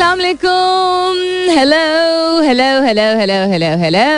Assalamualaikum. 0.00 1.12
Hello, 1.52 2.40
hello, 2.40 2.80
hello, 2.80 3.08
hello, 3.20 3.40
hello, 3.52 3.70
hello, 3.76 4.16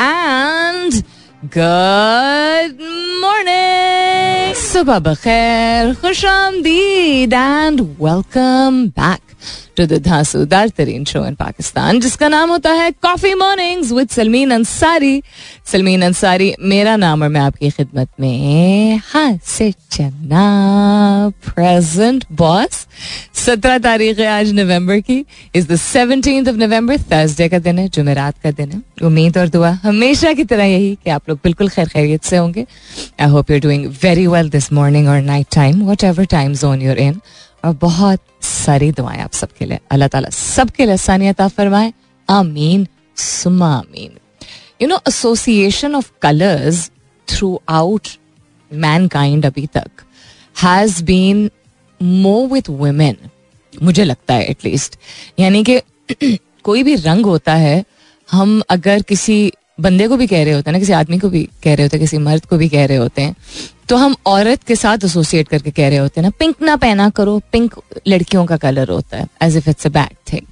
and 0.00 1.04
good 1.52 2.80
morning. 3.20 4.56
Subah 4.56 5.04
bakhair, 5.04 5.92
khush 6.00 6.24
and 6.24 7.76
welcome 8.00 8.88
back. 8.88 9.20
To 9.76 9.86
the 9.86 10.00
धांसूदार 10.04 10.68
तरीन 10.78 11.04
show 11.04 11.24
in 11.26 11.34
Pakistan 11.34 12.00
जिसका 12.00 12.28
नाम 12.28 12.50
होता 12.50 12.72
है 12.72 12.90
coffee 13.02 13.34
mornings 13.34 13.92
with 13.92 14.08
Sulmeen 14.10 14.50
Ansari 14.54 15.22
Sulmeen 15.72 16.02
Ansari 16.02 16.52
मेरा 16.72 16.96
नाम 16.96 17.22
और 17.22 17.28
मैं 17.28 17.40
आपकी 17.40 17.70
खिदमत 17.70 18.08
में 18.20 19.00
हाँ 19.12 19.28
से 19.46 19.70
चन्ना 19.92 20.46
प्रेजेंट 21.46 22.24
बॉस 22.38 22.86
सत्रह 23.44 23.78
तारीख 23.78 24.18
है 24.18 24.26
आज 24.28 24.52
नवंबर 24.54 25.00
की 25.00 25.24
is 25.56 25.66
the 25.68 25.76
seventeen 25.78 26.48
of 26.48 26.56
November 26.56 26.98
Thursday 27.12 27.48
का 27.48 27.58
दिन 27.58 27.78
है 27.78 27.88
जुमेरात 27.94 28.38
का 28.42 28.50
दिन 28.52 28.70
है 28.72 28.82
उम्मीद 29.06 29.38
और 29.38 29.48
दुआ 29.48 29.70
हमेशा 29.82 30.32
की 30.32 30.44
तरह 30.44 30.64
यही 30.64 30.94
कि 31.04 31.10
आप 31.10 31.28
लोग 31.28 31.38
बिल्कुल 31.44 31.68
खैर 31.68 31.88
खैरियत 31.88 32.24
से 32.24 32.36
होंगे 32.36 32.66
I 33.20 33.28
hope 33.30 33.50
you 33.50 33.58
doing 33.60 33.86
very 34.02 34.26
well 34.26 34.50
this 34.50 34.72
morning 34.72 35.08
और 35.08 35.20
night 35.22 35.46
time 35.54 35.82
whatever 36.04 36.24
time 36.30 36.54
zone 36.54 36.82
you're 36.82 36.98
in 36.98 37.20
और 37.64 37.76
बहुत 37.80 38.20
सारी 38.42 38.90
दुआएँ 38.92 39.20
आप 39.20 39.32
सबके 39.32 39.64
लिए। 39.64 39.78
अल्लाह 39.90 40.08
ताला 40.08 40.30
सबके 40.30 40.84
लिए 40.84 40.94
आसानियत 40.94 41.42
फरमाए। 41.42 41.92
आमीन। 42.28 42.86
सुमा 43.16 43.70
आमीन। 43.76 44.18
You 44.82 44.88
know 44.88 45.00
association 45.08 45.94
of 45.94 46.10
colours 46.22 46.90
throughout 47.68 48.08
mankind 49.08 49.46
अभी 49.46 49.66
तक 49.66 49.90
has 50.62 51.04
been 51.04 51.50
more 52.02 52.48
with 52.48 52.68
women 52.68 53.16
मुझे 53.82 54.04
लगता 54.04 54.34
है 54.34 54.44
एटलीस्ट 54.44 54.96
यानी 55.38 55.64
कि 55.64 55.80
कोई 56.64 56.82
भी 56.82 56.94
रंग 56.94 57.26
होता 57.26 57.54
है, 57.54 57.84
हम 58.28 58.62
अगर 58.70 59.02
किसी 59.02 59.52
बंदे 59.80 60.08
को 60.08 60.16
भी 60.16 60.26
कह 60.26 60.44
रहे 60.44 60.52
होते 60.54 60.70
हैं 60.70 60.72
ना, 60.72 60.78
किसी 60.78 60.92
आदमी 60.92 61.18
को 61.18 61.28
भी 61.28 61.42
कह 61.64 61.74
रहे 61.74 61.82
होते 61.82 61.96
हैं, 61.96 62.00
किसी 62.00 62.18
मर्द 62.18 62.46
को 62.46 62.56
भी 62.56 62.68
कह 62.68 62.86
रहे 62.86 62.96
होते 62.96 63.22
हैं 63.22 63.36
तो 63.88 63.96
हम 63.96 64.16
औरत 64.26 64.62
के 64.62 64.76
साथ 64.76 65.04
एसोसिएट 65.04 65.48
करके 65.48 65.70
कह 65.70 65.88
रहे 65.88 65.98
होते 65.98 66.20
हैं 66.20 66.26
ना 66.26 66.30
पिंक 66.38 66.62
ना 66.62 66.76
पहना 66.76 67.08
करो 67.10 67.38
पिंक 67.52 67.74
लड़कियों 68.08 68.44
का 68.46 68.56
कलर 68.56 68.88
होता 68.88 69.16
है 69.16 69.26
as 69.42 69.56
if 69.56 69.70
it's 69.70 69.86
a 69.86 69.90
bad 69.90 70.16
thing 70.32 70.46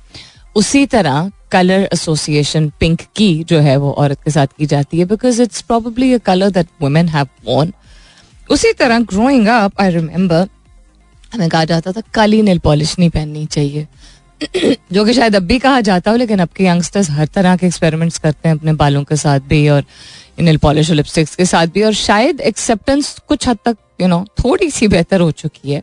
उसी 0.57 0.87
तरह 0.87 1.31
कलर 1.53 1.89
एसोसिएशन 1.93 2.69
पिंक 2.81 3.01
की 3.17 3.45
जो 3.45 3.61
है 3.61 3.77
वो 3.77 3.91
औरत 3.93 4.23
के 4.25 4.31
साथ 4.31 4.47
की 4.59 4.67
जाती 4.67 4.99
है 4.99 5.05
because 5.05 5.43
it's 5.43 5.61
probably 5.63 6.13
a 6.13 6.19
colour 6.19 6.51
that 6.51 6.67
women 6.83 7.09
have 7.09 7.29
worn 7.47 7.73
उसी 8.51 8.73
तरह 8.73 8.99
ग्रोइंग 8.99 9.47
अप 9.47 9.81
आई 9.81 9.91
रिमेम्बर 9.91 10.49
हमें 11.35 11.49
कहा 11.49 11.65
जाता 11.65 11.93
था, 11.93 12.01
काली 12.15 12.43
नेल 12.43 12.59
पॉलिश 12.59 12.99
नहीं 12.99 13.11
पहननी 13.11 13.47
चाहिए। 13.47 13.87
जो 14.93 15.05
कि 15.05 15.13
शायद 15.13 15.37
अब 15.37 15.43
भी 15.43 15.59
कहा 15.59 15.81
जाता 15.81 16.11
हो, 16.11 16.17
लेकिन 16.17 16.39
अब 16.39 16.49
के 16.49 16.65
यंगस्टर्स 16.65 17.11
हर 17.11 17.27
तरह 17.27 17.57
के 17.57 17.67
एक्सपेरिमेंट्स 17.67 18.19
करते 18.19 18.49
हैं, 18.49 18.57
अपने 18.57 18.73
बालों 18.73 19.03
के 19.05 19.17
साथ 19.17 19.41
भी, 19.41 19.69
और 19.69 19.85
नेल 20.39 20.57
पॉलिश 20.57 20.91
लिपस्टिक्स 20.91 21.35
के 21.35 21.45
साथ 21.45 21.67
भी 21.67 21.83
और 21.83 21.93
शायद 21.95 22.41
एक्सेप्टेंस 22.43 23.19
कुछ 23.29 23.49
हद 23.49 23.59
तक 23.65 23.77
यू 24.01 24.09
नो 24.09 24.25
थोड़ी 24.39 24.71
सी 24.71 24.89
बेहतर 24.89 25.21
हो 25.21 25.31
चुकी 25.33 25.73
है 25.73 25.83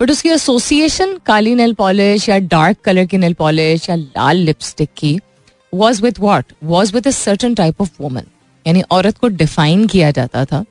बट 0.00 0.10
उसकी 0.10 0.28
एसोसिएशन 0.28 1.16
काली 1.26 1.54
नेल 1.54 1.74
पॉलिश 1.74 2.28
या 2.28 2.38
डार्क 2.46 2.78
कलर 2.84 3.06
की 3.06 3.18
नेल 3.18 3.34
पॉलिश 3.34 3.88
या 3.90 3.96
लाल 3.96 4.36
लिपस्टिक 4.36 4.90
की 4.96 5.18
was 5.72 6.02
with 6.02 6.20
what 6.20 6.52
was 6.64 6.92
with 6.94 7.06
a 7.06 7.10
certain 7.12 7.54
type 7.54 7.80
of 7.80 7.90
woman 8.00 8.26
यानी 8.66 8.82
औरत 8.90 9.18
को 9.18 9.28
डिफाइन 9.36 9.86
किया 9.86 10.10
जाता 10.10 10.44
था 10.44 10.64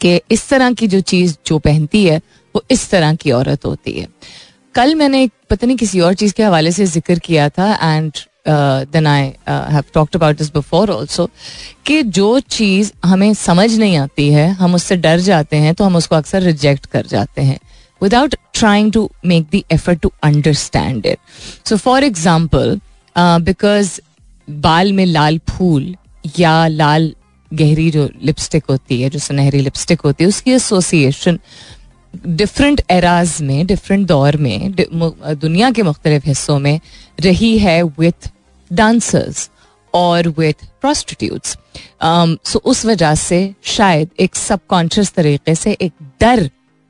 कि 0.00 0.20
इस 0.30 0.48
तरह 0.48 0.72
की 0.72 0.86
जो 0.88 1.00
चीज़ 1.02 1.36
जो 1.46 1.58
पहनती 1.58 2.04
है 2.04 2.20
वो 2.54 2.62
इस 2.70 2.88
तरह 2.90 3.14
की 3.14 3.30
औरत 3.30 3.64
होती 3.64 3.92
है 3.92 4.06
कल 4.74 4.94
मैंने 4.94 5.28
पता 5.50 5.66
नहीं 5.66 5.76
किसी 5.76 6.00
और 6.00 6.14
चीज़ 6.14 6.32
के 6.34 6.42
हवाले 6.42 6.72
से 6.72 6.86
ज़िक्र 6.86 7.18
किया 7.18 7.48
था 7.48 7.72
and 7.84 8.12
then 8.46 9.06
I 9.06 9.22
have 9.48 9.84
talked 9.94 10.16
about 10.16 10.38
this 10.38 10.52
before 10.54 10.90
also 10.90 11.28
कि 11.86 12.02
जो 12.02 12.38
चीज़ 12.40 12.92
हमें 13.04 13.32
समझ 13.34 13.70
नहीं 13.78 13.96
आती 13.96 14.28
है, 14.32 14.48
हम 14.50 14.74
उससे 14.74 14.96
डर 14.96 15.20
जाते 15.20 15.56
हैं 15.56 15.74
तो 15.74 15.84
हम 15.84 15.96
उसको 15.96 16.16
अक्सर 16.16 16.42
रिजेक्ट 16.42 16.86
कर 16.86 17.06
जाते 17.06 17.42
हैं 17.42 17.58
without 18.02 18.34
trying 18.54 18.92
to 18.92 19.08
make 19.26 19.46
the 19.54 19.62
effort 19.72 20.00
to 20.00 20.12
understand 20.24 21.06
it 21.06 21.18
so 21.68 21.76
for 21.76 22.04
example 22.04 22.78
because 23.16 23.98
बाल 24.48 24.92
में 24.92 25.04
लाल 25.06 25.38
फूल 25.50 25.94
या 26.38 26.66
लाल 26.68 27.14
गहरी 27.50 27.90
जो 27.90 28.08
लिपस्टिक 28.22 28.64
होती 28.70 29.00
है, 29.02 29.08
जो 29.10 29.18
सुनहरी 29.18 29.60
लिपस्टिक 29.60 30.00
होती 30.00 30.24
है, 30.24 30.28
उसकी 30.28 30.52
एसोसिएशन 30.52 31.38
डिफरेंट 32.14 32.82
एराज 32.90 33.36
में 33.42 33.66
डिफरेंट 33.66 34.06
दौर 34.06 34.36
में 34.36 34.74
दुनिया 34.74 35.70
के 35.70 35.82
मुख्तलिफ़ 35.82 36.26
हिस्सों 36.26 36.58
में 36.58 36.78
रही 37.20 37.56
है 37.58 37.82
विथ 37.82 38.30
डांसर्स 38.70 39.48
और 39.94 40.28
विथ 40.28 40.64
प्रोस्टिट्यूट्स 40.80 41.56
सो 42.50 42.58
उस 42.64 42.84
वजह 42.86 43.14
से 43.14 43.42
शायद 43.76 44.10
एक 44.20 44.36
सबकॉन्शियस 44.36 45.12
तरीके 45.14 45.54
से 45.54 45.76
एक 45.80 45.92
डर 46.20 46.48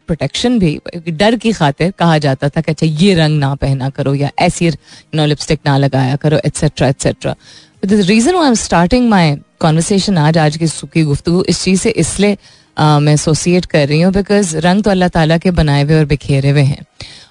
प्रोटेक्शन 0.08 0.58
भी, 0.58 0.80
डर 1.08 1.36
की 1.36 1.52
खातिर 1.52 1.90
कहा 1.98 2.18
जाता 2.18 2.48
था 2.48 2.60
कि 2.60 2.72
अच्छा 2.72 2.86
ये 2.86 3.14
रंग 3.14 3.38
ना 3.38 3.54
पहना 3.54 3.90
करो 3.90 4.14
या 4.14 4.30
ऐसी 4.38 4.70
नो 5.14 5.26
लिपस्टिक 5.26 5.60
ना 5.66 5.76
लगाया 5.78 6.16
करो 6.16 6.38
et cetera 6.44 6.88
et cetera 6.88 7.34
the 7.84 8.00
reason 8.08 8.36
I 8.36 8.46
am 8.46 8.54
starting 8.54 9.08
my 9.10 9.36
conversation 9.60 10.18
आज 10.18 10.38
आज 10.38 10.56
की 10.56 10.66
सुखी 10.66 11.02
गुफ्तु 11.02 11.44
इस 11.48 11.62
चीज़ 11.64 11.80
से 11.80 11.90
इसलिए 12.04 12.36
मैं 12.76 13.12
एसोसिएट 13.12 13.66
कर 13.66 13.86
रही 13.88 14.00
हूँ 14.00 14.12
बिकॉज़ 14.12 14.56
रंग 14.58 14.82
तो 14.82 14.90
अल्लाह 14.90 15.08
ताला 15.08 15.38
के 15.38 15.50
बनाए 15.52 15.82
हुए 15.82 15.98
और 15.98 16.04
बिखेरे 16.06 16.50
हुए 16.50 16.62
हैं। 16.62 16.84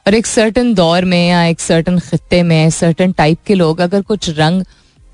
और 0.07 0.13
एक 0.15 0.25
सर्टन 0.27 0.73
दौर 0.73 1.05
में 1.05 1.27
या 1.27 1.43
एक 1.45 1.59
सर्टन 1.59 1.99
खत्ते 1.99 2.41
में 2.43 2.69
सर्टन 2.71 3.11
टाइप 3.11 3.37
के 3.47 3.55
लोग 3.55 3.79
अगर 3.81 4.01
कुछ 4.01 4.29
रंग 4.39 4.63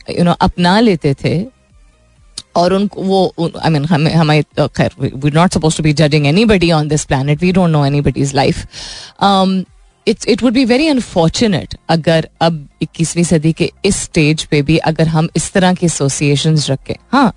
यू 0.09 0.23
नो 0.23 0.31
अपना 0.41 0.79
लेते 0.79 1.13
थे 1.23 1.35
और 2.55 2.73
उनको 2.73 3.01
वो 3.03 3.51
आई 3.59 3.69
मीन 3.69 3.85
हमें 3.85 4.41
तो 4.57 4.67
खैर 4.77 4.91
we 4.99 5.31
not 5.31 5.53
suppose 5.53 5.77
to 5.77 5.83
be 5.83 5.93
judging 5.93 6.27
anybody 6.45 6.71
on 6.71 6.87
this 6.87 7.05
planet 7.05 7.41
we 7.41 7.51
don't 7.51 7.69
know 7.69 7.85
anybody's 8.01 8.33
life 8.35 8.65
it's 10.07 10.27
it 10.27 10.43
would 10.43 10.53
be 10.53 10.65
very 10.65 10.87
unfortunate 10.87 11.75
अगर 11.89 12.27
अब 12.41 12.67
इक्कीसवीं 12.81 13.23
सदी 13.23 13.53
के 13.53 13.71
इस 13.85 14.01
स्टेज 14.03 14.43
पे 14.45 14.61
भी 14.61 14.77
अगर 14.89 15.07
हम 15.07 15.29
इस 15.35 15.51
तरह 15.53 15.73
की 15.73 15.85
एसोसिएशन 15.85 16.57
रखें। 16.69 16.95
हाँ 17.11 17.31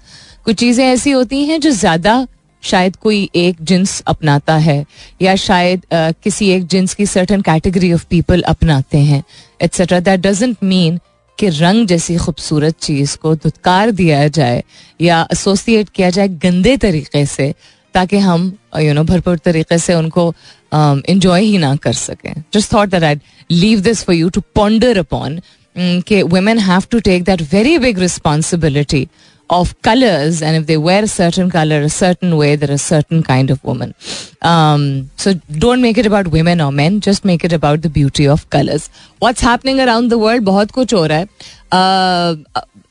कुछ 0.45 0.57
चीज़ें 0.57 0.85
ऐसी 0.87 1.11
होती 1.11 1.45
हैं 1.45 1.61
जो 1.61 1.71
ज़्यादा 1.71 2.27
शायद 2.63 2.97
कोई 2.97 3.29
एक 3.35 3.57
जिन्स 3.63 4.01
अपनाता 4.07 4.57
है 4.57 4.85
या 5.23 5.35
शायद 5.37 5.81
uh, 5.81 6.15
किसी 6.23 6.51
एक 6.51 6.67
जिन्स 6.67 6.95
की 6.95 7.07
सर्टन 7.07 7.41
कैटेगरी 7.41 7.93
ऑफ़ 7.93 8.07
पीपल 8.11 8.43
अपनाते 8.43 8.99
हैं 8.99 9.23
एट्सेट्रा 9.63 10.01
दैट 10.01 10.21
डजेंट 10.21 10.57
मीन 10.63 10.99
कि 11.39 11.49
रंग 11.49 11.87
जैसी 11.87 12.17
खूबसूरत 12.17 12.75
चीज़ 12.83 13.17
को 13.17 13.35
धुतकार 13.35 13.91
दिया 13.91 14.27
जाए 14.29 14.63
या 15.01 15.27
एसोसिएट 15.33 15.89
किया 15.89 16.11
जाए 16.11 16.29
गंदे 16.29 16.77
तरीके 16.77 17.27
से 17.27 17.55
ताकि 17.95 18.19
हम 18.19 18.53
यू 18.81 18.95
नो 18.95 19.05
भरपूर 19.05 19.39
तरीके 19.39 19.79
से 19.79 19.95
उनको 19.95 20.35
इंजॉय 20.75 21.45
ही 21.45 21.59
ना 21.59 21.77
कर 21.77 21.93
सकें. 21.93 22.43
Just 22.55 22.73
thought 22.73 22.89
that 22.89 23.03
I 23.03 23.15
leave 23.51 23.81
this 23.81 24.05
for 24.05 24.17
you 24.17 24.29
to 24.29 24.41
ponder 24.55 24.99
upon 24.99 25.41
कि 25.79 26.23
women 26.23 26.59
have 26.59 26.83
to 26.91 27.01
take 27.01 27.25
that 27.25 27.43
very 27.53 27.79
big 27.79 27.99
responsibility 27.99 29.07
of 29.51 29.81
colors 29.83 30.43
and 30.43 30.57
if 30.57 30.67
they 30.67 30.77
wear 30.77 31.05
a 31.05 31.09
certain 31.09 31.51
color 31.51 31.81
a 31.81 31.89
certain 31.89 32.37
way 32.37 32.55
they're 32.57 32.71
a 32.71 32.79
certain 32.79 33.23
kind 33.23 33.51
of 33.51 33.63
woman 33.65 33.95
um, 34.43 35.11
so 35.17 35.35
don't 35.59 35.81
make 35.81 35.99
it 35.99 36.07
about 36.07 36.29
women 36.29 36.61
or 36.61 36.71
men 36.73 37.01
just 37.01 37.25
make 37.25 37.45
it 37.45 37.53
about 37.53 37.83
the 37.83 37.89
beauty 37.91 38.27
of 38.27 38.49
colors 38.51 38.91
what's 39.19 39.41
happening 39.41 39.81
around 39.81 40.11
the 40.11 40.19
world 40.19 40.45
बहुत 40.45 40.71
कुछ 40.71 40.95
हो 40.95 41.05
रहा 41.07 41.19
है 41.19 41.27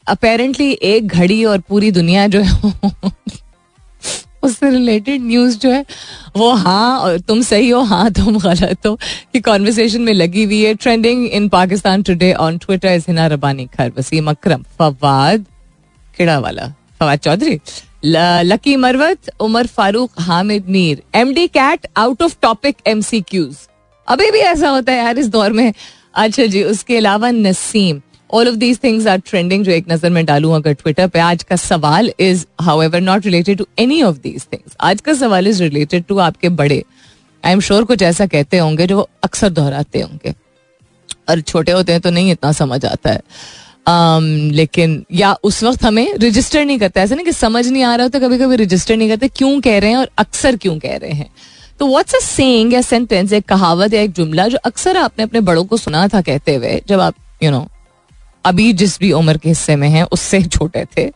apparently 0.08 0.74
uh, 0.74 0.82
एक 0.84 1.08
घड़ी 1.08 1.44
और 1.46 1.60
पूरी 1.70 1.92
दुनिया 1.92 2.28
जो 2.28 2.42
है 2.42 3.12
उससे 4.44 4.70
रिलेटेड 4.70 5.22
न्यूज़ 5.22 5.58
जो 5.60 5.72
है 5.72 5.86
वो 6.38 6.52
हाँ 6.56 7.00
और 7.00 7.20
तुम 7.28 7.42
सही 7.42 7.70
हो 7.70 7.82
हाँ 7.92 8.10
तुम 8.14 8.38
गलत 8.40 8.86
हो 8.88 8.96
कि 9.34 9.40
कॉन्वर्सेशन 9.48 10.02
में 10.02 10.14
लगी 10.14 10.44
हुई 10.44 10.64
है 10.64 10.74
trending 10.76 11.26
in 11.28 11.48
Pakistan 11.50 12.04
today 12.10 12.34
on 12.46 12.58
Twitter 12.66 12.96
is 12.96 13.06
Hina 13.08 13.28
Rabbani 13.36 13.66
Khar 13.78 13.92
Wasim 13.98 14.30
Akram 14.32 14.64
Fawad 14.80 15.46
किड़ा 16.18 16.38
वाला 16.40 16.68
Fawad 17.00 17.20
Chaudhry. 17.20 17.60
Lakki 18.06 18.76
Marwat, 18.76 19.30
Umar 19.40 19.68
Farooq, 19.68 20.12
Hamid 20.20 20.66
Mir. 20.70 21.02
MDCAT 21.50 21.88
out 21.98 22.22
of 22.22 22.36
topic 22.42 22.78
MCQs 22.88 23.56
अभी 24.08 24.30
भी 24.32 24.40
ऐसा 24.40 24.70
होता 24.70 24.92
है 24.92 24.98
यार 24.98 25.18
इस 25.20 25.28
दौर 25.30 25.52
में। 25.52 25.72
अच्छा 26.16 26.46
जी, 26.46 26.64
उसके 26.64 26.98
अलावा 26.98 27.32
Naseem. 27.32 28.02
All 28.30 28.48
of 28.50 28.56
these 28.56 28.80
things 28.84 29.08
are 29.08 29.20
trending 29.20 29.64
जो 29.66 29.72
एक 29.72 29.86
नज़र 29.92 30.10
में 30.10 30.26
डालू 30.26 30.52
अगर 30.52 30.74
ट्विटर 30.74 31.08
पे। 31.08 31.20
आज 31.20 31.44
का 31.44 31.56
सवाल 31.56 32.12
is 32.20 32.46
however 32.82 33.02
not 33.02 33.26
related 33.26 33.58
to 33.58 33.68
any 33.80 34.02
of 34.04 34.18
these 34.18 34.46
things 34.54 34.76
आज 34.82 35.02
का 35.02 35.14
सवाल 35.14 35.48
इज़ 35.48 35.62
रिलेटेड 35.64 36.04
टू 36.08 36.18
आपके 36.20 36.50
बड़े। 36.52 36.84
आई 37.44 37.52
एम 37.52 37.60
श्योर 37.60 37.84
कुछ 37.84 38.02
ऐसा 38.02 38.26
कहते 38.28 38.58
होंगे 38.58 38.88
जो 38.88 39.08
अक्सर 39.24 39.50
दोहराते 39.50 40.02
होंगे। 40.02 40.34
और 41.30 41.42
छोटे 41.42 41.72
होते 41.72 41.92
हैं 41.92 42.02
तो 42.02 42.10
नहीं 42.10 42.32
इतना 42.32 42.52
समझ 42.54 42.86
आता 42.86 43.12
है। 43.12 43.22
लेकिन 43.90 45.04
या 45.14 45.34
उस 45.44 45.64
वक्त 45.64 45.84
हमें 45.84 46.14
रजिस्टर 46.14 46.66
नहीं 46.66 46.80
करता। 46.80 47.02
ऐसा 47.02 47.16
नहीं 47.16 47.26
कि 47.26 47.32
समझ 47.32 47.68
नहीं 47.68 47.84
आ 47.84 47.96
रहा 47.96 48.08
तो 48.08 48.20
कभी 48.20 48.38
कभी 48.38 48.56
रजिस्टर 48.56 48.98
नहीं 48.98 49.10
करते 49.10 49.28
क्यों 49.28 49.60
कह 49.62 49.78
रहे 49.80 49.90
हैं 49.90 49.98
और 49.98 50.10
अक्सर 50.18 50.56
क्यों 50.56 50.78
कह 50.80 50.98
रहे 50.98 51.12
हैं। 51.12 51.30
तो 51.80 51.88
व्हाट्स 51.88 52.16
अ 52.16 52.20
सेइंग 52.20 52.74
या 52.74 52.82
सेंटेंस 52.82 53.34
एक 53.34 53.46
कहावत 53.46 53.94
या 53.94 54.02
एक 54.02 54.12
जुमला 54.12 54.48
जो 54.48 54.58
अक्सर 54.58 54.98
आपने 54.98 55.24
अपने 55.24 55.40
बड़ों 55.42 55.66
को 55.66 55.78
सुना 55.78 56.08
था 56.08 56.22
कहते 56.22 56.56
हुए 56.56 56.82
जब 56.88 57.00
आप 57.00 57.16
यू 57.44 57.50
you 57.50 57.60
नो 57.60 57.64
know, 57.64 57.76
अभी 58.46 58.74
जिस 58.74 59.00
भी 59.00 59.12
उम्र 59.12 59.38
के 59.38 59.50
हिस्से 59.50 59.76
में 59.76 59.90
हैं 59.90 60.04
उससे 60.04 60.44
छोटे 60.58 60.86
थे। 60.98 61.12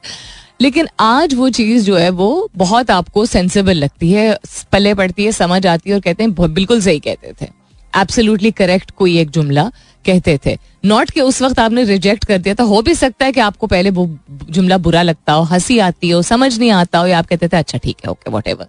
लेकिन 0.61 0.87
आज 0.99 1.33
वो 1.33 1.49
चीज़ 1.49 1.85
जो 1.85 1.97
है 1.97 2.09
वो 2.09 2.49
बहुत 2.55 2.91
आपको 2.91 3.25
सेंसिबल 3.25 3.73
लगती 3.73 4.11
है 4.11 4.37
पले 4.71 4.93
पड़ती 4.93 5.25
है 5.25 5.31
समझ 5.31 5.65
आती 5.67 5.89
है 5.89 5.95
और 5.95 6.01
कहते 6.01 6.23
हैं 6.23 6.53
बिल्कुल 6.53 6.81
सही 6.81 6.99
कहते 6.99 7.33
थे। 7.41 7.47
एब्सोल्युटली 7.95 8.51
करेक्ट 8.51 8.91
कोई 8.91 9.17
एक 9.19 9.29
जुमला। 9.29 9.71
कहते 10.05 10.39
थे। 10.45 10.57
नॉट 10.85 11.11
के 11.11 11.21
उस 11.21 11.41
वक्त 11.41 11.59
आपने 11.59 11.83
रिजेक्ट 11.83 12.25
कर 12.25 12.37
दिया 12.37 12.55
था 12.55 12.63
हो 12.63 12.81
भी 12.81 12.95
सकता 12.95 13.25
है 13.25 13.31
कि 13.31 13.39
आपको 13.39 13.67
पहले 13.67 13.89
वो 13.89 14.09
जुमला 14.49 14.77
बुरा 14.77 15.01
लगता 15.01 15.33
हो, 15.33 15.43
हँसी 15.43 15.79
आती 15.79 16.09
हो, 16.09 16.21
समझ 16.21 16.57
नहीं 16.59 16.71
आता 16.71 16.99
हो, 16.99 17.07
या 17.07 17.19
आप 17.19 17.27
कहते 17.27 17.47
थे 17.47 17.57
अच्छा 17.57 17.77
ठीक 17.77 17.97
है 18.05 18.11
okay 18.11 18.31
whatever 18.47 18.67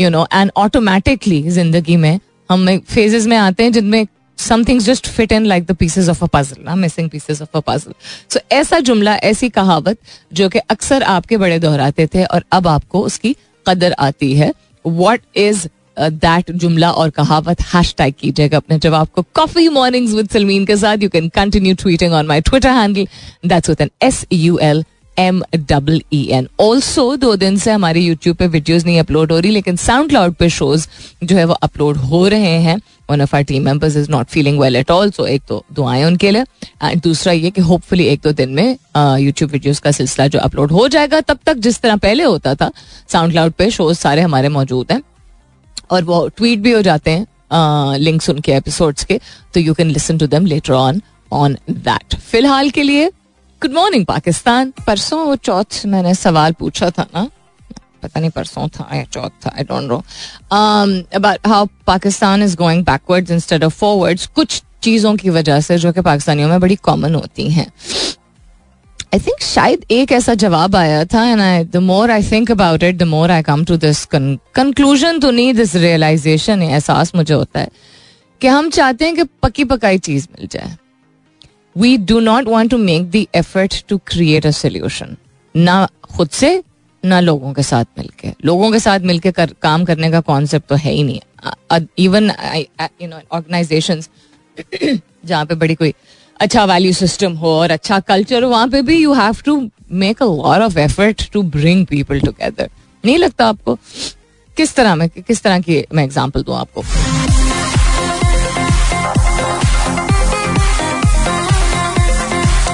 you 0.00 0.10
know 0.10 0.26
and 0.32 0.50
automatically 0.56 1.42
ज़िंदगी 1.50 1.96
में 1.96 2.18
हम 2.50 2.78
फेजेस 2.78 3.26
में 3.26 3.36
आते 3.36 3.62
हैं 3.62 3.72
जिनमें 3.72 4.06
things 4.38 4.86
just 4.86 5.06
fit 5.08 5.32
in 5.32 5.46
like 5.50 5.66
the 5.66 5.74
pieces 5.74 6.08
of 6.08 6.18
a 6.22 6.26
puzzle, 6.28 6.58
ना 6.64 6.74
missing 6.74 7.08
pieces 7.10 7.40
of 7.42 7.56
a 7.56 7.60
puzzle. 7.60 7.94
So 8.32 8.40
ऐसा 8.52 8.78
जुमला, 8.80 9.14
ऐसी 9.14 9.48
कहावत 9.48 9.98
जो 10.32 10.48
कि 10.48 10.58
अक्सर 10.58 11.02
आपके 11.02 11.36
बड़े 11.36 11.58
दोहराते 11.58 12.06
थे 12.06 12.24
और 12.24 12.44
अब 12.52 12.66
आपको 12.66 13.00
उसकी 13.00 13.34
कदर 13.66 13.94
आती 13.98 14.32
है। 14.34 14.52
वॉट 14.84 15.20
is 15.38 15.66
दैट 15.98 16.50
uh, 16.50 16.56
जुमला 16.56 16.90
और 16.90 17.10
कहावत 17.10 17.60
हैश 17.74 17.94
टैग 17.98 18.14
कीजिएगा 18.20 18.56
अपने 18.56 18.78
जवाब 18.78 19.08
को 19.14 19.22
कॉफ़ी 19.34 19.68
मॉर्निंग्स 19.68 20.12
विद 20.14 20.28
सलमीन 20.30 20.66
के 20.66 20.76
साथ 20.76 21.02
you 21.02 21.08
can 21.08 21.28
continue 21.34 21.74
tweeting 21.74 22.12
on 22.12 22.26
my 22.26 22.40
Twitter 22.40 22.70
handle 22.70 23.06
that's 23.46 23.68
with 23.68 23.80
an 23.80 23.90
S 24.02 24.26
U 24.32 24.58
L 24.62 24.84
M 25.18 25.40
double 25.56 26.00
E 26.12 26.22
N 26.32 26.48
also 26.60 27.14
दो 27.16 27.34
दिन 27.36 27.56
से 27.58 27.70
हमारे 27.70 28.00
यूट्यूब 28.00 28.36
पे 28.36 28.46
वीडियोज़ 28.46 28.84
नहीं 28.86 28.98
अपलोड 29.00 29.32
हो 29.32 29.38
रही 29.38 29.50
लेकिन 29.50 29.76
साउंड 29.76 30.08
क्लाउड 30.08 30.34
पे 30.34 30.48
शोज़ 30.50 30.86
जो 31.24 31.36
है 31.36 31.44
वो 31.44 31.54
अपलोड 31.62 31.96
हो 31.96 32.26
रहे 32.28 32.58
हैं. 32.62 32.76
One 33.10 33.22
of 33.22 33.34
our 33.36 33.42
team 33.42 33.64
members 33.64 33.96
is 33.96 34.10
not 34.10 34.26
feeling 34.26 34.60
well 34.60 34.76
at 34.76 34.90
all 34.90 35.10
so 35.10 35.26
एक 35.26 35.42
तो 35.48 35.64
दुआएँ 35.74 36.04
उनके 36.04 36.30
लिए. 36.30 36.44
एंड 36.82 37.02
दूसरा 37.02 37.32
ये 37.32 37.50
कि 37.50 37.60
होपफुली 37.60 38.06
एक 38.06 38.20
दो 38.24 38.32
दिन 38.32 38.50
में 38.50 38.76
यूट्यूब 39.20 39.50
वीडियोज़ 39.50 39.80
का 39.80 39.90
सिलसिला 39.90 40.26
जो 40.28 40.38
अपलोड 40.38 40.72
हो 40.72 40.86
जाएगा. 40.88 41.20
तब 41.20 41.38
तक 41.46 41.56
जिस 41.56 41.80
तरह 41.80 41.96
पहले 41.96 42.24
होता 42.24 42.54
था 42.54 42.70
साउंड 43.12 43.32
क्लाउड 43.32 43.52
पे 43.52 43.70
शोज़ 43.70 43.98
सारे 43.98 44.22
हमारे 44.22 44.48
मौजूद 44.48 44.92
हैं. 44.92 45.02
और 45.90 46.04
वो 46.04 46.26
ट्वीट 46.28 46.58
भी 46.58 46.72
हो 46.72 46.82
जाते 46.82 47.10
हैं 47.10 47.26
लिंक्स 47.98 48.30
उनके 48.30 48.52
एपिसोड्स 48.52 49.04
के 49.04 49.20
तो 49.54 49.60
you 49.60 49.74
can 49.74 49.90
listen 49.90 50.18
to 50.18 50.26
them 50.26 50.46
later 50.46 50.72
on 50.72 51.00
on 51.32 51.56
that 51.70 52.14
फ़िलहाल 52.20 52.70
के 52.70 52.82
लिए 52.82 53.08
गुड 53.62 53.72
मॉर्निंग 53.74 54.04
पाकिस्तान। 54.06 54.72
परसों 54.86 55.24
वो 55.26 55.36
चौथ 55.36 55.84
मैंने 55.86 56.14
सवाल 56.14 56.52
पूछा 56.52 56.90
था 56.90 57.06
ना? 57.14 57.28
पता 58.02 58.20
नहीं 58.20 58.30
परसों 58.30 58.68
था 58.68 58.88
या 58.96 59.04
चौथ 59.04 59.30
था 59.46 59.52
I 59.56 59.64
don't 59.64 59.88
know 59.90 59.96
about 61.16 61.46
how 61.46 61.66
Pakistan 61.86 62.42
is 62.42 62.56
going 62.56 62.84
backwards 62.84 63.30
instead 63.30 63.64
of 63.64 63.74
forwards 63.74 64.26
कुछ 64.26 64.62
चीज़ों 64.82 65.14
की 65.16 65.30
वजह 65.30 65.60
से, 65.60 65.76
जो 65.78 65.92
कि 65.92 66.00
पाकिस्तानियों 66.00 66.48
में 66.48 66.60
बड़ी 66.60 66.74
कॉमन 66.76 67.14
होती 67.14 67.48
हैं। 67.50 67.66
आई 69.16 69.20
थिंक 69.26 69.42
शायद 69.42 69.84
एक 69.90 70.10
ऐसा 70.12 70.32
जवाब 70.34 70.74
आया 70.76 71.04
था 71.12 71.22
and 71.24 71.40
I 71.40 71.64
the 71.64 71.76
more 71.82 72.10
I 72.10 72.22
think 72.22 72.50
about 72.50 72.82
it 72.82 72.96
the 72.96 73.02
more 73.02 73.30
I 73.30 73.42
come 73.42 73.64
to 73.64 73.76
this 73.76 74.04
conclusion 74.14 75.20
तो 75.20 75.30
नहीं 75.30 75.52
दिस 75.54 75.74
रियलाइजेशन 75.76 76.62
एहसास 76.62 77.14
मुझे 77.14 77.34
होता 77.34 77.60
है 77.60 77.68
कि 78.40 78.46
हम 78.46 78.68
चाहते 78.70 79.04
हैं 79.04 79.14
कि 79.16 79.24
पकी 79.42 79.64
पकाई 79.64 79.98
चीज़ 79.98 80.26
मिल 80.32 80.48
जाए। 80.52 80.76
We 81.76 81.96
do 81.98 82.18
not 82.20 82.48
want 82.48 82.70
to 82.70 82.78
make 82.78 83.10
the 83.10 83.24
effort 83.34 83.84
to 83.88 83.98
create 84.06 84.46
a 84.46 84.50
solution 84.50 85.16
ना 85.54 85.86
खुद 86.10 86.30
से 86.30 86.62
ना 87.04 87.20
लोगों 87.20 87.52
के 87.52 87.62
साथ 87.62 87.84
मिलके। 87.98 88.32
लोगों 88.44 88.70
के 88.72 88.78
साथ 88.80 89.00
मिलके 89.02 89.32
कर, 89.32 89.54
काम 89.62 89.84
करने 89.84 90.10
का 90.10 90.20
कॉन्सेप्ट 90.22 90.68
तो 90.68 90.74
है 90.76 90.92
ही 90.92 91.02
नहीं। 91.02 91.86
इवन 91.98 92.30
यू 93.02 93.08
नो 93.08 93.20
ऑर्गेनाइजेशन 93.32 94.02
जहाँ 95.24 95.44
पे 95.46 95.54
बड़ी 95.54 95.74
कोई 95.74 95.94
अच्छा 96.40 96.64
वैल्यू 96.64 96.92
सिस्टम 96.92 97.32
हो 97.32 97.50
और 97.58 97.70
अच्छा 97.70 97.98
कल्चर 98.00 98.42
हो, 98.42 98.48
वहाँ 98.50 98.68
पे 98.68 98.80
भी 98.82 98.96
you 98.98 99.12
have 99.14 99.36
to 99.44 99.60
make 99.92 100.22
a 100.22 100.26
lot 100.26 100.62
of 100.62 100.78
effort 100.78 101.30
to 101.32 101.42
bring 101.54 101.86
people 101.86 102.20
together 102.20 102.68
नहीं 103.04 103.18
लगता 103.18 103.46
आपको? 103.46 103.78
किस 104.56 104.74
तरह 104.74 104.94
में, 104.94 105.08
किस 105.08 105.42
तरह 105.42 105.60
की 105.60 105.84
मैं 105.94 106.04
एग्जांपल 106.04 106.42
दूँ 106.42 106.56
आपको? 106.56 106.82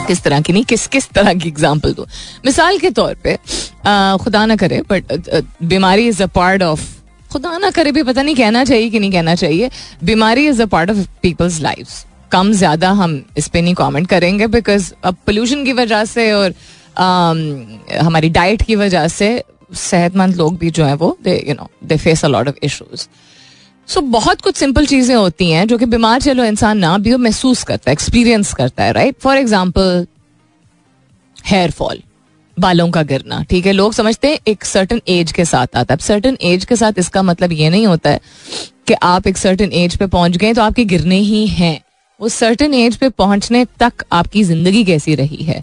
किस 0.07 0.23
तरह 0.23 0.41
की 0.41 0.53
नहीं, 0.53 0.65
किस 0.65 0.87
किस 0.87 1.09
तरह 1.11 1.35
की 1.35 1.49
एग्जांपल 1.49 1.93
दूँ? 1.95 2.07
मिसाल 2.45 2.79
के 2.79 2.91
तौर 2.91 3.15
पे 3.25 3.37
खुदा 4.25 4.45
ना 4.47 4.57
करे 4.57 4.83
बट 4.91 5.43
बीमारी 5.63 6.09
इज़ 6.09 6.23
अ 6.23 6.27
पार्ट 6.35 6.63
ऑफ़ 6.63 6.81
खुदा 7.33 7.59
ना 7.59 7.71
करे 7.71 7.93
भी 7.93 8.03
पता 8.03 8.23
नहीं 8.23 8.35
कहना 8.37 8.65
चाहिए 8.65 8.91
कि 8.91 8.99
नहीं 9.01 9.13
कहना 9.13 9.35
चाहिए, 9.35 9.71
बीमारी 10.05 10.47
is 10.49 10.63
a 10.63 10.67
part 10.67 10.91
of 10.91 11.07
people's 11.23 11.61
life 11.61 11.89
कम 12.33 12.53
ज़्यादा 12.55 12.91
हम 12.93 13.23
इस 13.39 13.49
पर 13.49 13.63
नहीं 13.63 13.75
कमेंट 13.75 14.09
करेंगे 14.09 14.47
बिकॉज़ 14.49 14.93
अब 15.05 15.17
पोल्यूशन 15.27 15.65
की 15.65 15.73
वजह 15.73 16.05
से 16.05 16.31
और 16.33 16.51
um, 16.51 17.99
हमारी 18.01 18.29
डाइट 18.31 18.63
की 18.63 18.77
वजह 18.77 19.09
से 19.09 19.43
सेहतमंद 19.73 20.37
लोग 20.37 20.57
भी 20.59 20.71
जो 20.71 20.85
है 20.85 20.95
वो 20.95 21.17
they 21.25 21.43
you 21.49 21.55
know 21.55 21.69
they 21.85 21.97
face 21.99 22.25
a 22.25 22.29
lot 22.29 22.49
of 22.49 22.65
issues 22.65 23.07
so 23.89 24.01
बहुत 24.01 24.41
कुछ 24.41 24.57
सिंपल 24.57 24.87
चीज़ें 24.87 25.15
होती 25.15 25.51
हैं 25.51 25.67
जो 25.69 25.79
कि 25.79 25.87
बीमार 25.87 26.21
चलो 26.21 26.45
इंसान 26.45 26.79
ना 26.79 26.97
भी 26.99 27.11
हो 27.11 27.19
महसूस 27.19 27.63
करता 27.65 27.91
है 27.91 27.93
एक्सपीरियंस 27.93 28.53
करता 28.55 28.85
है 28.85 28.93
right 28.93 29.17
for 29.21 29.37
example 29.37 30.07
hair 31.47 31.71
fall 31.71 32.03
बालों 32.57 32.91
का 32.91 33.03
गिरना 33.03 33.43
ठीक 33.51 33.67
है? 33.67 33.73
लोग 33.73 33.93
समझते 33.93 34.29
हैं 34.29 34.39
एक 34.49 34.65
सर्टन 34.65 35.01
एज 35.09 35.33
के 35.33 35.45
साथ 35.45 35.77
आता 35.77 35.93
है। 35.93 35.97
अब 35.97 36.03
सर्टन 36.05 36.37
एज 36.43 36.65
के 36.65 36.77
साथ 36.77 36.99
इसका 36.99 37.23
मतलब 37.23 37.53
ये 37.53 37.71
नहीं 37.71 37.87
होता 37.87 38.11
है 38.11 38.21
कि 38.87 38.95
आप 39.03 39.27
एक 39.27 39.39
सर्टन 39.39 39.73
एज 39.73 39.97
पे 39.97 40.07
पहुँच 40.07 40.37
गए 40.37 40.53
तो 40.55 40.63
आपके 40.63 40.85
गिरने 40.85 41.19
ही 41.21 41.47
हैं। 41.47 41.81
वो 42.23 42.29
सर्टन 42.29 42.75
एज 42.75 42.97
पे 42.97 43.09
पहुँचने 43.09 43.65
तक 43.81 44.05
आपकी 44.13 44.43
ज़िंदगी 44.45 44.85
कैसी 44.85 45.15
रही 45.15 45.45
है? 45.45 45.63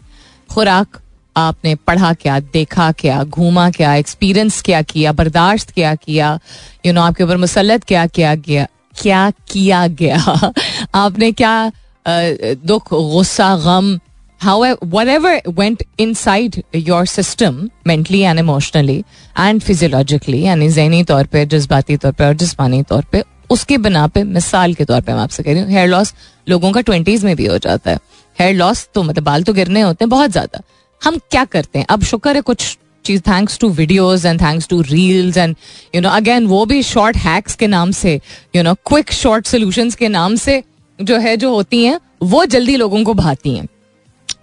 खुराक 0.50 1.00
आपने 1.36 1.76
पढ़ा 1.88 2.12
क्या, 2.14 2.40
देखा 2.40 2.92
क्या, 2.92 3.24
घूमा 3.24 3.70
क्या 3.72 3.94
एक्सपीरियंस 3.96 4.62
क्या 4.62 4.82
किया, 4.82 5.12
बर्दाश्त 5.12 5.72
क्या 5.72 5.94
किया 5.96 6.40
यू 6.86 6.94
नो 6.94 7.02
आपके 7.02 7.24
ऊपर 7.24 7.38
मुसलत 7.38 7.84
क्या 7.84 8.06
किया 8.08 8.36
गया, 8.36 8.68
क्या 9.02 9.30
किया 9.52 9.86
गया? 9.88 10.52
आपने 10.96 11.32
क्या 11.32 11.72
दुख, 12.08 12.94
गुस्सा, 12.94 13.56
गम 13.56 13.98
how 14.42 14.66
whatever 15.08 15.42
went 15.50 15.84
inside 16.14 16.62
your 16.76 17.06
system 17.06 17.70
mentally 17.88 18.20
and 18.20 18.40
emotionally 18.40 19.04
and 19.40 19.62
physiologically 19.62 20.42
यानी 20.42 20.70
जहनी 20.70 21.04
तौर 21.04 21.26
पर 21.26 21.46
जज्बाती 21.46 21.98
तौर 21.98 22.12
पर 22.12 22.26
और 22.26 22.34
जिसमानी 22.34 22.84
तौर 22.84 23.06
पर 23.14 23.24
उसके 23.50 23.78
बिना 23.78 24.06
पे 24.08 24.24
मिसाल 24.26 24.74
के 24.74 24.86
तौर 24.86 25.02
पे 25.02 25.14
मैं 25.14 25.22
आपसे 25.22 25.44
कह 25.44 25.52
रही 25.52 25.62
हूँ 25.62 25.70
हेयर 25.72 25.88
लॉस 25.88 26.14
लोगों 26.48 26.72
का 26.72 26.82
ट्वेंटीज 26.82 27.24
में 27.26 27.36
भी 27.36 27.46
हो 27.46 27.58
जाता 27.58 27.92
है। 27.92 27.98
हेयर 28.38 28.56
लॉस 28.56 28.88
तो 28.94 29.04
मतलब 29.04 29.24
बाल 29.24 29.44
तो 29.44 29.54
गिरने 29.54 29.82
होते 29.82 30.04
हैं 30.04 30.10
बहुत 30.10 30.32
ज़्यादा। 30.32 30.62
हम 31.02 31.18
क्या 31.32 31.44
करते 31.46 31.80
हैं? 31.80 31.86
अब 31.90 32.04
शुक्र 32.04 32.36
है 32.36 32.42
कुछ 32.42 32.78
चीज़ 33.06 33.22
thanks 33.22 33.58
to 33.60 33.70
videos 33.72 34.28
and 34.28 34.42
thanks 34.42 34.68
to 34.68 34.82
reels 34.82 35.38
and 35.38 35.56
you 35.96 36.02
know 36.02 36.10
again 36.12 36.48
वो 36.48 36.66
भी 36.66 36.82
शॉर्ट 36.84 37.18
हैक्स 37.18 37.56
के 37.56 37.68
नाम 37.68 37.92
से 37.92 38.20
you 38.56 38.64
know 38.64 38.74
quick 38.88 39.12
short 39.14 39.48
solution 39.48 39.90
के 40.00 40.08
नाम 40.08 40.36
से 40.38 40.64
जो 41.00 41.18
है, 41.18 41.36
जो 41.38 41.54
होती 41.54 41.84
हैं, 41.86 42.00
वो 42.24 42.46
जल्दी 42.46 42.76
लोगों 42.76 43.04
को 43.04 43.14
भाती 43.14 43.56
हैं। 43.56 43.68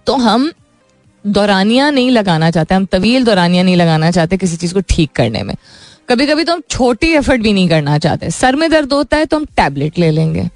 तो 0.07 0.15
हम 0.15 0.51
दौरानिया 1.25 1.89
नहीं 1.89 2.09
लगाना 2.11 2.49
चाहते, 2.51 2.75
हम 2.75 2.85
तवील 2.85 3.25
दौरानिया 3.25 3.63
नहीं 3.63 3.75
लगाना 3.75 4.09
चाहते 4.11 4.37
किसी 4.37 4.57
चीज़ 4.57 4.73
को 4.73 4.81
ठीक 4.89 5.11
करने 5.11 5.43
में। 5.43 5.53
कभी 6.09 6.25
कभी 6.27 6.43
तो 6.43 6.53
हम 6.53 6.61
छोटी 6.69 7.07
एफर्ट 7.13 7.41
भी 7.41 7.53
नहीं 7.53 7.69
करना 7.69 7.97
चाहते। 7.97 8.29
सर 8.31 8.55
में 8.55 8.69
दर्द 8.71 8.93
होता 8.93 9.17
है 9.17 9.25
तो 9.25 9.37
हम 9.37 9.45
टैबलेट 9.57 9.97
ले 9.99 10.11
लेंगे। 10.11 10.47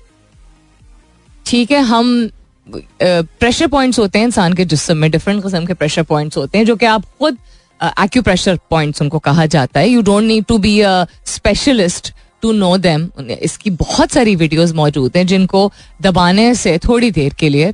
ठीक 1.45 1.71
है, 1.71 1.81
हम 1.81 2.29
प्रेशर 2.67 3.67
पॉइंट्स 3.67 3.99
होते 3.99 4.19
हैं 4.19 4.25
इंसान 4.25 4.53
के 4.53 4.65
जिसम 4.65 4.97
में 4.97 5.09
डिफरेंट 5.11 5.43
किस्म 5.43 5.65
के 5.65 5.73
प्रेशर 5.73 6.03
पॉइंट्स 6.03 6.37
होते 6.37 6.57
हैं, 6.57 6.65
जो 6.65 6.75
कि 6.75 6.85
आप 6.85 7.05
खुद 7.19 7.37
एक्यूप्रेशर 7.81 8.59
पॉइंट्स 8.69 9.01
उनको 9.01 9.19
कहा 9.19 9.45
जाता 9.47 9.79
है। 9.79 9.89
You 9.89 10.01
don't 10.01 10.23
need 10.23 10.45
to 10.45 10.57
be 10.57 10.79
a 10.81 11.05
specialist 11.25 12.13
to 12.41 12.51
know 12.51 12.75
them 12.79 13.09
इसकी 13.31 13.69
बहुत 13.71 14.11
सारी 14.11 14.35
वीडियोस 14.35 14.71
मौजूद 14.73 15.17
हैं 15.17 15.25
जिनको 15.27 15.71
दबाने 16.01 16.53
से 16.55 16.77
थोड़ी 16.79 17.11
देर 17.11 17.33
के 17.33 17.49
लिए 17.49 17.73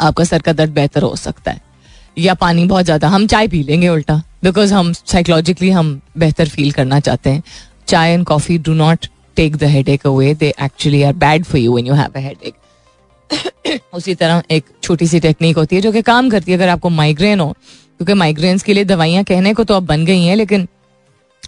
आपका 0.00 0.24
सर 0.24 0.42
का 0.42 0.52
दर्द 0.52 0.70
बेहतर 0.72 1.02
हो 1.02 1.14
सकता 1.16 1.50
है। 1.50 1.60
या 2.16 2.34
पानी 2.34 2.64
बहुत 2.64 2.84
ज़्यादा 2.84 3.08
हम 3.08 3.26
चाय 3.26 3.48
पी 3.48 3.62
लेंगे 3.62 3.88
उल्टा 3.88 4.22
बिकॉज़ 4.44 4.74
हम 4.74 4.92
साइकोलॉजिकली 4.92 5.70
हम 5.70 6.00
बेहतर 6.18 6.48
फील 6.48 6.70
करना 6.72 7.00
चाहते 7.00 7.30
हैं। 7.30 7.42
Chai 7.88 8.12
and 8.12 8.24
coffee 8.26 8.58
do 8.58 8.74
not 8.74 9.06
take 9.36 9.56
the 9.56 9.64
headache 9.88 10.06
away 10.06 10.34
they 10.34 10.52
actually 10.62 11.02
are 11.02 11.12
bad 11.16 11.44
for 11.44 11.60
you 11.60 11.72
when 11.72 11.86
you 11.86 11.94
have 11.94 12.12
a 12.16 12.20
headache 12.44 12.54
उसी 13.94 14.14
तरह 14.14 14.42
एक 14.50 14.64
छोटी 14.82 15.06
सी 15.06 15.20
टेक्निक 15.20 15.56
होती 15.56 15.76
है 15.76 15.82
जो 15.82 15.92
कि 15.92 16.02
काम 16.02 16.30
करती 16.30 16.52
है 16.52 16.58
अगर 16.58 16.68
आपको 16.68 16.88
माइग्रेन 16.90 17.40
हो 17.40 17.52
क्योंकि 17.52 18.14
माइग्रेन्स 18.14 18.62
के 18.62 18.74
लिए 18.74 18.84
दवाइयाँ 18.84 19.24
कहने 19.24 19.52
को 19.54 19.64
तो 19.64 19.74
अब 19.74 19.86
बन 19.86 20.04
गई 20.04 20.24
हैं 20.24 20.36
लेकिन 20.36 20.66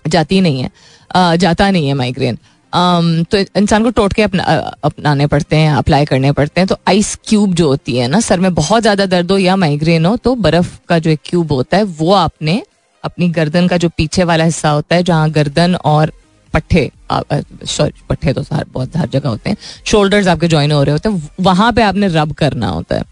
जाती 0.09 0.41
नहीं 0.41 0.63
है। 0.63 0.71
आ, 1.11 1.37
जाता 1.37 1.71
नहीं 1.71 1.89
है 1.89 1.95
माइग्रेन 1.95 2.39
तो 2.73 3.39
इंसान 3.57 3.85
को 3.85 3.91
टोटके 3.91 4.23
अपना 4.23 4.43
अपनाने 4.85 5.27
पड़ते 5.27 5.57
हैं 5.57 5.73
अप्लाई 5.75 6.05
करने 6.05 6.33
पड़ते 6.33 6.61
हैं 6.61 6.69
तो 6.69 6.77
आइस 6.89 7.15
क्यूब 7.29 7.55
जो 7.55 7.69
होती 7.69 7.97
है 7.97 8.09
ना, 8.09 8.21
सर 8.21 8.41
में 8.41 8.53
बहुत 8.55 8.83
ज़्यादा 8.83 9.07
दर्द 9.07 9.31
हो 9.33 9.39
या 9.39 9.57
माइग्रेन 9.57 10.07
हो 10.07 10.17
तो 10.19 10.35
बर्फ़ 10.37 10.79
का 10.89 10.99
जो 10.99 11.11
एक 11.11 11.21
क्यूब 11.25 11.53
होता 11.53 11.77
है, 11.77 11.83
वो 11.83 12.13
आपने 12.15 12.63
अपनी 13.05 13.29
गर्दन 13.31 13.69
का 13.69 13.77
जो 13.77 13.89
पीछे 13.89 14.25
वाला 14.25 14.45
हिस्सा 14.45 14.71
होता 14.71 14.97
है, 14.97 15.03
जहाँ 15.03 15.31
गर्दन 15.31 15.75
और 15.75 16.13
पट्टे 16.55 16.91
सॉरी 17.13 17.93
पट्टे 18.09 18.33
तो 18.33 18.43
बहुत 18.43 18.97
हर 18.97 19.09
जगह 19.09 19.29
होते 19.29 19.51
हैं 19.51 19.57
शोल्डर्स 19.87 20.27
आपके 20.29 20.49
ज्वाइन 20.49 20.73
हो 20.73 20.83
रहे 20.83 20.93
होते 20.93 21.09
हैं 21.09 21.29
वहाँ 21.41 21.73
पे 21.73 21.83
आपने 21.83 22.09
रब 22.11 22.33
करना 22.39 22.69
होता 22.69 22.97
है। 22.97 23.05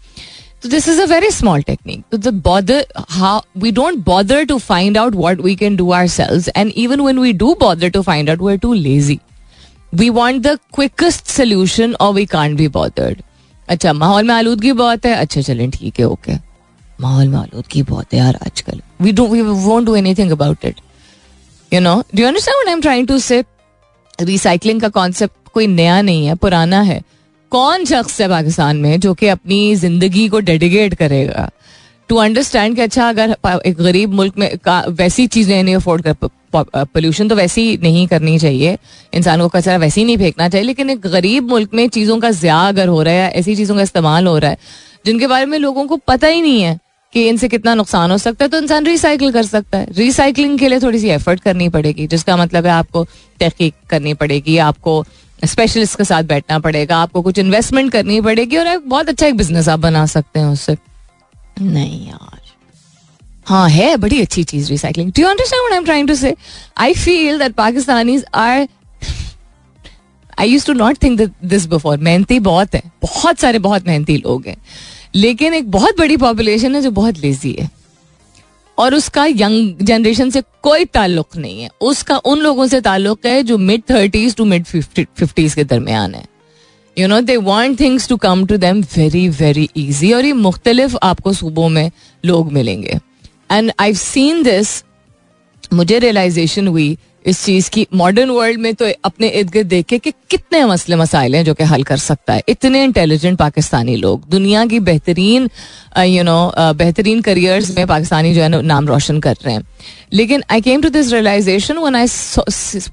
तो 0.63 0.69
this 0.69 0.87
is 0.89 1.01
a 1.01 1.05
very 1.07 1.29
small 1.31 1.61
technique 1.61 2.15
the 2.15 2.33
bother 2.45 2.85
how 3.09 3.41
we 3.57 3.71
don't 3.71 3.97
bother 4.05 4.43
to 4.45 4.57
find 4.59 4.97
out 4.97 5.15
what 5.15 5.41
we 5.41 5.55
can 5.55 5.75
do 5.75 5.91
ourselves 6.09 6.49
and 6.55 6.71
even 6.75 7.01
when 7.01 7.19
we 7.19 7.33
do 7.33 7.53
bother 7.59 7.89
to 7.89 8.01
find 8.01 8.29
out 8.29 8.41
we 8.41 8.51
are 8.51 8.57
too 8.57 8.73
lazy 8.73 9.19
we 9.93 10.09
want 10.11 10.43
the 10.43 10.57
quickest 10.75 11.27
solution 11.27 11.93
और 11.95 12.13
we 12.13 12.25
can't 12.27 12.57
be 12.57 12.67
bothered 12.69 13.21
अच्छा 13.67 13.93
माहौल 13.93 14.23
में 14.23 14.33
आलूदगी 14.35 14.71
बहुत 14.73 15.05
है। 15.05 15.13
अच्छा 15.15 15.41
चलें, 15.41 15.69
ठीक 15.71 15.99
है 15.99 16.05
ओके 16.05 16.33
माहौल 17.01 17.27
में 17.27 17.37
आलूदगी 17.39 17.83
बहुत 17.83 18.13
है 18.13 18.19
यार 18.19 18.35
आजकल। 18.45 18.81
We 19.01 19.11
don't 19.11 19.31
we 19.31 19.41
won't 19.41 19.85
do 19.85 19.95
anything 19.95 20.31
about 20.31 20.65
it 20.65 20.81
you 21.71 21.79
know 21.81 21.95
do 22.15 22.25
understand 22.25 22.67
I 22.67 22.73
am 22.73 22.81
trying 22.81 23.07
to 23.07 23.17
say 23.19 23.43
recycling 24.19 24.81
का 24.81 24.89
कॉन्सेप्ट 24.89 25.49
कोई 25.53 25.67
नया 25.67 26.01
नहीं 26.01 26.25
है, 26.25 26.35
पुराना 26.35 26.81
है। 26.81 27.01
कौन 27.51 27.85
शख्स 27.85 28.19
है 28.21 28.27
पाकिस्तान 28.29 28.77
में 28.77 28.99
जो 28.99 29.13
कि 29.13 29.27
अपनी 29.27 29.75
ज़िंदगी 29.75 30.27
को 30.29 30.39
डेडिकेट 30.41 30.93
करेगा? 30.95 31.49
टू 32.09 32.15
अंडरस्टैंड 32.17 32.75
कि 32.75 32.81
अच्छा 32.81 33.07
अगर 33.09 33.35
एक 33.65 33.77
गरीब 33.77 34.13
मुल्क 34.13 34.37
में 34.37 34.51
वैसी 34.89 35.25
चीज़ें 35.27 35.63
नहीं 35.63 35.75
अफोर्ड 35.75 36.03
कर 36.03 36.13
पोल्यूशन 36.55 37.27
तो 37.27 37.35
वैसी 37.35 37.77
नहीं 37.83 38.05
करनी 38.07 38.37
चाहिए। 38.39 38.77
इंसान 39.13 39.41
को 39.41 39.47
कचरा 39.49 39.77
वैसे 39.77 40.01
ही 40.01 40.05
नहीं 40.05 40.17
फेंकना 40.17 40.49
चाहिए, 40.49 40.65
लेकिन 40.67 40.89
एक 40.89 41.07
गरीब 41.07 41.49
मुल्क 41.49 41.73
में 41.73 41.87
चीज़ों 41.89 42.19
का 42.19 42.31
ज्या 42.33 42.57
अगर 42.67 42.87
हो 42.87 43.01
रहा 43.01 43.13
है 43.13 43.31
ऐसी 43.31 43.55
चीज़ों 43.55 43.75
का 43.75 43.81
इस्तेमाल 43.81 44.27
हो 44.27 44.37
रहा 44.37 44.51
है, 44.51 44.57
जिनके 45.05 45.27
बारे 45.27 45.45
में 45.45 45.57
लोगों 45.59 45.85
को 45.87 45.97
पता 45.97 46.27
ही 46.27 46.41
नहीं 46.41 46.61
है 46.61 46.77
कि 47.13 47.27
इनसे 47.29 47.47
कितना 47.47 47.73
नुकसान 47.75 48.11
हो 48.11 48.17
सकता 48.17 48.45
है 48.45 48.49
तो 48.49 48.57
इंसान 48.57 48.85
रिसाइकिल 48.85 49.31
कर 49.31 49.43
सकता 49.43 49.77
है। 49.77 49.87
रिसाइकलिंग 49.91 50.57
के 50.59 50.67
लिए 50.67 50.79
थोड़ी 50.79 50.99
सी 50.99 51.09
एफर्ट 51.09 51.39
करनी 51.39 51.69
पड़ेगी, 51.69 52.07
जिसका 52.07 52.37
मतलब 52.37 52.65
है 52.65 52.71
आपको 52.71 53.03
तहकीक 53.39 53.73
करनी 53.89 54.13
पड़ेगी, 54.15 54.57
आपको 54.59 55.03
स्पेशलिस्ट 55.39 55.97
के 55.97 56.03
साथ 56.03 56.23
बैठना 56.25 56.59
पड़ेगा, 56.59 56.97
आपको 56.97 57.21
कुछ 57.21 57.39
इन्वेस्टमेंट 57.39 57.91
करनी 57.91 58.19
पड़ेगी 58.21 58.57
और 58.57 58.67
एक 58.67 58.89
बहुत 58.89 59.09
अच्छा 59.09 59.27
एक 59.27 59.37
बिज़नेस 59.37 59.69
आप 59.69 59.79
बना 59.79 60.05
सकते 60.07 60.39
हैं 60.39 60.47
उससे। 60.47 60.77
नहीं 61.61 62.07
यार। 62.07 62.38
हाँ 63.49 63.69
है, 63.69 63.95
बड़ी 63.97 64.19
अच्छी 64.21 64.43
चीज़ 64.43 64.69
recycling 64.69 65.11
do 65.17 65.25
understand 65.27 65.61
what 65.61 65.71
I 65.71 65.77
am 65.77 65.85
trying 65.85 66.07
to 66.07 66.15
say 66.15 66.35
I 66.77 66.93
feel 66.93 67.39
that 67.39 67.53
Pakistanis 67.53 68.25
are 68.33 68.67
I 70.39 70.49
use 70.49 70.65
to 70.65 70.73
not 70.73 71.01
think 71.03 71.21
this 71.21 71.65
before 71.67 71.97
मेहनती 71.97 72.39
बहुत 72.39 72.75
है. 72.75 72.81
बहुत 73.01 73.39
सारे 73.39 73.59
बहुत 73.59 73.87
मेहनती 73.87 74.17
लोग 74.17 74.45
हैं. 74.47 74.55
लेकिन 75.15 75.53
एक 75.53 75.71
बहुत 75.71 75.97
बड़ी 75.99 76.17
पॉपुलेशन 76.17 76.75
है 76.75 76.81
जो 76.81 76.91
बहुत 76.91 77.19
लेजी 77.19 77.55
है. 77.59 77.69
और 78.77 78.95
उसका 78.95 79.25
यंग 79.25 79.81
जनरेशन 79.81 80.29
से 80.29 80.41
कोई 80.63 80.85
ताल्लुक 80.85 81.37
नहीं 81.37 81.61
है. 81.61 81.69
उसका, 81.81 82.17
उन 82.17 82.39
लोगों 82.39 82.67
से 82.67 82.81
ताल्लुक 82.81 83.25
है 83.25 83.41
जो 83.43 83.57
mid 83.57 83.81
thirties 83.89 84.35
to 84.35 84.45
mid 84.45 84.65
fifties 84.65 85.53
के 85.53 85.63
दरमियान 85.63 86.15
है. 86.15 86.25
You 86.97 87.07
know 87.07 87.21
they 87.21 87.37
want 87.37 87.79
things 87.79 88.07
to 88.09 88.17
come 88.17 88.45
to 88.45 88.57
them 88.57 88.81
very 88.97 89.27
very 89.29 89.69
easy 89.77 90.13
और 90.13 90.25
ये 90.25 90.33
मुख्तलिफ़ 90.33 90.97
आपको 91.03 91.33
सूबों 91.33 91.69
में 91.69 91.89
लोग 92.23 92.51
मिलेंगे. 92.53 92.99
एंड 93.51 93.71
आई 93.79 93.93
सीन 93.95 94.43
दिस 94.43 94.83
मुझे 95.73 95.99
रियलाइजेशन 95.99 96.67
हुई 96.67 96.97
इस 97.27 97.43
चीज़ 97.45 97.69
की 97.69 97.85
मॉडर्न 97.95 98.29
वर्ल्ड 98.29 98.59
में 98.59 98.73
तो 98.75 98.87
अपने 99.05 99.27
इर्द 99.29 99.49
गिर्द 99.49 99.67
देखे 99.67 99.97
कि 99.99 100.11
कितने 100.29 100.63
मसले 100.65 100.95
मसाइल 100.95 101.35
हैं 101.35 101.43
जो 101.45 101.53
कि 101.53 101.63
हल 101.63 101.83
कर 101.83 101.97
सकता 101.97 102.33
है। 102.33 102.43
इतने 102.49 102.83
इंटेलिजेंट 102.83 103.37
पाकिस्तानी 103.39 103.95
लोग, 103.95 104.27
दुनिया 104.29 104.65
की 104.65 104.79
बेहतरीन 104.79 105.49
यू 105.99 106.23
नो 106.23 106.53
बेहतरीन 106.57 107.21
करियर्स 107.21 107.75
में 107.77 107.85
पाकिस्तानी 107.87 108.33
जो 108.33 108.41
है 108.41 108.49
ना, 108.49 108.61
नाम 108.61 108.87
रोशन 108.87 109.19
कर 109.19 109.35
रहे 109.45 109.55
हैं। 109.55 109.67
लेकिन 110.13 110.43
I 110.51 110.61
came 110.61 110.81
to 110.81 110.89
this 110.89 111.11
realisation 111.13 111.77
when 111.77 111.95
I 111.95 112.07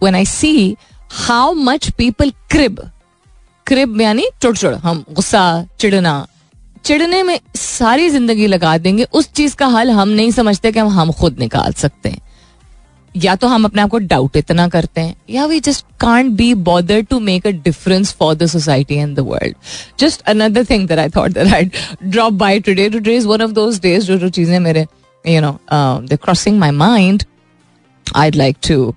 one 0.03 0.15
I 0.15 0.25
see 0.27 0.77
how 1.27 1.53
much 1.55 1.91
people 1.91 2.33
crib 2.51 2.83
crib 3.67 4.01
यानी 4.01 4.29
चुड़ 4.43 4.57
चुड़ 4.57 4.75
हम 4.75 5.05
गुस्सा 5.13 5.45
चिड़ना 5.81 6.27
चिड़ने 6.87 7.23
में 7.23 7.39
सारी 7.57 8.09
ज़िंदगी 8.11 8.47
लगा 8.47 8.77
देंगे। 8.79 9.05
उस 9.13 9.31
चीज़ 9.33 9.55
का 9.57 9.67
हल 9.69 9.91
हम 9.91 10.09
नहीं 10.09 10.31
समझते 10.31 10.73
कि 10.73 10.79
हम 10.79 10.89
हम 10.89 11.11
खुद 11.13 11.39
निकाल 11.39 11.73
सकते 11.75 12.09
हैं। 12.09 12.21
या 13.15 13.35
तो 13.35 13.47
हम 13.49 13.65
अपने 13.65 13.83
आप 13.83 13.91
को 13.91 13.99
डाउट 14.01 14.37
इतना 14.37 14.67
करते 14.69 15.01
हैं, 15.01 15.17
या 15.31 15.47
we 15.47 15.61
just 15.61 15.85
can't 16.01 16.31
be 16.33 16.53
bother 16.55 17.01
to 17.03 17.19
make 17.21 17.47
a 17.47 17.51
difference 17.51 18.13
for 18.19 18.35
the 18.35 18.47
society 18.47 18.95
and 18.95 19.17
the 19.17 19.21
world 19.29 19.55
just 19.99 20.21
another 20.29 20.65
thing 20.71 20.87
that 20.89 20.99
I 20.99 21.09
thought 21.17 21.33
that 21.33 21.53
I 21.55 21.71
drop 22.05 22.33
by 22.35 22.61
today 22.61 22.89
today 22.91 23.17
is 23.17 23.27
one 23.27 23.43
of 23.43 23.51
those 23.53 23.81
days 23.81 24.07
जो 24.07 24.19
जो 24.19 24.29
चीज़ें 24.29 24.59
मेरे 24.61 24.87
you 25.25 25.41
know 25.41 25.59
the 25.73 26.19
crossing 26.25 26.59
my 26.59 26.71
mind 26.73 27.23
I 28.07 28.31
like 28.31 28.57
to 28.69 28.95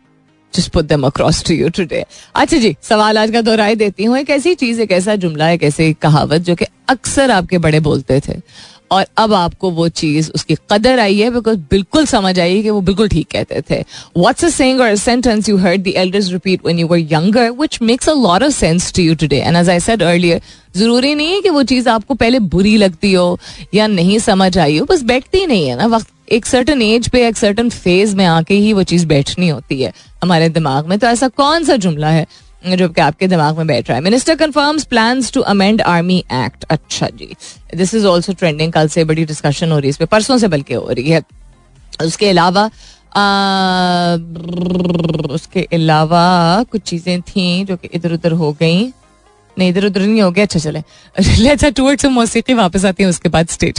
just 0.54 0.72
put 0.74 0.86
them 0.86 1.06
across 1.06 1.44
to 1.44 1.54
you 1.54 1.70
today 1.70 2.04
अच्छा 2.36 2.58
जी, 2.58 2.76
सवाल 2.84 3.18
आज 3.18 3.32
का 3.32 3.42
दोहराई 3.42 3.76
देती 3.76 4.04
हूँ। 4.04 4.18
एक 4.18 4.30
ऐसी 4.30 4.54
चीज़, 4.56 4.82
एक 4.82 4.92
ऐसा 4.92 5.16
जुमला, 5.16 5.50
एक 5.50 5.64
ऐसी 5.64 5.94
कहावत 6.02 6.42
जो 6.42 6.56
कि 6.56 6.66
अक्सर 6.90 7.32
आपके 7.32 7.58
बड़े 7.58 7.80
बोलते 7.80 8.20
थे। 8.28 8.40
और 8.92 9.06
अब 9.18 9.34
आपको 9.34 9.70
वो 9.72 9.88
चीज़, 9.90 10.30
उसकी 10.36 10.56
कदर 10.72 11.00
आई 11.00 11.18
है 11.18 11.30
बिकॉज़ 11.32 11.58
बिल्कुल 11.72 12.06
समझ 12.06 12.40
आई 12.40 12.62
कि 12.64 12.70
वो 12.70 12.80
बिल्कुल 12.82 13.10
ठीक 13.10 13.28
कहते 13.32 13.62
थे। 13.70 13.80
व्हाट्स 14.18 14.46
अ 14.46 14.50
सेइंग 14.50 14.82
और 14.82 14.96
sentence 14.96 15.50
you 15.50 15.58
heard 15.58 15.84
the 15.84 15.94
elders 15.96 16.32
repeat 16.32 16.66
when 16.66 16.80
you 16.80 16.88
were 16.88 17.00
younger 17.12 17.50
which 17.52 17.78
makes 17.82 18.10
a 18.10 18.14
lot 18.14 18.44
of 18.44 18.52
sense 18.54 18.92
to 18.94 19.04
you 19.04 19.16
today 19.16 19.40
and 19.40 19.58
as 19.58 19.70
I 19.70 19.80
said 19.80 20.04
earlier 20.04 20.42
ज़रूरी 20.78 21.14
नहीं 21.16 21.34
है 21.34 21.42
कि 21.42 21.50
वो 21.50 21.64
चीज़ 21.64 21.90
आपको 21.90 22.14
पहले 22.16 22.40
बुरी 22.40 22.76
लगती 22.78 23.14
हो 23.14 23.40
या 23.74 23.88
नहीं 23.88 24.20
समझ 24.20 24.58
आई 24.58 24.78
हो, 24.78 24.86
बस 24.86 25.02
बैठती 25.04 25.46
नहीं 25.46 25.68
है 25.68 25.76
ना, 25.78 25.86
वक्त 25.88 26.08
एक 26.30 26.46
सर्टन 26.46 26.82
एज 26.82 27.08
पे, 27.10 27.28
एक 27.28 27.38
सर्टन 27.38 27.70
फ़ेज़ 27.70 28.16
में 28.16 28.26
आके 28.26 28.54
ही 28.56 28.74
वो 28.74 28.84
चीज़ 28.84 29.06
बैठनी 29.08 29.48
होती 29.50 29.82
है। 29.82 29.94
हमारे 30.24 30.50
दिमाग 30.50 30.88
में 30.88 30.98
तो 31.00 31.08
ऐसा 31.08 31.28
कौन 31.28 31.64
सा 31.64 31.76
जुमला 31.76 32.10
है 32.10 32.28
जो 32.68 32.88
कि 32.90 33.02
आपके 33.02 33.28
दिमाग 33.28 33.58
में 33.58 33.68
बैठ 33.68 33.90
रहा 33.90 33.98
है। 33.98 34.04
Minister 34.04 34.36
confirms 34.36 34.84
plans 34.84 35.32
to 35.34 35.42
amend 35.42 35.82
army 35.82 36.18
act 36.34 36.64
अच्छा 36.70 37.08
जी। 37.10 37.36
दिस 37.76 37.94
इज़ 37.96 38.06
ऑल्सो 38.06 38.34
ट्रेंडिंग 38.34 38.74
कल 38.74 38.88
से 38.88 39.04
बड़ी 39.04 39.26
डिस्कशन 39.26 39.72
हो 39.72 39.78
रही 39.78 39.88
है 39.88 39.90
इस 39.90 39.98
पर 39.98 40.06
परसों 40.06 40.38
से 40.38 40.48
बल्कि 40.48 40.74
हो 40.74 40.90
रही 40.90 41.10
है। 41.10 41.22
उसके 42.02 42.30
अलावा 42.30 42.70
उसके 45.34 45.68
अलावा 45.74 46.64
कुछ 46.72 46.82
चीज़ें 46.82 47.22
थी 47.22 47.64
जो 47.66 47.78
कि 47.78 47.90
इधर 47.94 48.14
उधर 48.14 48.32
हो 48.32 48.52
गई। 48.54 48.86
नहीं 49.58 49.70
इधर 49.70 49.86
उधर 49.86 50.02
नहीं 50.02 50.22
हो 50.22 50.32
गया 50.32 50.46
अच्छा 50.46 50.60
चले। 50.60 50.84
लेट्स 51.38 51.66
टूवर्ड्स 51.66 52.06
मौसीकी 52.06 52.54
वापस 52.54 52.86
आती 52.86 53.04
है, 53.04 53.10
उसके 53.10 53.30
बाद 53.30 53.48
stay 53.48 53.72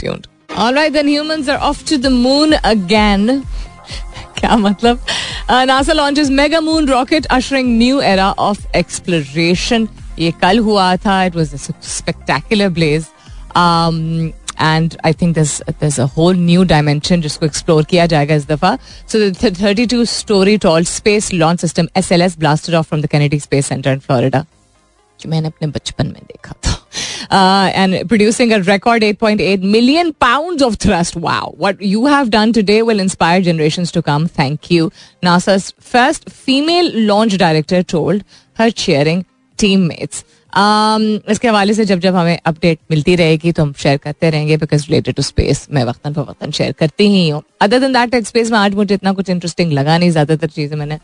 tuned 0.51 0.67
alright 0.67 0.93
then 0.93 1.07
humans 1.07 1.49
are 1.49 1.57
off 1.57 1.83
to 1.89 1.97
the 1.97 2.07
moon 2.11 2.51
again 2.53 3.41
क्या 4.37 4.55
मतलब? 4.57 4.99
NASA 5.49 5.93
launches 5.93 6.29
mega 6.29 6.59
moon 6.61 6.87
rocket 6.89 7.25
ushering 7.25 7.77
new 7.77 7.99
era 8.01 8.31
of 8.31 8.65
exploration 8.77 9.87
ये 10.19 10.31
कल 10.41 10.59
हुआ 10.59 10.95
था 11.05 11.23
it 11.23 11.35
was 11.35 11.55
spectacular 11.55 12.69
blaze 12.69 13.05
and 14.61 14.95
I 15.05 15.13
think 15.21 15.35
this 15.35 15.61
this 15.81 15.99
a 15.99 16.03
whole 16.17 16.35
new 16.37 16.63
dimension 16.63 17.21
जिसको 17.21 17.45
explore 17.45 17.83
किया 17.83 18.05
जाएगा 18.05 18.35
इस 18.35 18.47
दफ़ा. 18.47 18.77
So 19.11 19.31
thirty 19.43 19.85
two 19.85 20.03
story 20.05 20.57
tall 20.65 20.85
space 20.85 21.33
launch 21.33 21.61
system 21.61 21.87
S 21.97 22.11
L 22.11 22.21
S 22.21 22.37
blasted 22.39 22.75
off 22.75 22.87
from 22.87 23.01
the 23.01 23.07
Kennedy 23.11 23.39
Space 23.39 23.67
Center 23.67 23.91
in 23.91 23.99
Florida 23.99 24.45
जो 25.21 25.29
मैंने 25.29 25.47
अपने 25.47 25.67
बचपन 25.69 26.07
में 26.07 26.21
देखा 26.23 26.55
था 26.65 26.81
uh, 27.29 27.71
and 27.73 28.07
producing 28.09 28.53
a 28.53 28.61
record 28.61 29.01
8.8 29.01 29.61
million 29.61 30.13
pounds 30.15 30.61
of 30.61 30.75
thrust. 30.75 31.15
Wow. 31.15 31.53
What 31.57 31.81
you 31.81 32.05
have 32.07 32.29
done 32.29 32.53
today 32.53 32.81
will 32.81 32.99
inspire 32.99 33.41
generations 33.41 33.91
to 33.93 34.01
come. 34.01 34.27
Thank 34.27 34.69
you. 34.69 34.91
NASA's 35.23 35.71
first 35.79 36.29
female 36.29 36.91
launch 36.93 37.37
director 37.37 37.83
told 37.83 38.23
her 38.55 38.69
cheering 38.71 39.25
teammates. 39.59 40.23
Um, 40.53 41.03
इसके 41.31 41.47
हवाले 41.47 41.73
से 41.73 41.83
जब 41.85 41.99
जब 41.99 42.15
हमें 42.15 42.37
update 42.45 42.79
मिलती 42.91 43.15
रहेगी 43.15 43.51
तो 43.51 43.63
हम 43.63 43.71
शेयर 43.73 43.97
करते 43.97 44.29
रहेंगे 44.29 44.57
बिकॉज़ 44.57 44.85
रिलेटेड 44.87 45.15
टू 45.15 45.21
स्पेस 45.23 45.67
मैं 45.71 45.83
वक्तन 45.83 46.13
फवक्तन 46.13 46.51
शेयर 46.51 46.71
करती 46.79 47.07
ही 47.09 47.27
हूँ 47.29 47.41
अदर 47.61 47.79
दिन 47.79 47.93
दैट 47.93 48.25
स्पेस 48.27 48.51
में 48.51 48.57
आज 48.59 48.73
मुझे 48.75 48.95
इतना 48.95 49.13
कुछ 49.13 49.29
इंटरेस्टिंग 49.29 49.71
लगा 49.73 49.97
नहीं 49.97 50.09
ज़्यादातर 50.11 50.47
चीज़ें 50.47 50.77
मैंने 50.77 50.97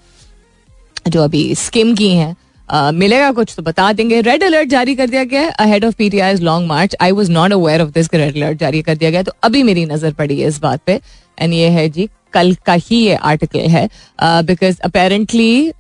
जो 1.07 1.24
अभी 1.24 1.43
स्किम 1.55 1.95
की 1.95 2.09
हैं 2.15 2.36
मिलेगा 2.69 3.31
कुछ 3.31 3.53
तो 3.57 3.63
बता 3.63 3.91
देंगे। 3.93 4.19
रेड 4.21 4.43
अलर्ट 4.43 4.69
जारी 4.69 4.95
कर 4.95 5.09
दिया 5.09 5.24
गया 5.24 5.41
है। 5.41 5.50
Ahead 5.51 5.86
of 5.86 5.95
PTI 5.97 6.36
long 6.36 6.67
march 6.67 6.95
I 7.01 7.12
was 7.12 7.29
not 7.31 7.53
aware 7.53 7.81
of 7.81 7.89
this 7.91 8.13
red 8.13 8.36
alert 8.36 8.59
जारी 8.59 8.81
कर 8.81 8.95
दिया 8.95 9.12
गया 9.12 9.24
तो 9.24 9.31
अभी 9.43 9.63
मेरी 9.63 9.86
नज़र 9.86 10.13
पड़ी 10.13 10.39
है 10.39 10.47
इस 10.47 10.59
बात 10.62 10.81
पे। 10.86 11.00
एंड 11.38 11.53
ये 11.53 11.69
है 11.69 11.88
जी, 11.89 12.09
कल 12.33 12.53
का 12.65 12.74
ही 12.75 12.97
ये 12.97 13.15
आर्टिकल 13.15 13.67
है। 13.69 13.88
बिकॉज़ 14.21 14.79
अपेरेंटली 14.86 15.71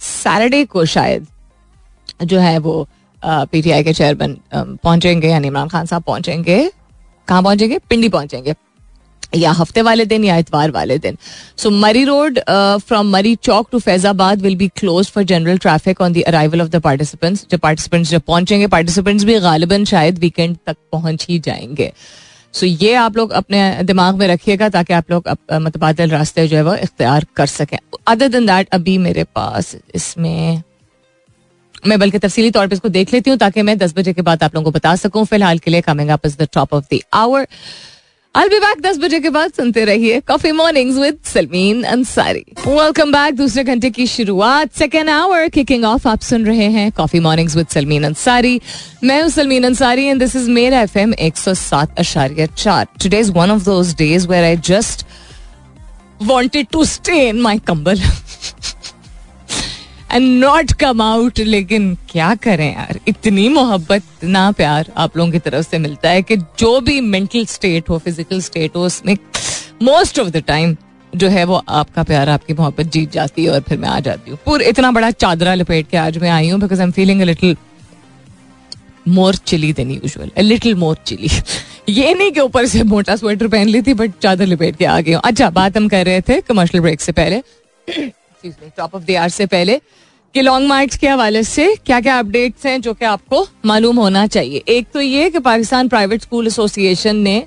सैटरडे 0.00 0.64
को 0.66 0.84
शायद 0.86 1.26
जो 2.22 2.38
है 2.40 2.58
वो 2.58 2.86
पीटीआई 3.22 3.82
के 3.84 3.92
चेयरमैन 3.92 4.36
पहुँचेंगे, 4.54 5.28
यानी 5.28 5.46
इमरान 5.48 5.68
खान 5.68 5.86
साहब 5.86 6.02
पहुँचेंगे। 6.02 6.70
कहाँ 7.28 7.42
पहुँचेंगे? 7.42 7.78
पिंडी 7.88 8.08
पहुँचेंगे। 8.08 8.54
या 9.32 9.50
हफ़्ते 9.52 9.82
वाले 9.82 10.04
दिन 10.06 10.24
या 10.24 10.36
इतवार 10.36 10.70
वाले 10.70 10.98
दिन। 10.98 11.16
सो 11.56 11.70
Murree 11.72 12.04
road 12.04 12.38
from 12.80 13.10
Murree 13.10 13.34
Chowk 13.42 13.68
to 13.72 13.78
Faizabad 13.80 14.42
will 14.42 14.56
be 14.56 14.68
close 14.76 15.10
for 15.10 15.24
general 15.24 15.58
traffic 15.58 16.00
on 16.00 16.12
the 16.12 16.22
arrival 16.26 16.62
of 16.62 16.68
the 16.68 16.80
participants 16.82 17.46
जब 17.50 17.58
पार्टिसिपेंट्स 17.60 18.10
जब 18.10 18.22
पहुँचेंगे 18.22 18.66
पार्टिसिपेंट्स 18.68 19.24
भी 19.24 19.38
गालिबन 19.40 19.84
शायद 19.86 20.18
वीकेंड 20.18 20.56
तक 20.66 20.76
पहुँच 20.92 21.26
ही 21.28 21.38
जाएँगे। 21.40 21.92
सो 22.54 22.66
ये 22.66 22.94
आप 22.96 23.16
लोग 23.16 23.30
अपने 23.34 23.58
दिमाग 23.84 24.18
में 24.18 24.26
रखिएगा 24.28 24.68
ताकि 24.68 24.92
आप 24.94 25.10
लोग 25.10 25.28
मतबादल 25.52 26.10
रास्ते 26.10 26.46
जो 26.48 26.56
है 26.56 26.62
वो 26.64 26.74
इख्तियार 26.76 27.26
कर 27.36 27.46
सकें। 27.48 27.78
अदर 28.08 28.28
दिन 28.28 28.46
दैट 28.46 28.68
अभी 28.74 28.96
मेरे 28.98 29.24
पास 29.26 29.74
इसमें, 29.94 30.62
मैं 31.86 31.98
बल्कि 31.98 32.18
तफसीली 32.18 32.50
तौर 32.50 32.66
पर 32.66 32.72
इसको 32.74 32.88
देख 32.90 33.12
लेती 33.12 33.30
हूँ 33.30 33.38
ताकि 33.38 33.62
मैं 33.62 33.76
दस 33.78 33.94
बजे 33.96 34.12
के 34.12 34.22
बाद 34.22 34.42
आप 34.42 34.54
लोगों 34.54 34.64
को 34.64 34.78
बता 34.78 34.94
सकूँ। 34.96 35.24
फ़िलहाल 35.24 35.58
के 35.58 35.70
लिए 35.70 35.80
coming 35.82 36.10
up 36.10 36.26
is 36.26 36.36
the 36.38 36.48
top 36.54 36.74
of 36.74 36.84
the 36.94 37.00
hour 37.14 37.46
I'll 38.36 38.50
be 38.50 38.58
back 38.60 38.80
दस 38.82 38.98
बजे 38.98 39.18
के 39.20 39.30
बाद 39.30 39.52
सुनते 39.52 39.84
रहिए 39.84 40.18
coffee 40.20 40.50
mornings 40.52 40.96
with 40.98 41.18
Salmeen 41.24 41.82
Ansari 41.82 42.44
welcome 42.58 43.12
back 43.12 43.34
दूसरे 43.34 43.62
घंटे 43.64 43.90
की 43.90 44.06
शुरुआत. 44.06 44.72
सेकेंड 44.78 45.10
आवर 45.10 45.48
किकिंग 45.48 45.84
ऑफ़ 45.84 46.08
आप 46.08 46.20
सुन 46.20 46.44
रहे 46.46 46.66
हैं 46.72 46.90
coffee 46.92 47.20
mornings 47.20 47.56
with 47.56 47.66
Salmeen 47.66 48.04
Ansari 48.04 48.60
मैं 49.04 49.20
हूँ 49.22 49.30
Salmeen 49.30 49.64
Ansari 49.64 50.04
and 50.04 50.18
this 50.18 50.36
is 50.36 50.50
मेरा 50.50 50.80
एफ़ 50.80 50.98
एम 50.98 51.14
एक 51.14 51.36
सौ 51.36 51.54
सात 51.54 51.98
अशार्य 51.98 52.48
चार 52.56 52.86
today 53.02 53.20
is 53.20 53.32
one 53.32 53.50
of 53.50 53.64
those 53.64 53.94
days 53.98 54.28
where 54.28 54.44
I 54.44 54.56
just 54.70 55.06
wanted 56.22 56.66
to 56.72 56.84
stay 56.84 57.28
in 57.28 57.40
my 57.40 57.58
kambal 57.66 58.02
and 60.12 60.26
not 60.40 60.72
come 60.80 61.00
out 61.02 61.38
लेकिन 61.40 61.94
क्या 62.10 62.34
करें 62.34 62.66
यार? 62.66 62.98
इतनी 63.08 63.48
मोहब्बत, 63.48 64.02
इतना 64.16 64.50
प्यार 64.52 64.92
आप 64.96 65.16
लोगों 65.16 65.32
की 65.32 65.38
तरफ़ 65.40 65.68
से 65.68 65.78
मिलता 65.78 66.10
है 66.10 66.22
कि 66.22 66.36
जो 66.36 66.80
भी 66.80 67.00
मेंटल 67.02 67.46
स्टेट 67.46 67.88
हो 67.90 67.98
फ़िज़िकल 67.98 68.40
स्टेट 68.40 68.76
हो, 68.76 68.82
उसमें 68.82 69.16
मोस्ट 69.82 70.18
ऑफ़ 70.18 70.28
द 70.28 70.42
टाइम 70.46 70.76
जो 71.12 71.28
है 71.28 71.44
वो 71.44 71.62
आपका 71.68 72.02
प्यार, 72.02 72.28
आपकी 72.28 72.54
मोहब्बत 72.54 72.86
जीत 72.86 73.12
जाती 73.12 73.44
है 73.44 73.50
और 73.50 73.60
फिर 73.60 73.78
मैं 73.78 73.88
आ 73.88 74.00
जाती 74.00 74.30
हूँ। 74.30 74.38
पूरा, 74.44 74.66
इतना 74.66 74.90
बड़ा 74.92 75.10
चादरा 75.10 75.54
लपेट 75.54 75.88
के 75.90 75.96
आज 75.96 76.18
मैं 76.18 76.30
आई 76.30 76.48
हूँ 76.48 76.60
because 76.60 76.80
I 76.80 76.86
am 76.86 76.92
feeling 76.92 77.22
little 77.22 77.56
more 79.08 79.34
chilly 79.36 79.72
than 79.72 79.90
usual 79.90 80.30
little 80.42 80.74
more 80.74 80.96
chilly 81.06 81.28
ये 81.88 82.14
नहीं 82.14 82.30
कि 82.32 82.40
ऊपर 82.40 82.66
से 82.66 82.82
मोटा 82.84 83.16
स्वेटर 83.16 83.48
पहन 83.48 83.68
ली 83.68 83.82
थी 83.82 83.94
बट 83.94 84.12
चादर 84.22 84.46
लपेट 84.46 84.76
के 84.76 84.84
आ 84.84 85.00
गई 85.00 85.12
हूँ। 85.12 85.20
अच्छा 85.24 85.50
बात 85.50 85.76
हम 85.76 85.88
कर 85.88 86.04
रहे 86.06 86.20
थे 86.20 86.40
कमर्शियल 86.40 86.82
ब्रेक 86.82 87.00
से 87.00 87.12
पहले। 87.12 87.42
टॉप 88.50 88.94
ऑफ़ 88.94 89.04
द 89.04 89.16
आर 89.16 89.28
से 89.28 89.46
पहले 89.46 89.80
कि 90.34 90.42
लॉन्ग 90.42 90.68
मार्च 90.68 90.96
के 90.96 91.08
हवाले 91.08 91.42
से 91.42 91.74
क्या 91.86 92.00
क्या 92.00 92.18
अपडेट्स 92.18 92.66
हैं 92.66 92.80
जो 92.80 92.94
कि 92.94 93.04
आपको 93.04 93.46
मालूम 93.66 93.96
होना 93.96 94.26
चाहिए? 94.26 94.62
एक 94.68 94.86
तो 94.94 95.00
ये 95.00 95.30
कि 95.30 95.38
पाकिस्तान 95.38 95.88
प्राइवेट 95.88 96.22
स्कूल 96.22 96.46
एसोसिएशन 96.46 97.16
ने 97.16 97.42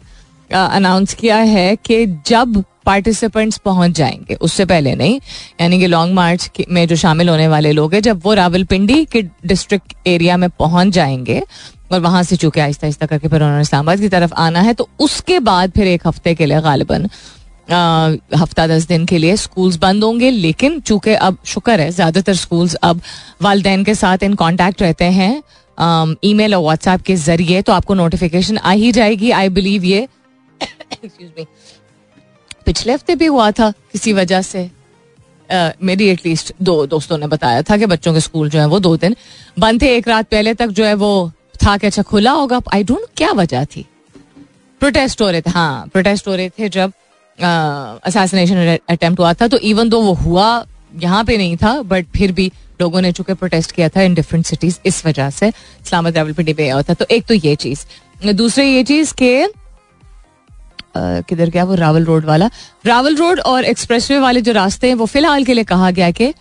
अनाउंस 0.49 1.13
किया 1.13 1.37
है 1.37 1.75
कि 1.75 2.05
जब 2.27 2.63
पार्टिसिपेंट्स 2.85 3.57
पहुँच 3.57 3.91
जाएँगे, 3.91 4.35
उससे 4.35 4.65
पहले 4.65 4.93
नहीं, 4.95 5.19
यानी 5.61 5.79
कि 5.79 5.87
लॉन्ग 5.87 6.13
मार्च 6.13 6.49
में 6.69 6.87
जो 6.87 6.95
शामिल 6.95 7.29
होने 7.29 7.47
वाले 7.47 7.71
लोग 7.71 7.93
हैं, 7.93 8.01
जब 8.01 8.21
वो 8.23 8.33
रावलपिंडी 8.33 9.03
के 9.05 9.21
डिस्ट्रिक्ट 9.45 9.93
एरिया 10.07 10.37
में 10.37 10.49
पहुँच 10.49 10.87
जाएँगे, 10.87 11.41
और 11.91 11.99
वहाँ 11.99 12.23
से 12.23 12.35
चूँकि 12.35 12.59
आहिस्ता 12.59 12.87
आहिस्ता 12.87 13.05
करके 13.05 13.27
फिर 13.27 13.41
उन्होंने 13.41 13.61
इस्लामाबाद 13.61 13.99
की 13.99 14.09
तरफ़ 14.09 14.33
आना 14.37 14.61
है 14.61 14.73
तो 14.73 14.87
उसके 14.99 15.39
बाद 15.39 15.71
फिर 15.71 15.87
एक 15.87 16.07
हफ़्ते 16.07 16.33
के 16.35 16.45
लिए 16.45 16.61
गालिबन 16.61 17.07
हफ़्ता 17.71 18.67
दस 18.67 18.87
दिन 18.87 19.05
के 19.05 19.17
लिए 19.17 19.35
स्कूल्स 19.37 19.75
बंद 19.75 20.03
होंगे 20.03 20.29
लेकिन 20.31 20.79
चूँकि 20.79 21.13
अब 21.13 21.37
शुक्र 21.45 21.79
है 21.79 21.91
ज़्यादातर 21.91 22.33
स्कूल्स 22.33 22.75
अब 22.75 23.01
वालदेन 23.41 23.83
के 23.83 23.95
साथ 23.95 24.23
इन 24.23 24.33
कांटेक्ट 24.33 24.81
रहते 24.81 25.05
हैं 25.05 25.43
ईमेल 26.23 26.55
और 26.55 26.61
व्हाट्सएप 26.61 27.01
के 27.01 27.15
ज़रिए 27.15 27.61
तो 27.61 27.73
आपको 27.73 27.93
नोटिफिकेशन 27.93 28.57
आ 28.57 28.71
ही 28.71 28.91
जाएगी 28.91 29.31
आई 29.31 29.49
बिलीव 29.49 29.83
ये 29.83 30.07
पिछले 32.65 32.93
हफ़्ते 32.93 33.15
भी 33.15 33.25
हुआ 33.25 33.51
था 33.51 33.71
किसी 33.71 34.13
वजह 34.13 34.41
से। 34.41 34.69
Uh, 35.49 35.71
मेरी 35.83 36.07
एटलीस्ट 36.07 36.53
दो 36.61 36.85
दोस्तों 36.87 37.17
ने 37.17 37.27
बताया 37.27 37.61
था 37.61 37.77
कि 37.77 37.85
बच्चों 37.85 38.13
के 38.13 38.19
स्कूल 38.19 38.49
जो 38.49 38.59
है 38.59 38.65
वो 38.65 38.79
दो 38.79 38.95
दिन 38.97 39.15
बंद 39.59 39.81
थे 39.81 39.95
एक 39.97 40.07
रात 40.07 40.27
पहले 40.29 40.53
तक 40.53 40.67
जो 40.67 40.85
है 40.85 40.93
वो 40.93 41.31
था 41.63 41.77
कि 41.77 41.87
अच्छा 41.87 42.01
खुला 42.01 42.31
होगा 42.31 42.59
आई 42.73 42.83
डोंट 42.83 43.05
क्या 43.17 43.31
वजह 43.31 43.65
थी। 43.65 43.85
प्रोटेस्ट 44.81 45.21
हो 45.21 45.29
रहे 45.31 45.41
थे 45.41 45.49
हाँ 45.49 45.87
प्रोटेस्ट 45.87 46.27
हो 46.27 46.35
रहे 46.35 46.49
थे 46.49 46.69
जब 46.69 46.91
असैसिनेशन 47.41 48.77
अटेम्प्ट 48.89 49.19
हुआ 49.19 49.33
था 49.33 49.47
तो 49.47 49.57
इवन 49.59 49.89
दो 49.89 50.01
वो 50.01 50.13
हुआ, 50.15 50.65
यहाँ 50.95 51.23
पे 51.23 51.37
नहीं 51.37 51.55
था 51.57 51.81
बट 51.83 52.05
फिर 52.15 52.31
भी 52.31 52.51
लोगों 52.81 53.01
ने 53.01 53.11
चूँकि 53.11 53.33
प्रोटेस्ट 53.35 53.71
किया 53.71 53.89
था 53.89 54.01
इन 54.01 54.13
डिफरेंट 54.13 54.45
सिटीज़ 54.45 54.77
इस 54.85 55.05
वजह 55.05 55.29
से 55.29 55.47
इस्लामाबाद 55.47 56.17
रावलपिंडी 56.17 56.53
पे 56.53 56.69
हुआ 56.69 56.81
था 56.81 56.93
तो 56.93 57.05
एक 57.11 57.25
तो 57.27 57.33
ये 57.35 57.55
चीज़। 57.55 57.85
दूसरी 58.25 58.65
ये 58.65 58.83
चीज़ 58.83 59.13
के 59.13 59.47
किधर 60.97 61.49
क्या 61.49 61.63
वो 61.63 61.75
रावल 61.75 62.05
रोड 62.05 62.25
वाला? 62.25 62.49
रावल 62.85 63.15
रोड 63.15 63.39
और 63.39 63.65
एक्सप्रेसवे 63.65 64.17
वाले 64.19 64.41
जो 64.41 64.51
रास्ते 64.53 64.87
हैं, 64.87 64.95
वो 64.95 65.05
फ़िलहाल 65.05 65.43
के 65.43 65.53
लिए 65.53 65.63
कहा 65.63 65.91
गया 65.91 66.09
कि 66.11 66.33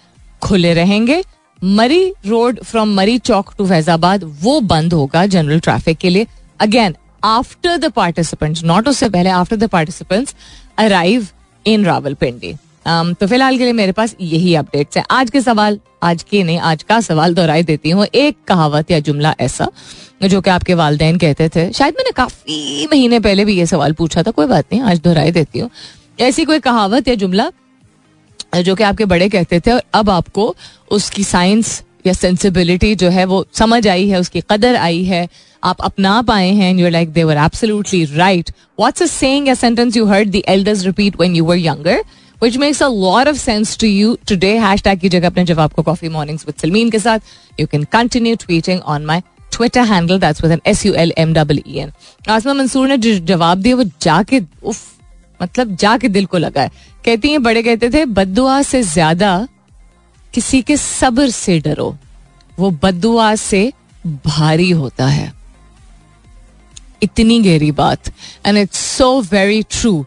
खुले 0.43 0.73
रहेंगे। 0.75 1.23
Murree 1.63 2.13
road 2.27 2.61
from 2.63 2.95
Murree 2.95 3.19
Chowk 3.21 3.53
to 3.59 3.67
Faizabad, 3.67 4.25
वो 4.43 4.61
बंद 4.63 4.93
होगा 4.95 5.27
जनरल 5.27 5.61
ट्रैफ़िक 5.61 5.99
के 5.99 6.11
लिए। 6.11 6.27
Again 6.61 6.95
after 7.25 7.77
the 7.77 7.91
participants 7.93 8.65
not 8.65 8.89
उससे 8.89 9.09
पहले 9.09 9.31
after 9.33 9.57
the 9.57 9.69
participants 9.69 10.35
arrive 10.79 11.27
in 11.67 11.85
Rawalpindi 11.85 12.55
तो 12.87 13.27
फ़िलहाल 13.27 13.59
के 13.59 13.65
लिए 13.65 13.73
मेरे 13.73 13.93
पास 13.93 14.15
यही 14.21 14.55
अपडेट्स 14.55 14.97
हैं। 14.97 15.05
आज 15.11 15.31
के 15.31 15.41
सवाल, 15.41 15.79
आज 16.03 16.23
के 16.23 16.43
नहीं, 16.43 16.59
आज 16.59 16.83
का 16.83 17.01
सवाल 17.01 17.35
दोहराई 17.35 17.63
देती 17.63 17.91
हूँ। 17.91 18.07
एक 18.07 18.37
कहावत 18.49 18.91
या 18.91 18.99
जुमला 19.01 19.35
ऐसा, 19.41 19.67
जो 20.23 20.41
कि 20.41 20.51
आपके 20.51 20.75
वालदेन 20.75 21.19
कहते 21.19 21.49
थे। 21.49 21.71
शायद 21.73 21.95
मैंने 21.95 22.11
काफ़ी 22.17 22.87
महीने 22.87 23.21
पहले 23.21 23.45
भी 23.45 23.57
ये 23.59 23.67
सवाल 23.67 23.93
पूछा 23.93 24.23
था, 24.23 24.31
कोई 24.31 24.47
बात 24.47 24.65
नहीं, 24.73 24.83
आज 24.83 25.01
दोहराई 25.01 25.31
देती 25.31 25.59
हूँ। 25.59 25.71
ऐसी 26.21 26.45
कोई 26.45 26.61
कहावत 26.61 27.09
या 27.09 27.15
जुमला, 27.15 27.51
जो 28.57 28.75
कि 28.75 28.85
आपके 28.85 29.05
बड़े 29.05 29.29
कहते 29.29 29.61
थे, 29.61 29.73
और 29.73 29.83
अब 29.95 30.11
आपको 30.11 30.55
उसकी 30.91 31.25
साइंस 31.25 31.83
या 32.07 32.13
सेंसिबिलिटी 32.13 32.95
जो 32.95 33.09
है, 33.09 33.25
वो 33.25 33.47
समझ 33.53 33.87
आई 33.89 34.09
है, 34.09 34.21
उसकी 34.21 34.43
कदर 34.51 34.77
आई 34.77 35.05
है 35.05 35.27
आप 35.63 35.81
अपना 35.83 36.21
पाए 36.23 36.51
हैं 36.55 36.73
you 36.75 36.89
like 36.89 37.13
they 37.13 37.25
were 37.25 37.37
absolutely 37.45 38.05
right 38.15 38.51
what's 38.81 39.03
a 39.03 39.07
saying 39.07 39.49
a 39.49 39.55
sentence 39.55 39.97
you 39.97 40.07
heard 40.07 40.31
the 40.31 40.43
elders 40.49 40.85
repeat 40.87 41.17
when 41.21 41.37
you 41.37 41.45
were 41.45 41.57
younger 41.59 42.03
which 42.43 42.59
makes 42.59 42.81
a 42.81 42.89
lot 42.89 43.27
of 43.27 43.39
sense 43.39 43.77
to 43.77 43.89
you 43.89 44.17
today? 44.25 44.57
Hashtag 44.59 45.01
की 45.01 45.09
जगह 45.09 45.27
अपने 45.27 45.45
जवाब 45.45 45.73
को 45.73 45.83
कॉफ़ी 45.83 46.09
मॉर्निंग्स 46.09 46.47
विद 46.47 46.55
सलमीन 46.57 46.91
के 46.91 46.99
साथ 46.99 47.21
you 47.61 47.67
can 47.67 47.85
continue 47.93 48.35
tweeting 48.37 48.81
on 48.83 49.07
my 49.07 49.23
Twitter 49.53 49.81
handle 49.85 50.19
that's 50.21 50.43
with 50.43 50.53
N 50.53 50.61
S 50.67 50.85
U 50.87 50.93
L 50.95 51.13
M 51.19 51.33
double 51.35 51.61
E 51.67 51.79
N 51.79 51.91
Asma 52.31 52.53
Mansoor 52.55 52.89
ने 52.89 52.97
जो 52.97 53.15
जवाब 53.27 53.63
दिया 53.63 53.77
वो 53.77 53.85
जाके 54.03 54.41
उफ 54.65 54.83
मतलब 55.41 55.75
जाके 55.77 56.09
दिल 56.09 56.27
को 56.27 56.39
लगा 56.39 56.63
है 56.63 56.71
कहती 57.05 57.31
हैं 57.31 57.43
बड़े 57.43 57.63
कहते 57.63 57.91
थे 57.91 58.05
बदुआ 58.13 58.61
से 58.63 58.83
ज़्यादा 58.83 59.33
किसी 60.35 60.63
के 60.63 60.77
सब्र 60.77 61.29
से 61.31 61.59
डरो 61.61 61.95
वो 62.59 62.71
बदुआ 62.83 63.35
से 63.35 63.73
भारी 64.27 64.71
होता 64.71 65.07
है 65.07 65.33
इतनी 67.03 67.41
गहरी 67.43 67.71
बात। 67.73 68.09
And 68.47 68.59
it's 68.59 68.79
so 68.97 69.21
very 69.23 69.63
true 69.71 70.05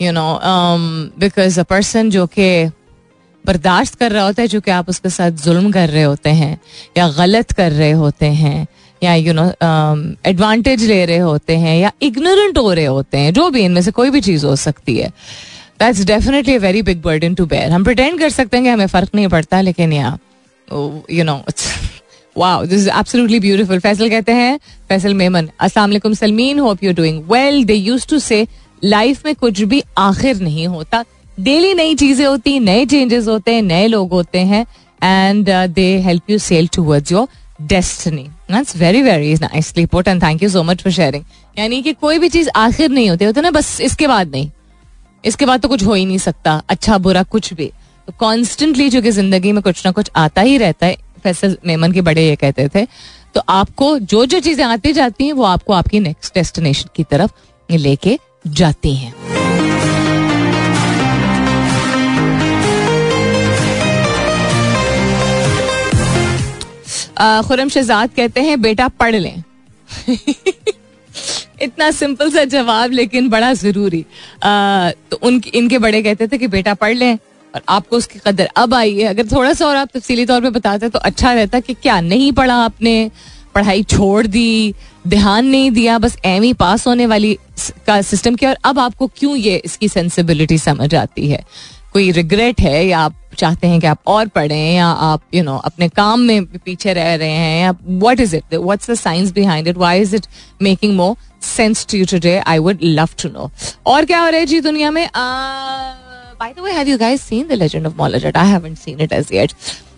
you 0.00 0.12
know 0.12 0.38
because 1.18 1.60
a 1.60 1.62
person 1.64 2.10
जो 2.10 2.26
कि 2.28 2.70
बर्दाश्त 3.44 3.94
कर 3.94 4.12
रहा 4.12 4.24
होता 4.24 4.42
है, 4.42 4.48
जो 4.48 4.60
कि 4.60 4.70
आप 4.70 4.88
उसके 4.88 5.10
साथ 5.10 5.30
जुल्म 5.44 5.70
कर 5.72 5.88
रहे 5.88 6.02
होते 6.02 6.30
हैं, 6.30 6.58
या 6.96 7.08
गलत 7.08 7.52
कर 7.52 7.72
रहे 7.72 7.90
होते 7.92 8.26
हैं, 8.34 8.66
या 9.02 9.14
यू 9.14 9.32
नो 9.32 9.44
एडवांटेज 10.26 10.84
ले 10.84 11.04
रहे 11.06 11.18
होते 11.18 11.56
हैं, 11.56 11.76
या 11.78 11.90
इग्नोरेंट 12.02 12.58
हो 12.58 12.72
रहे 12.72 12.84
होते 12.86 13.18
हैं, 13.18 13.32
जो 13.32 13.48
भी 13.50 13.64
इनमें 13.64 13.82
से 13.82 13.90
कोई 13.90 14.10
भी 14.10 14.20
चीज़ 14.20 14.46
हो 14.46 14.54
सकती 14.58 14.96
है। 14.96 15.08
That's 15.80 16.04
definitely 16.04 16.56
very 16.58 16.82
big 16.82 17.02
burden 17.02 17.34
to 17.34 17.46
bear 17.46 17.70
हम 17.72 17.84
प्रटेंड 17.84 18.18
कर 18.18 18.30
सकते 18.30 18.56
हैं 18.56 18.64
कि 18.64 18.70
हमें 18.70 18.86
फ़र्क 18.86 19.14
नहीं 19.14 19.28
पड़ता, 19.28 19.60
लेकिन 19.60 19.92
या 19.92 20.18
you 21.10 21.24
know 21.24 21.42
wow 22.36 22.64
this 22.66 22.80
is 22.80 22.88
absolutely 22.90 23.40
beautiful 23.40 23.78
Faisal 23.80 24.08
कहते 24.10 24.32
हैं 24.32 24.58
फैसल 24.88 25.14
मेमन 25.14 25.48
अस्सलाम 25.58 25.90
वालेकुम 25.90 26.14
Salmeen 26.14 26.58
hope 26.58 26.82
you 26.84 26.92
doing 26.94 27.22
well 27.30 27.64
they 27.64 27.74
used 27.74 28.08
to 28.10 28.18
say 28.20 28.46
life 28.82 29.24
में 29.26 29.34
कुछ 29.34 29.60
भी 29.62 29.82
आखिर 29.98 30.40
नहीं 30.40 30.66
होता। 30.68 31.04
डेली 31.38 31.72
नई 31.74 31.94
चीज़ें 31.94 32.26
होती, 32.26 32.58
नए 32.60 32.84
चेंजेस 32.86 33.28
होते 33.28 33.54
हैं 33.54 33.62
नए 33.62 33.86
लोग 33.86 34.10
होते 34.10 34.38
हैं 34.40 34.66
and 35.00 35.50
they 35.74 35.86
help 36.00 36.30
you 36.30 36.38
sail 36.40 36.68
towards 36.74 37.12
your 37.12 37.28
destiny 37.62 38.22
that's 38.50 38.76
very 38.76 39.02
very 39.02 39.34
nicely 39.36 39.86
put 39.86 40.08
and 40.08 40.22
thank 40.22 40.42
you 40.42 40.48
so 40.48 40.62
much 40.62 40.82
for 40.82 40.92
sharing 40.92 41.24
यानी 41.56 41.80
कि 41.82 41.92
कोई 41.94 42.18
भी 42.18 42.28
चीज़ 42.28 42.48
आखिर 42.56 42.90
नहीं 42.90 43.08
होती, 43.10 43.24
होता 43.24 43.40
ना, 43.40 43.50
बस 43.50 43.80
इसके 43.80 44.06
बाद 44.06 44.30
नहीं। 44.30 44.50
इसके 45.24 45.46
बाद 45.46 45.60
तो 45.60 45.68
कुछ 45.68 45.84
हो 45.84 45.94
ही 45.94 46.04
नहीं 46.04 46.18
सकता 46.18 46.62
अच्छा 46.68 46.98
बुरा 46.98 47.22
कुछ 47.24 47.52
भी। 47.54 47.66
तो 48.08 48.12
कॉन्स्टेंटली 48.18 48.88
जो 48.90 49.02
कि 49.02 49.10
ज़िंदगी 49.10 49.52
में 49.52 49.62
कुछ 49.62 49.84
ना 49.86 49.92
कुछ 49.92 50.10
आता 50.16 50.42
ही 50.42 50.56
रहता 50.58 50.86
है 50.86 50.96
फैसल 51.24 51.56
मेमन 51.66 51.92
के 51.92 52.00
बड़े 52.00 52.28
ये 52.28 52.36
कहते 52.36 52.68
थे 52.74 52.86
तो 53.34 53.42
आपको 53.48 53.98
जो 53.98 54.24
जो 54.26 54.40
चीज़ें 54.40 54.64
आती 54.64 54.92
जाती 54.92 55.26
हैं, 55.26 55.32
वो 55.32 55.44
आपको 55.44 55.72
आपकी 55.72 56.00
नेक्स्ट 56.00 56.34
डेस्टिनेशन 56.34 56.88
की 56.96 57.04
तरफ़ 57.04 57.30
लेके 57.70 58.18
जाती 58.46 58.94
हैं। 58.94 59.14
खुरम 67.42 67.68
शहजाद 67.68 68.10
कहते 68.16 68.40
हैं, 68.40 68.60
बेटा, 68.62 68.88
पढ़ 68.88 69.14
लें। 69.14 69.42
इतना 71.62 71.90
सिंपल 71.90 72.30
सा 72.30 72.44
जवाब, 72.44 72.92
लेकिन 72.92 73.28
बड़ा 73.28 73.52
ज़रूरी। 73.54 74.04
तो 75.10 75.16
उन 75.22 75.42
इनके 75.54 75.78
बड़े 75.78 76.02
कहते 76.02 76.26
थे 76.26 76.38
कि, 76.38 76.46
बेटा, 76.46 76.74
पढ़ 76.74 76.94
लें। 76.94 77.18
और 77.54 77.62
आपको 77.68 77.96
उसकी 77.96 78.18
कदर 78.26 78.48
अब 78.56 78.74
आई 78.74 78.94
है। 78.94 79.04
अगर 79.04 79.26
थोड़ा 79.26 79.52
सा 79.52 79.66
और 79.66 79.76
आप 79.76 79.88
तफसीली 79.94 80.26
तौर 80.26 80.40
पर 80.40 80.50
बताते 80.50 80.88
तो 80.88 80.98
अच्छा 80.98 81.32
रहता 81.32 81.60
कि 81.60 81.74
क्या 81.74 82.00
नहीं 82.00 82.32
पढ़ा 82.32 82.54
आपने 82.54 83.10
पढ़ाई 83.54 83.82
छोड़ 83.82 84.26
दी 84.26 84.74
ध्यान 85.08 85.46
नहीं 85.46 85.70
दिया 85.70 85.98
बस 85.98 86.16
एम 86.24 86.42
ही 86.42 86.52
पास 86.52 86.86
होने 86.86 87.06
वाली 87.06 87.38
का 87.86 88.02
सिस्टम 88.02 88.34
किया 88.34 88.50
और 88.50 88.56
अब 88.64 88.78
आपको 88.78 89.06
क्यों 89.06 89.36
ये 89.36 89.56
इसकी 89.64 89.88
सेंसिबिलिटी 89.88 90.58
समझ 90.58 90.94
आती 90.94 91.28
है? 91.28 91.44
कोई 91.92 92.10
रिग्रेट 92.10 92.60
है 92.60 92.86
या 92.86 92.98
आप 92.98 93.14
चाहते 93.38 93.66
हैं 93.66 93.80
कि 93.80 93.86
आप 93.86 93.98
और 94.06 94.28
पढ़ें 94.28 94.74
या 94.74 94.86
आप 94.86 95.22
यू 95.34 95.40
you 95.40 95.50
नो 95.50 95.56
know, 95.56 95.64
अपने 95.64 95.88
काम 95.88 96.20
में 96.20 96.44
पीछे 96.44 96.92
रह 96.92 97.14
रहे 97.14 97.30
हैं 97.30 97.62
या 97.62 97.74
what 97.86 98.20
is 98.20 98.36
it 98.36 98.54
what's 98.54 98.90
the 98.90 98.94
science 98.94 99.32
behind 99.32 99.68
it 99.68 99.76
why 99.76 100.00
is 100.00 100.16
it 100.16 100.26
making 100.62 100.94
more 100.96 101.16
sense 101.42 101.86
to 101.86 101.98
you 101.98 102.40
I 102.46 102.58
would 102.58 102.78
love 102.82 103.08
to 103.22 103.28
know 103.28 103.50
और 103.86 104.04
क्या 104.04 104.20
हो 104.20 104.28
रहा 104.28 104.40
है 104.40 104.46
जी 104.46 104.60
दुनिया 104.60 104.90
में? 104.90 105.08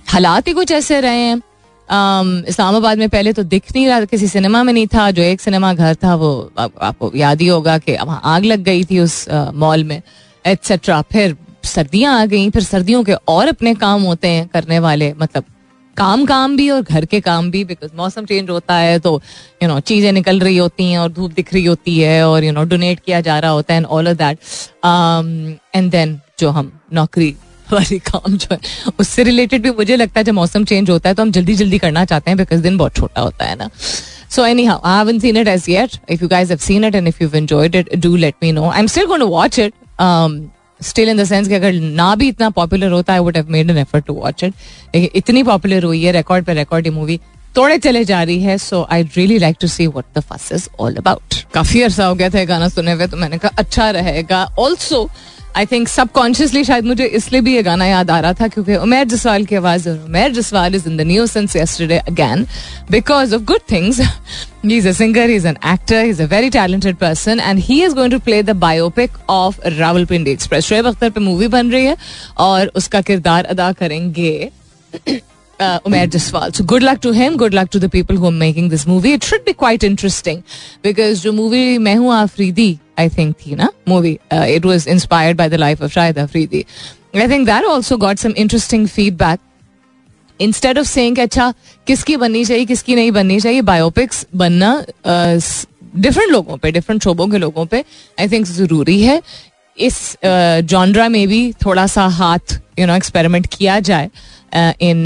हालात 0.09 0.49
ही 0.49 0.53
कुछ 0.55 0.73
ऐसे 0.73 1.01
रहे 1.01 1.19
हैं 1.19 1.37
um, 1.37 2.49
इस्लामाबाद 2.49 2.99
में 2.99 3.09
पहले 3.09 3.33
तो 3.33 3.43
दिख 3.45 3.73
नहीं 3.75 3.87
रहा 3.87 4.05
किसी 4.07 4.29
सिनेमा 4.29 4.63
में 4.63 4.73
नहीं 4.73 4.87
था 4.87 5.11
जो 5.11 5.23
एक 5.23 5.41
सिनेमा 5.41 5.73
घर 5.75 5.95
था 5.95 6.15
वो 6.15 6.31
आप, 6.59 6.73
आपको 6.81 7.11
याद 7.17 7.41
ही 7.41 7.47
होगा 7.47 7.79
कि 7.79 7.97
वहाँ 7.97 8.21
आग 8.27 8.45
लग 8.45 8.63
गई 8.63 8.85
थी 8.85 9.01
उस 9.01 9.25
मॉल 9.57 9.85
में 9.85 10.01
एट्सेट्रा 10.45 11.03
फिर 11.03 11.37
सर्दियाँ 11.65 12.21
आ 12.21 12.25
गई 12.27 12.49
फिर 12.51 12.63
सर्दियों 12.63 13.03
के 13.05 13.15
और 13.29 13.49
अपने 13.49 13.75
काम 13.77 14.03
होते 14.03 14.29
हैं 14.29 14.47
करने 14.49 14.79
वाले 14.79 15.13
मतलब 15.19 15.45
काम 15.97 16.25
काम 16.27 16.57
भी 16.57 16.69
और 16.71 16.83
घर 16.83 17.05
के 17.05 17.21
काम 17.21 17.51
भी 17.51 17.65
बिकॉज़ 17.65 17.91
मौसम 17.97 18.25
चेंज 18.25 18.51
होता 18.51 18.75
है 18.77 18.99
तो 18.99 19.21
यू 19.63 19.69
नो 19.69 19.79
चीज़ें 19.81 20.11
निकल 20.13 20.41
रही 20.41 20.57
होती 20.57 20.91
हैं 20.91 20.99
और 20.99 21.13
धूप 21.13 21.33
दिख 21.33 21.53
रही 21.55 21.65
होती 21.65 21.99
है 21.99 22.27
और 22.29 22.45
यू 22.45 22.53
नो 22.53 22.65
डोनेट 22.65 23.01
किया 23.01 23.21
जा 23.21 23.39
रहा 23.39 23.51
होता 23.51 23.75
है 23.75 23.81
and 23.81 23.87
all 23.89 24.09
of 24.09 24.17
that 24.17 24.39
and 25.75 25.91
then 25.91 26.19
जो 26.39 26.51
हम 26.51 26.73
नौकरी 26.95 27.35
वाली 27.73 27.99
काम 27.99 28.37
जो 28.37 28.55
है 28.55 28.91
उससे 29.01 29.23
रिलेटेड 29.25 29.63
भी 29.63 29.71
मुझे 29.77 29.97
लगता 29.97 30.21
है 30.21 30.25
जब 30.25 30.35
मौसम 30.35 30.65
चेंज 30.65 30.91
होता 30.91 31.09
है 31.09 31.15
तो 31.15 31.23
हम 31.23 31.31
जल्दी 31.33 31.55
जल्दी 31.55 31.79
करना 31.79 32.05
चाहते 32.05 32.31
हैं 32.31 32.39
बिकॉज़ 32.39 32.61
दिन 32.63 32.77
बहुत 32.79 32.95
छोटा 32.97 33.21
होता 33.21 33.45
है 33.45 33.57
ना 33.57 33.71
So 34.29 34.45
anyhow, 34.45 34.75
I 34.83 34.93
haven't 34.95 35.21
seen 35.21 35.37
it 35.37 35.49
as 35.49 35.67
yet. 35.69 35.93
If 36.09 36.23
you 36.23 36.29
guys 36.29 36.51
have 36.53 36.63
seen 36.63 36.87
it 36.87 36.97
and 36.97 37.11
if 37.11 37.21
you've 37.21 37.35
enjoyed 37.37 37.77
it, 37.77 37.93
do 37.99 38.09
let 38.17 38.43
me 38.43 38.51
know. 38.51 38.65
I'm 38.71 38.89
still 38.89 39.07
going 39.07 39.21
to 39.21 39.29
watch 39.29 39.59
it. 39.59 39.75
Um, 40.01 40.35
still 40.81 41.09
in 41.09 41.17
the 41.17 41.25
sense 41.25 41.47
कि 41.49 41.55
अगर 41.55 41.73
ना 41.73 42.15
भी 42.15 42.29
इतना 42.29 42.49
popular 42.51 42.91
होता 42.93 43.13
है 43.13 43.21
would 43.21 43.37
have 43.37 43.51
made 43.51 43.71
an 43.71 43.79
effort 43.79 44.05
to 44.07 44.15
watch 44.15 44.43
it 44.45 44.55
लेकिन 44.95 45.09
इतनी 45.15 45.43
popular 45.43 45.85
हुई 45.85 46.03
है 46.03 46.13
रिकॉर्ड 46.13 46.45
पे 46.45 46.55
रिकॉर्ड 46.55 46.87
ये 46.87 46.93
मूवी 46.93 47.19
तोड़े 47.55 47.79
चले 47.79 48.05
जा 48.05 48.23
रही 48.23 48.43
है 48.43 48.57
so 48.59 48.83
I 48.93 49.03
really 49.17 49.39
like 49.39 49.57
to 49.61 49.69
see 49.69 49.87
what 49.87 50.05
the 50.19 50.23
fuss 50.23 50.51
is 50.53 50.69
all 50.81 50.97
about 50.97 51.35
काफ़ी 51.55 51.83
अरसा 51.83 52.07
हो 52.07 52.15
गया 52.15 52.29
था 52.31 52.45
गाना 52.45 52.69
सुने 52.69 52.93
हुए 52.93 53.07
तो 53.07 53.17
मैंने 53.17 53.39
कहा 53.39 53.55
अच्छा 53.59 53.91
रहेगा 53.91 54.45
ऑल्सो 54.59 55.09
आई 55.57 55.67
थिंक 55.67 55.89
सबकॉन्शियसली 55.89 56.63
शायद 56.65 56.85
मुझे 56.85 57.05
इसलिए 57.19 57.41
भी 57.41 57.55
ये 57.55 57.63
गाना 57.63 57.87
याद 57.87 58.11
आ 58.11 58.19
रहा 58.21 58.33
था 58.41 58.49
क्योंकि 58.49 58.77
उमेर 58.77 59.05
जसवाल 59.09 59.45
की 59.45 59.55
आवाज़ 59.57 59.89
और 59.89 59.99
Umer 60.05 60.33
Jaswal 60.33 60.75
is 60.75 60.89
in 60.89 60.97
the 60.97 61.07
news 61.07 61.31
since 61.33 61.57
yesterday 61.57 61.99
again 61.99 62.47
because 62.91 63.35
of 63.35 63.43
good 63.43 63.61
things 63.71 64.01
he 64.01 64.77
is 64.77 64.89
a 64.89 64.93
singer 64.93 65.29
he 65.31 65.37
is 65.37 65.47
an 65.47 65.57
actor 65.73 66.03
he 66.05 66.11
is 66.11 66.23
a 66.23 66.27
very 66.27 66.51
talented 66.51 66.97
person 66.97 67.41
and 67.41 67.59
he 67.59 67.83
is 67.85 67.95
going 67.95 68.13
to 68.13 68.19
play 68.25 68.43
the 68.43 68.57
biopic 68.67 69.17
of 69.31 69.61
Rawalpindi 69.69 70.31
Express 70.31 70.67
Shoaib 70.67 70.87
Akhtar 70.87 71.11
पे 71.11 71.21
movie 71.21 71.49
बन 71.57 71.71
रही 71.71 71.85
है 71.85 71.97
और 72.49 72.73
उसका 72.77 73.01
किरदार 73.03 73.45
अदा 73.47 73.73
करेंगे 73.73 74.51
uh, 75.61 75.81
Umair 75.81 76.07
Jaswal. 76.09 76.55
So 76.55 76.65
good 76.65 76.83
luck 76.83 77.01
to 77.03 77.13
him. 77.13 77.37
Good 77.37 77.55
luck 77.55 77.71
to 77.71 77.79
the 77.79 77.89
people 77.89 78.17
who 78.17 78.27
are 78.27 78.39
making 78.41 78.69
this 78.69 78.87
movie. 78.87 79.13
It 79.13 79.25
should 79.25 79.45
be 79.45 79.55
quite 79.55 79.85
interesting 79.85 80.43
because 80.83 81.23
the 81.23 81.33
movie 81.33 81.79
मैं 81.79 81.95
हूँ 81.95 82.13
आफरीदी 82.15 82.79
I 82.99 83.09
थिंक 83.19 83.35
थी 83.37 83.55
ना 83.55 83.71
movie 83.89 84.19
it 84.33 84.67
was 84.67 84.89
inspired 84.89 85.37
by 85.37 85.49
the 85.49 85.59
life 85.59 85.81
of 85.81 85.93
Shahid 85.93 86.19
Afridi. 86.19 86.65
I 87.17 87.27
think 87.29 87.47
that 87.47 87.65
also 87.65 87.97
got 87.99 88.19
some 88.19 88.35
interesting 88.37 88.87
feedback. 88.97 89.41
Instead 90.41 90.79
of 90.79 90.87
saying 90.87 91.19
अच्छा 91.19 91.53
किसकी 91.87 92.17
बननी 92.17 92.45
चाहिए 92.45 92.65
किसकी 92.67 92.95
नहीं 92.95 93.11
बननी 93.13 93.41
चाहिए 93.41 93.61
बायोपिक्स 93.63 94.27
बनना 94.37 94.73
डिफरेंट 95.07 96.31
लोगों 96.31 96.57
पे 96.57 96.73
डिफरेंट 96.73 97.03
शोबों 97.03 97.29
के 97.29 97.39
लोगों 97.39 97.65
पे 97.67 97.85
आई 98.21 98.29
थिंक 98.29 98.47
ज़रूरी 98.47 99.01
है 99.03 99.21
इस 99.77 100.17
जॉनरा 100.25 101.09
में 101.09 101.27
भी 101.29 101.41
थोड़ा 101.65 101.87
सा 101.87 102.07
हाथ 102.19 102.59
यू 102.79 102.87
नो 102.87 102.95
एक्सपेरिमेंट 102.97 103.47
किया 103.53 103.79
जाए 103.89 104.11
in 104.81 105.05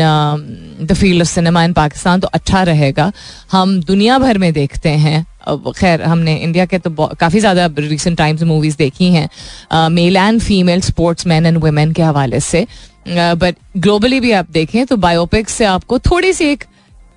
the 0.87 0.94
field 1.00 1.22
of 1.22 1.29
cinema 1.29 1.64
in 1.64 1.72
Pakistan 1.72 2.20
तो 2.20 2.29
अच्छा 2.35 2.62
रहेगा 2.62 3.12
हम 3.53 3.81
दुनिया 3.83 4.18
भर 4.18 4.38
में 4.38 4.53
देखते 4.53 4.88
हैं 5.05 5.24
खैर, 5.76 6.02
हमने 6.02 6.36
इंडिया 6.36 6.66
के 6.66 6.78
तो 6.78 6.90
काफ़ी 6.90 7.40
ज़्यादा 7.40 7.66
रिसेंट 7.78 8.16
टाइम्स 8.18 8.42
मूवीज़ 8.42 8.76
देखी 8.78 9.12
हैं 9.12 9.88
male 9.90 10.16
and 10.16 10.40
female 10.40 10.80
sports 10.80 11.26
man 11.26 11.46
and 11.46 11.58
women 11.58 11.92
के 11.92 12.02
हवाले 12.02 12.40
से। 12.40 12.66
बट 13.08 13.56
ग्लोबली 13.76 14.20
भी 14.20 14.32
आप 14.32 14.50
देखें 14.52 14.84
तो 14.86 14.96
बायोपिक 14.98 15.48
से 15.48 15.64
आपको 15.64 15.98
थोड़ी 16.00 16.32
सी 16.32 16.44
एक 16.44 16.64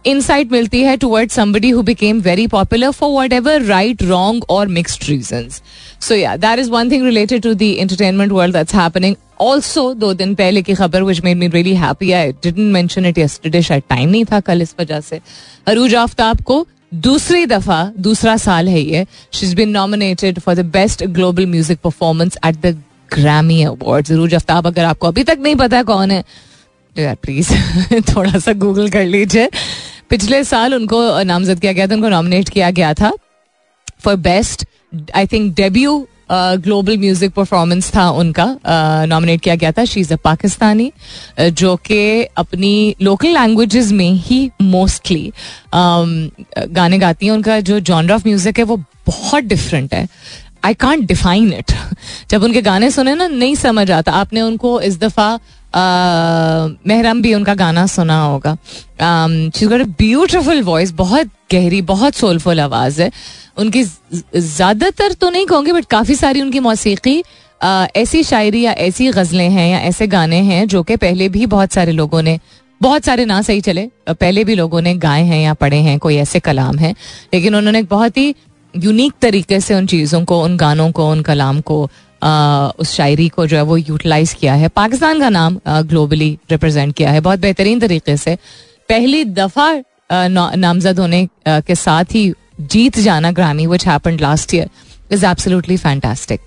इनसाइट 0.05 0.51
मिलती 0.51 0.81
है 0.83 0.95
toward 0.97 1.31
somebody 1.31 1.69
who 1.69 1.81
became 1.81 2.19
very 2.21 2.47
popular 2.47 2.91
for 2.91 3.11
whatever 3.33 3.61
right 3.61 4.03
wrong 4.03 4.43
और 4.49 4.67
mixed 4.67 5.09
reason 5.09 5.47
so 6.01 6.15
yeah 6.15 6.35
that 6.37 6.59
is 6.59 6.69
one 6.71 6.91
thing 6.91 7.05
related 7.05 7.41
to 7.41 7.53
the 7.53 7.71
entertainment 7.73 8.31
world 8.31 8.55
that's 8.55 8.75
happening 8.75 9.15
also 9.41 9.93
दो 9.93 10.13
दिन 10.13 10.33
पहले 10.35 10.61
की 10.61 10.73
खबर 10.73 11.03
which 11.03 11.21
made 11.23 11.37
me 11.37 11.47
really 11.47 11.75
happy 11.75 12.11
I 12.11 12.31
didn't 12.33 12.71
mention 12.73 13.11
शायद 13.61 13.83
time 13.89 14.09
नहीं 14.09 14.25
था 14.25 14.39
कल 14.39 14.61
इस 14.61 14.75
वजह 14.79 14.99
से। 14.99 15.19
अरूज 15.67 15.95
आफ्ताब 15.95 16.41
को 16.41 16.65
दूसरी 16.93 17.45
दफ़ा, 17.45 17.83
दूसरा 17.97 18.35
साल 18.37 18.67
है 18.69 18.81
ये 18.81 19.05
she 19.33 19.45
is 19.45 19.55
been 19.55 19.69
nominated 19.69 20.39
for 20.39 20.55
the 20.55 20.65
best 20.73 21.03
global 21.03 21.45
music 21.45 21.79
performance 21.83 22.37
at 22.45 22.55
the 22.55 22.81
Grammy 23.13 23.61
award 23.63 24.05
ज़रूर 24.05 24.35
आफ्ताब 24.35 24.67
अगर 24.67 24.85
आपको 24.85 25.07
अभी 25.07 25.23
तक 25.23 25.37
नहीं 25.41 25.55
पता 25.55 25.81
कौन 25.83 26.11
है 26.11 26.23
यार 26.95 27.15
प्लीज़ 27.15 27.53
थोड़ा 28.15 28.39
सा 28.39 28.53
गूगल 28.53 28.89
कर 28.89 29.05
लीजिए। 29.05 29.49
पिछले 30.09 30.43
साल 30.43 30.75
उनको 30.75 31.23
नामजद 31.23 31.59
किया 31.59 31.71
गया 31.73 31.87
था, 31.87 31.93
उनको 31.95 32.09
नॉमिनेट 32.09 32.49
किया 32.49 32.69
गया 32.71 32.93
था 32.93 33.11
for 34.03 34.15
best 34.15 34.65
I 35.15 35.27
think 35.27 35.53
debut 35.55 36.07
global 36.63 36.97
music 36.97 37.33
performance 37.33 37.91
था 37.95 38.09
उनका 38.11 38.45
नॉमिनेट 39.07 39.41
किया 39.41 39.55
गया 39.55 39.71
था 39.71 39.85
शी 39.85 39.99
इज़ 39.99 40.13
अ 40.13 40.17
पाकिस्तानी 40.23 40.91
जो 41.39 41.75
कि 41.85 42.23
अपनी 42.37 42.95
लोकल 43.01 43.33
लैंग्वेजेस 43.33 43.91
में 43.91 44.11
ही 44.11 44.49
मोस्टली 44.61 45.31
गाने 45.73 46.97
गाती 46.99 47.25
हैं। 47.25 47.33
उनका 47.33 47.59
जो 47.61 47.79
जॉनर 47.81 48.13
ऑफ़ 48.13 48.27
म्यूज़िक 48.27 48.57
है, 48.59 48.63
वो 48.63 48.77
बहुत 49.07 49.43
डिफरेंट 49.43 49.93
है। 49.93 50.07
आई 50.65 50.73
कॉन्ट 50.73 51.07
डिफाइन 51.07 51.53
इट 51.53 51.71
जब 52.31 52.43
उनके 52.43 52.61
गाने 52.61 52.89
सुने 52.91 53.15
ना, 53.15 53.27
नहीं 53.27 53.55
समझ 53.55 53.91
आता। 53.91 54.11
आपने 54.13 54.41
उनको 54.41 54.79
इस 54.81 54.99
दफ़ा 54.99 55.39
महरम 56.87 57.21
भी 57.21 57.33
उनका 57.33 57.53
गाना 57.55 57.85
सुना 57.87 58.21
होगा। 58.21 58.57
ब्यूटिफुल 59.01 60.61
वॉइस 60.63 60.91
बहुत 60.93 61.29
गहरी, 61.51 61.81
बहुत 61.83 62.15
सोलफुल 62.15 62.59
आवाज़ 62.59 63.01
है। 63.01 63.11
उनकी 63.57 63.83
ज़्यादातर 63.83 65.13
तो 65.13 65.29
नहीं 65.29 65.45
कहूँगी 65.45 65.71
बट 65.71 65.85
काफ़ी 65.85 66.15
सारी 66.15 66.41
उनकी 66.41 66.59
मौसीकी 66.59 67.23
ऐसी 67.95 68.23
शायरी 68.23 68.61
या 68.61 68.71
ऐसी 68.71 69.07
गज़लें 69.11 69.49
हैं 69.49 69.69
या 69.71 69.79
ऐसे 69.79 70.07
गाने 70.07 70.39
हैं 70.41 70.67
जो 70.67 70.83
कि 70.83 70.95
पहले 70.95 71.29
भी 71.29 71.45
बहुत 71.45 71.73
सारे 71.73 71.91
लोगों 71.91 72.21
ने 72.21 72.39
बहुत 72.81 73.05
सारे 73.05 73.25
ना 73.25 73.41
सही 73.41 73.61
चले 73.61 73.89
पहले 74.09 74.43
भी 74.43 74.55
लोगों 74.55 74.81
ने 74.81 74.93
गाए 74.97 75.23
हैं 75.23 75.41
या 75.43 75.53
पढ़े 75.53 75.77
हैं 75.77 75.97
कोई 75.99 76.15
ऐसे 76.17 76.39
कलाम 76.39 76.77
है 76.77 76.93
लेकिन 77.33 77.55
उन्होंने 77.55 77.81
बहुत 77.91 78.17
ही 78.17 78.33
यूनिक 78.73 79.13
तरीके 79.21 79.59
से 79.59 79.75
उन 79.75 79.85
चीज़ों 79.87 80.23
को 80.25 80.41
उन 80.43 80.57
गानों 80.57 80.91
को 80.91 81.09
उन 81.11 81.21
कलाम 81.21 81.61
को 81.61 81.87
आ, 82.23 82.67
उस 82.69 82.91
शायरी 82.91 83.27
को 83.29 83.45
जो 83.47 83.57
है 83.57 83.63
वो 83.63 83.77
यूटिलाइज 83.77 84.33
किया 84.33 84.53
है। 84.53 84.67
पाकिस्तान 84.69 85.19
का 85.19 85.29
नाम 85.29 85.59
ग्लोबली 85.67 86.37
रिप्रेजेंट 86.51 86.93
किया 86.95 87.11
है 87.11 87.21
बहुत 87.21 87.39
बेहतरीन 87.39 87.79
तरीके 87.79 88.15
से। 88.17 88.35
पहली 88.89 89.23
दफ़ा 89.25 89.83
नामजद 90.11 90.99
होने 90.99 91.27
के 91.47 91.75
साथ 91.75 92.15
ही 92.15 92.31
जीत 92.60 92.98
जाना 93.00 93.30
Grammy 93.32 93.66
which 93.66 93.86
happened 93.88 94.20
last 94.20 94.54
year 94.54 94.70
is 95.12 95.24
absolutely 95.24 95.76
fantastic 95.76 96.40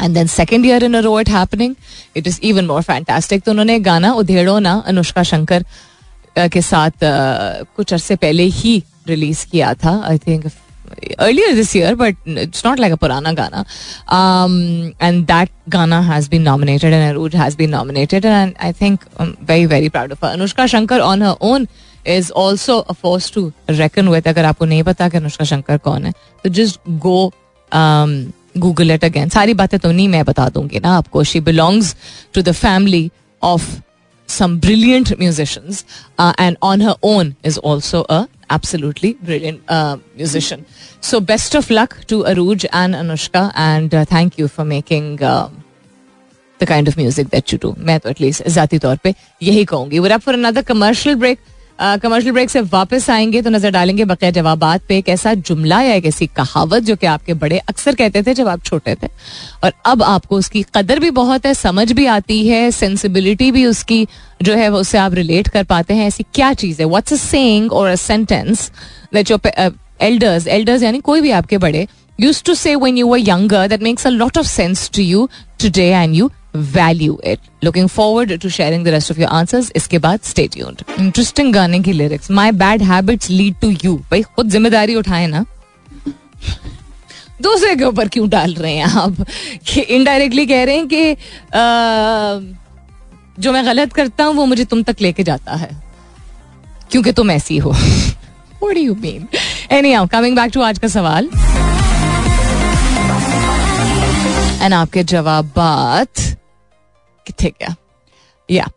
and 0.00 0.14
then 0.14 0.26
second 0.26 0.66
year 0.66 0.84
in 0.84 0.96
row 0.96 1.18
it 1.20 1.28
happening 1.30 1.74
it 2.16 2.26
is 2.26 2.40
even 2.42 2.66
more 2.66 2.82
fantastic 2.82 3.42
तो 3.42 3.50
उन्होंने 3.50 3.78
गाना 3.90 4.12
उधेड़ो 4.22 4.58
ना 4.58 4.82
अनुष्का 4.86 5.22
शंकर 5.32 5.64
के 6.38 6.62
साथ 6.62 7.04
कुछ 7.04 7.92
अरसे 7.92 8.16
पहले 8.16 8.42
ही 8.60 8.82
रिलीज 9.08 9.44
किया 9.50 9.74
था 9.74 10.00
I 10.08 10.18
think 10.26 10.50
earlier 11.18 11.54
this 11.54 11.74
year, 11.74 11.94
but 11.96 12.16
it's 12.26 12.64
not 12.64 12.78
like 12.78 12.92
a 12.92 12.96
Purana 12.96 13.34
Gana. 13.34 13.64
Um, 14.08 14.94
and 15.00 15.26
that 15.26 15.50
Gana 15.68 16.02
has 16.02 16.28
been 16.28 16.42
nominated 16.42 16.92
and 16.92 17.16
Aruj 17.16 17.34
has 17.34 17.56
been 17.56 17.70
nominated. 17.70 18.24
And 18.24 18.56
I 18.58 18.72
think 18.72 19.04
I'm 19.18 19.36
very, 19.36 19.66
very 19.66 19.88
proud 19.88 20.12
of 20.12 20.20
her. 20.20 20.28
Anushka 20.28 20.68
Shankar 20.68 21.00
on 21.00 21.20
her 21.20 21.36
own 21.40 21.68
is 22.05 22.31
also 22.31 22.83
a 22.89 22.93
force 22.93 23.29
to 23.31 23.51
reckon 23.79 24.09
with. 24.09 24.27
अगर 24.27 24.45
आपको 24.45 24.65
नहीं 24.65 24.83
पता 24.83 25.09
कि 25.09 25.17
अनुष्का 25.17 25.45
शंकर 25.45 25.77
कौन 25.77 26.05
है 26.05 26.13
तो 26.43 26.49
just 26.49 26.79
go 27.07 27.31
Google 28.57 28.91
it 28.91 29.03
again 29.05 29.29
सारी 29.29 29.53
बातें 29.53 29.79
तो 29.79 29.91
नहीं 29.91 30.07
मैं 30.09 30.23
बता 30.25 30.49
दूँगी 30.49 30.79
ना 30.79 30.97
आपको 30.97 31.23
she 31.23 31.39
belongs 31.39 31.95
to 32.33 32.41
the 32.41 32.51
family 32.51 33.09
of 33.43 33.69
some 34.29 34.57
brilliant 34.57 35.09
musicians 35.19 35.85
uh, 36.17 36.33
and 36.37 36.57
on 36.61 36.79
her 36.79 36.95
own 37.03 37.35
is 37.43 37.57
also 37.57 38.05
a 38.09 38.27
absolutely 38.49 39.13
brilliant 39.15 39.61
uh, 39.69 39.97
musician. 40.15 40.65
So 41.01 41.19
best 41.19 41.55
of 41.55 41.69
luck 41.69 42.05
to 42.07 42.23
Aruj 42.23 42.65
and 42.71 42.95
Anushka, 42.95 43.51
and 43.55 43.93
uh, 43.93 44.05
thank 44.05 44.37
you 44.37 44.47
for 44.47 44.65
making 44.65 45.21
uh, 45.21 45.49
the 46.59 46.65
kind 46.65 46.87
of 46.87 46.97
music 46.97 47.29
that 47.29 47.51
you 47.51 47.57
do. 47.57 47.73
मैं 47.77 47.99
तो 47.99 48.09
at least 48.09 48.47
जाती 48.47 48.79
तौर 48.79 48.97
पे 49.03 49.13
यही 49.43 49.65
कहूँगी. 49.65 49.99
We're 49.99 50.15
up 50.17 50.23
for 50.23 50.33
another 50.33 50.63
commercial 50.63 51.15
break. 51.15 51.39
Commercial 51.79 52.33
break 52.33 52.49
से 52.49 52.61
वापस 52.61 53.09
आएँगे 53.09 53.41
तो 53.41 53.49
नज़र 53.49 53.71
डालेंगे 53.71 54.05
बकैया 54.05 54.31
जवाब 54.31 54.63
पे 54.87 54.97
एक 54.97 55.09
ऐसा 55.09 55.33
जुमला 55.33 55.81
या 55.81 55.93
एक 55.93 56.05
ऐसी 56.05 56.27
कहावत 56.27 56.83
जो 56.83 56.95
कि 56.95 57.07
आपके 57.07 57.33
बड़े 57.33 57.57
अक्सर 57.59 57.95
कहते 57.95 58.23
थे 58.23 58.33
जब 58.33 58.47
आप 58.47 58.63
छोटे 58.63 58.95
थे। 58.95 59.07
और 59.63 59.73
अब 59.85 60.03
आपको 60.03 60.35
उसकी 60.35 60.63
कदर 60.75 60.99
भी 60.99 61.09
बहुत 61.11 61.45
है, 61.45 61.53
समझ 61.53 61.91
भी 61.91 62.05
आती 62.05 62.47
है 62.47 62.69
सेंसिबिलिटी 62.71 63.51
भी 63.51 63.65
उसकी 63.65 64.07
जो 64.41 64.55
है 64.55 64.71
उससे 64.71 64.97
आप 64.97 65.13
रिलेट 65.13 65.47
कर 65.47 65.63
पाते 65.63 65.93
हैं। 65.93 66.07
ऐसी 66.07 66.25
क्या 66.33 66.53
चीज़ 66.53 66.81
है? 66.81 66.87
व्हाट्स 66.87 67.13
अ 67.13 67.17
सेइंग 67.17 67.71
और 67.73 67.89
अ 67.89 67.95
सेंटेंस 67.95 68.71
एल्डर्स 70.01 70.47
एल्डर्स 70.47 70.83
यानी 70.83 70.99
कोई 70.99 71.21
भी 71.21 71.31
आपके 71.31 71.57
बड़े 71.57 71.87
use 72.19 72.43
to 72.43 72.53
say 72.53 72.75
when 72.75 72.97
you 72.97 73.09
were 73.09 73.21
younger 73.27 73.67
that 73.67 73.83
makes 73.85 74.05
a 74.05 74.11
lot 74.11 74.39
of 74.41 74.47
sense 74.49 74.87
to 74.89 75.01
you 75.01 75.27
today 75.59 75.91
and 75.99 76.17
you 76.19 76.29
value 76.55 77.19
it 77.25 77.39
looking 77.63 77.87
forward 77.89 78.39
to 78.41 78.49
sharing 78.49 78.85
the 78.85 78.87
rest 78.87 79.11
of 79.11 79.19
your 79.19 79.29
answers 79.31 79.71
इसके 79.75 79.97
बाद 79.99 80.19
stay 80.23 80.57
यून 80.57 80.77
interesting 80.99 81.53
गाने 81.53 81.79
की 81.79 81.93
lyrics 81.93 82.31
my 82.31 82.51
bad 82.53 82.81
habits 82.83 83.29
lead 83.29 83.55
to 83.61 83.69
you 83.83 83.95
भाई, 84.11 84.21
खुद 84.21 84.49
ज़िम्मेदारी 84.49 84.95
उठाए 84.95 85.27
ना। 85.27 85.45
दूसरे 87.41 87.75
के 87.75 87.83
ऊपर 87.83 88.07
क्यों 88.07 88.29
डाल 88.29 88.53
रहे 88.53 88.73
हैं 88.75 88.85
आप? 88.85 89.25
इनडायरेक्टली 89.77 90.45
कह 90.45 90.63
रहे 90.63 90.75
हैं 90.75 90.87
कि 90.87 91.15
जो 93.39 93.51
मैं 93.51 93.65
गलत 93.65 93.93
करता 93.93 94.23
हूँ, 94.23 94.35
वो 94.35 94.45
मुझे 94.45 94.65
तुम 94.65 94.83
तक 94.83 95.01
लेके 95.01 95.23
जाता 95.23 95.55
है। 95.55 95.69
क्योंकि 96.91 97.11
तुम 97.11 97.31
ऐसी 97.31 97.57
हो। 97.57 97.73
You 98.77 98.93
mean 98.95 99.27
anyhow 99.93 100.07
coming 100.07 100.35
back 100.35 100.51
to 100.53 100.61
आज 100.61 100.79
का 100.79 100.87
सवाल। 100.87 101.29
एंड 104.61 104.73
आपके 104.73 105.03
जवाब 105.03 105.45
बात 105.55 106.19
कितने 107.25 107.49
क्या 107.49 107.75
या। 108.49 108.67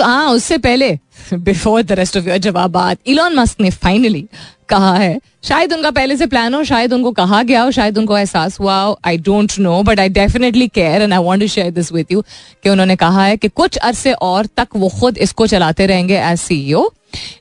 हाँ 0.00 0.30
उससे 0.30 0.56
पहले 0.58 0.98
before 1.34 1.82
the 1.82 1.92
rest 1.92 2.16
of 2.16 2.28
your 2.28 2.38
जवाब 2.38 2.96
इलॉन 3.06 3.34
मस्क 3.34 3.60
ने 3.60 3.70
फाइनली 3.70 4.24
कहा 4.68 4.92
है, 4.94 5.18
शायद 5.44 5.72
उनका 5.72 5.90
पहले 5.90 6.16
से 6.16 6.26
प्लान 6.26 6.54
हो, 6.54 6.62
शायद 6.64 6.92
उनको 6.92 7.10
कहा 7.12 7.42
गया 7.42 7.62
हो, 7.62 7.70
शायद 7.70 7.98
उनको 7.98 8.16
एहसास 8.18 8.58
हुआ 8.60 8.80
हो 8.80 8.98
I 9.06 9.18
don't 9.18 9.58
know 9.58 9.82
but 9.82 10.00
I 10.00 10.08
definitely 10.08 10.68
care 10.68 11.02
and 11.02 11.12
I 11.12 11.24
want 11.24 11.40
to 11.40 11.46
share 11.48 11.70
this 11.70 11.92
with 11.92 12.06
you 12.12 12.22
कि 12.62 12.70
उन्होंने 12.70 12.96
कहा 12.96 13.24
है 13.24 13.36
कि 13.36 13.48
कुछ 13.50 13.76
अरसे 13.78 14.12
और 14.12 14.46
तक 14.56 14.76
वो 14.76 14.88
खुद 15.00 15.18
इसको 15.18 15.46
चलाते 15.46 15.86
रहेंगे 15.86 16.20
एज 16.20 16.38
सीईओ 16.38 16.90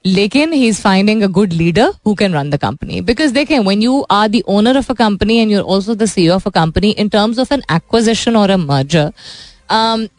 लेकिन 0.05 0.53
he 0.53 0.67
is 0.67 0.81
finding 0.81 1.21
a 1.23 1.27
good 1.37 1.53
leader 1.53 1.93
who 2.07 2.13
can 2.15 2.33
run 2.33 2.49
the 2.49 2.57
company 2.61 3.01
because 3.01 3.33
देखें 3.33 3.57
when 3.59 3.81
you 3.83 3.99
are 4.11 4.27
the 4.27 4.41
owner 4.49 4.77
of 4.77 4.91
a 4.91 4.95
company 4.97 5.37
and 5.37 5.51
you're 5.51 5.63
also 5.63 5.95
the 5.95 6.05
C 6.07 6.27
of 6.29 6.47
a 6.47 6.51
company 6.51 6.89
in 6.89 7.09
terms 7.09 7.39
of 7.39 7.53
an 7.53 7.63
acquisition 7.71 8.35
और 8.35 8.49
a 8.49 8.57
merger 8.59 9.11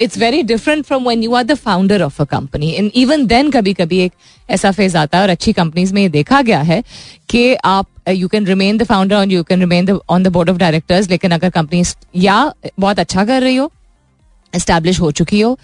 it's 0.01 0.19
very 0.19 0.43
different 0.43 0.85
from 0.85 1.09
when 1.09 1.23
you 1.23 1.35
are 1.35 1.45
the 1.45 1.55
founder 1.57 2.03
of 2.03 2.21
a 2.23 2.25
company 2.27 2.71
and 2.71 2.91
even 2.97 3.27
then 3.27 3.51
कभी 3.51 3.75
कभी 3.75 3.99
एक 4.01 4.13
ऐसा 4.49 4.71
phase 4.71 4.97
आता 4.97 5.19
है 5.19 5.25
और 5.25 5.31
अच्छी 5.31 5.53
companies 5.53 5.95
में 5.95 6.03
ये 6.03 6.09
देखा 6.09 6.41
गया 6.43 6.61
है 6.63 6.83
कि 7.31 7.55
आप 7.55 7.87
you 8.09 8.29
can 8.29 8.47
remain 8.47 8.79
the 8.79 8.85
founder 8.85 9.17
और 9.17 9.33
you 9.33 9.43
can 9.43 9.61
remain 9.61 9.99
on 10.09 10.23
the 10.23 10.33
board 10.33 10.51
of 10.51 10.59
directors 10.59 11.11
लेकिन 11.11 11.31
अगर 11.31 11.51
कंपनी 11.51 11.83
या 12.17 12.53
बहुत 12.79 12.99
अच्छा 12.99 13.25
कर 13.25 13.43
रही 13.43 13.57
हो 13.57 13.71
एस्टेब्लिश 14.53 15.01
हो 15.01 15.11
चुकी 15.13 15.41
हो 15.41 15.59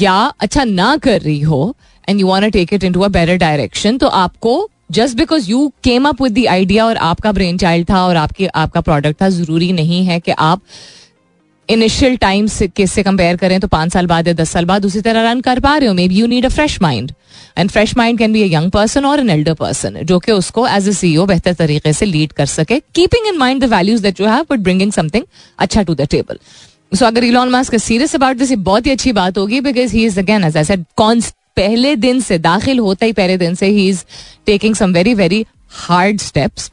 या 0.00 0.16
अच्छा 0.40 0.64
ना 0.64 0.96
कर 0.96 1.20
रही 1.20 1.40
हो 1.40 1.74
and 2.08 2.20
you 2.20 2.26
want 2.26 2.52
take 2.52 2.74
it 2.74 2.84
into 2.84 3.00
a 3.00 3.08
better 3.08 3.36
direction 3.36 3.98
तो 3.98 4.08
आपको 4.18 4.68
just 4.92 5.16
because 5.16 5.50
you 5.50 5.66
came 5.84 6.08
up 6.08 6.22
with 6.22 6.32
the 6.34 6.46
idea 6.50 6.86
और 6.86 6.96
आपका 6.96 7.32
ब्रेन 7.32 7.58
चाइल्ड 7.58 7.90
था 7.90 8.04
और 8.06 8.16
आपकी, 8.16 8.46
आपका 8.46 8.80
प्रोडक्ट 8.80 9.22
था, 9.22 9.28
ज़रूरी 9.28 9.72
नहीं 9.72 10.04
है 10.06 10.20
कि 10.20 10.32
आप 10.32 10.62
इनिशियल 11.68 12.16
टाइम 12.16 12.46
से 12.46 12.86
से 12.86 13.02
कंपेयर 13.02 13.36
करें 13.36 13.58
तो 13.60 13.68
पाँच 13.68 13.92
साल 13.92 14.06
बाद 14.06 14.28
या 14.28 14.32
दस 14.34 14.50
साल 14.50 14.64
बाद 14.64 14.84
उसी 14.86 15.00
तरह 15.00 15.30
रन 15.30 15.40
कर 15.40 15.60
पा 15.60 15.76
रहे 15.76 15.88
हो। 15.88 15.94
Maybe 16.08 16.14
you 16.14 16.26
need 16.26 16.46
a 16.46 16.48
fresh 16.48 16.80
mind 16.82 17.12
and 17.58 17.70
fresh 17.70 17.96
mind 17.96 18.18
can 18.18 18.32
be 18.32 18.42
young 18.54 18.70
person 18.70 19.04
और 19.04 19.20
एन 19.20 19.30
एल्डर 19.30 19.54
पर्सन 19.54 19.98
जो 20.02 20.18
कि 20.18 20.32
उसको 20.32 20.66
एज 20.68 20.88
ए 20.88 20.92
सीईओ 20.92 21.26
बेहतर 21.26 21.52
तरीके 21.54 21.92
से 21.92 22.06
लीड 22.06 22.32
कर 22.32 22.46
सके। 22.46 22.80
Keeping 22.94 23.26
in 23.28 23.38
mind 23.38 23.64
the 23.64 23.72
values 23.74 24.02
that 24.02 24.20
you 24.20 24.26
have 24.26 24.46
but 24.50 24.60
bringing 24.60 24.92
something 24.92 25.24
अच्छा 25.58 25.82
टू 25.82 25.94
द 25.94 26.06
टेबल 26.10 26.38
सो 26.92 27.06
अगर 27.06 27.24
Elon 27.24 27.48
Musk 27.48 27.76
serious 27.76 28.14
about 28.14 28.36
this 28.36 28.52
बहुत 28.52 28.86
ही 28.86 28.90
अच्छी 28.90 29.12
बात 29.12 29.38
होगी 29.38 29.60
because 29.60 29.96
he 29.96 30.04
is 30.06 30.18
again 30.20 30.44
as 30.44 30.56
I 30.56 30.64
said 30.64 30.84
पहले 31.58 31.94
दिन 31.98 32.20
से, 32.20 32.38
दाखिल 32.40 32.78
होता 32.78 33.06
ही 33.06 33.12
पहले 33.12 33.36
दिन 33.38 33.54
से 33.54 33.66
he 33.68 33.88
is 33.88 34.04
taking 34.46 34.74
some 34.74 34.92
very 34.92 35.14
very 35.14 35.44
hard 35.78 36.20
steps 36.20 36.70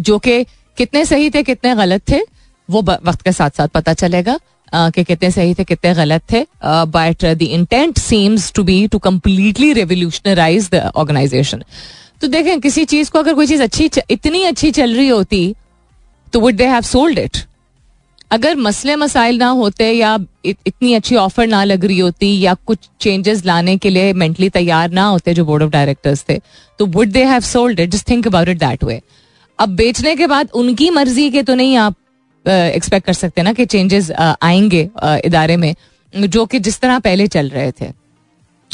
जो 0.00 0.18
कि 0.18 0.42
कितने 0.78 1.04
सही 1.04 1.30
थे, 1.30 1.42
कितने 1.42 1.74
गलत 1.74 2.02
थे, 2.10 2.20
वो 2.68 2.82
वक्त 2.82 3.22
के 3.22 3.32
साथ 3.32 3.50
साथ 3.56 3.68
पता 3.74 3.92
चलेगा 3.94 4.38
कि 4.72 5.04
कितने 5.04 5.30
सही 5.30 5.54
थे, 5.54 5.64
कितने 5.64 5.92
गलत 5.94 6.22
थे 6.32 6.44
but 6.64 7.24
the 7.24 7.42
intent 7.42 7.98
seems 7.98 8.52
to 8.52 8.62
be 8.64 8.86
to 8.88 8.98
completely 9.00 9.72
revolutionize 9.72 10.68
the 10.70 10.90
organization 10.94 11.62
तो 12.20 12.28
देखें, 12.28 12.60
किसी 12.60 12.84
चीज़ 12.84 13.10
को 13.10 13.18
अगर 13.18 13.34
कोई 13.34 13.46
चीज़ 13.46 13.62
अच्छी, 13.62 13.90
इतनी 14.10 14.42
अच्छी 14.44 14.70
चल 14.72 14.94
रही 14.96 15.08
होती 15.08 15.54
तो 16.32 16.40
would 16.40 16.54
they 16.56 16.66
have 16.66 16.82
sold 16.84 17.18
it 17.18 17.36
अगर 18.30 18.54
मसले 18.56 18.96
मसाइल 18.96 19.38
ना 19.38 19.48
होते 19.48 19.90
या 19.92 20.18
इत, 20.44 20.56
इतनी 20.66 20.94
अच्छी 20.94 21.16
ऑफ़र 21.16 21.46
ना 21.46 21.62
लग 21.64 21.84
रही 21.84 21.98
होती 21.98 22.40
या 22.40 22.54
कुछ 22.66 22.78
चेंजेस 23.00 23.44
लाने 23.44 23.76
के 23.76 23.90
लिए 23.90 24.12
मेंटली 24.12 24.48
तैयार 24.48 24.90
ना 24.90 25.04
होते 25.04 25.34
जो 25.34 25.44
बोर्ड 25.44 25.62
ऑफ़ 25.62 25.70
डायरेक्टर्स 25.70 26.24
थे 26.28 26.38
तो 26.78 26.86
would 26.86 27.08
they 27.08 27.24
have 27.24 27.40
sold 27.40 27.80
it 27.80 27.90
just 27.90 28.08
think 28.08 28.26
about 28.26 28.48
it 28.48 28.58
that 28.58 28.84
way 28.84 29.00
अब 29.58 29.68
बेचने 29.76 30.16
के 30.16 30.26
बाद 30.26 30.50
उनकी 30.54 30.90
मर्ज़ी 30.90 31.30
के 31.30 31.42
तो 31.42 31.54
नहीं 31.54 31.76
आप 31.76 31.94
एक्सपेक्ट 32.48 33.06
कर 33.06 33.12
सकते 33.12 33.42
ना 33.42 33.52
कि 33.52 33.66
चेंजेस 33.66 34.10
आएँगे 34.42 34.88
इदारे 35.24 35.56
में 35.56 35.74
जो 36.14 36.44
कि 36.46 36.58
जिस 36.58 36.80
तरह 36.80 36.98
पहले 36.98 37.26
चल 37.26 37.48
रहे 37.48 37.70
थे। 37.72 37.90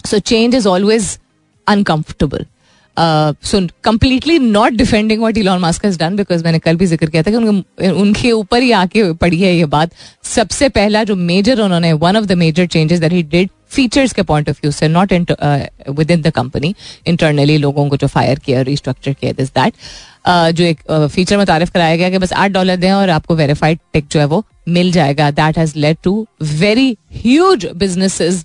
So 0.07 0.19
change 0.19 0.55
is 0.55 0.69
always 0.69 1.19
uncomfortable 1.67 2.47
so 2.97 3.61
completely 3.85 4.39
not 4.39 4.73
defending 4.73 5.23
what 5.23 5.39
Elon 5.39 5.61
Musk 5.61 5.85
has 5.85 5.99
done 5.99 6.17
because 6.17 6.45
मैंने 6.45 6.59
कल 6.59 6.77
भी 6.77 6.87
ज़िक्र 6.87 7.07
किया 7.07 7.23
था 7.23 7.31
कि 7.31 7.37
उनके 7.37 7.91
उनके 7.91 8.33
ऊपर 8.33 8.63
ही 8.63 8.71
आके 8.73 9.13
पड़ी 9.15 9.41
है 9.41 9.55
ये 9.57 9.65
बात। 9.67 9.91
सबसे 10.25 10.69
पहला 10.71 11.05
जो 11.05 11.17
मेजर 11.17 11.61
उन्होंने 11.61 11.93
one 12.05 12.17
of 12.17 12.25
the 12.25 12.33
major 12.39 12.67
changes 12.67 13.01
that 13.01 13.13
he 13.13 13.23
did 13.25 13.51
features 13.71 14.13
के 14.13 14.23
पॉइंट 14.23 14.49
ऑफ़ 14.51 14.59
व्यू 14.63 14.71
से 14.73 14.89
not 14.89 15.13
within 16.11 16.23
the 16.23 16.31
company 16.31 16.75
internally 17.07 17.57
लोगों 17.59 17.89
को 17.89 17.97
जो 17.97 18.07
फायर 18.07 18.39
किया 18.39 18.63
रिस्ट्रक्चर 18.63 19.13
किया 19.13 19.33
दिस 19.33 19.49
दैट 19.51 19.75
जो 20.57 20.65
एक 20.65 20.81
फीचर 21.13 21.37
में 21.37 21.47
तारीफ़ 21.47 21.71
कराया 21.73 21.97
गया 21.97 22.11
कि 22.11 22.19
बस 22.19 22.33
आठ 22.33 22.51
डॉलर 22.51 22.77
दें 22.77 22.91
और 22.93 23.11
आपको 23.11 23.35
वेरीफाइड 23.37 23.79
टिक 23.93 24.07
जो 24.13 24.21
है 24.21 24.27
वो 24.27 24.45
मिल 24.69 24.93
जाएगा। 24.93 25.31
That 25.31 25.59
has 25.59 25.73
led 25.79 25.97
to 26.05 26.27
very 26.43 26.97
huge 27.15 27.67
businesses 27.77 28.45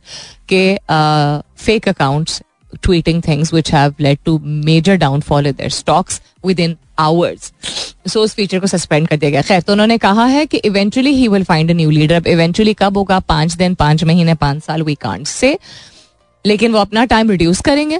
के 0.50 0.76
fake 1.58 1.88
accounts 1.90 2.42
tweeting 2.76 3.20
things 3.22 3.52
which 3.52 3.70
have 3.72 4.00
led 4.00 4.18
to 4.26 4.34
major 4.66 4.96
downfall 4.98 5.46
in 5.46 5.56
their 5.56 5.74
stocks 5.74 6.20
within 6.46 6.76
hours. 7.00 7.52
So 8.08 8.22
उस 8.22 8.34
फीचर 8.36 8.60
को 8.60 8.68
सस्पेंड 8.68 9.08
कर 9.08 9.18
दिया 9.18 9.32
गया। 9.32 9.42
खैर 9.42 9.62
तो 9.62 9.74
उन्होंने 9.74 9.98
कहा 9.98 10.26
है 10.26 10.46
कि 10.46 10.58
eventually 10.58 11.14
he 11.16 11.28
will 11.28 11.44
find 11.44 11.72
a 11.72 11.74
new 11.74 11.90
leader 11.90 12.16
अब 12.16 12.28
इवेंचुअली 12.28 12.74
कब 12.74 12.98
होगा? 12.98 13.20
पाँच 13.20 13.54
दिन, 13.54 13.76
पाँच 13.76 14.04
महीने, 14.04 14.34
पाँच 14.36 14.64
साल 14.64 14.82
वी 14.82 14.96
कांट 14.96 15.28
से 15.28 15.58
लेकिन 16.46 16.72
वो 16.72 16.80
अपना 16.80 17.06
टाइम 17.06 17.30
रिड्यूस 17.30 17.62
करेंगे 17.62 18.00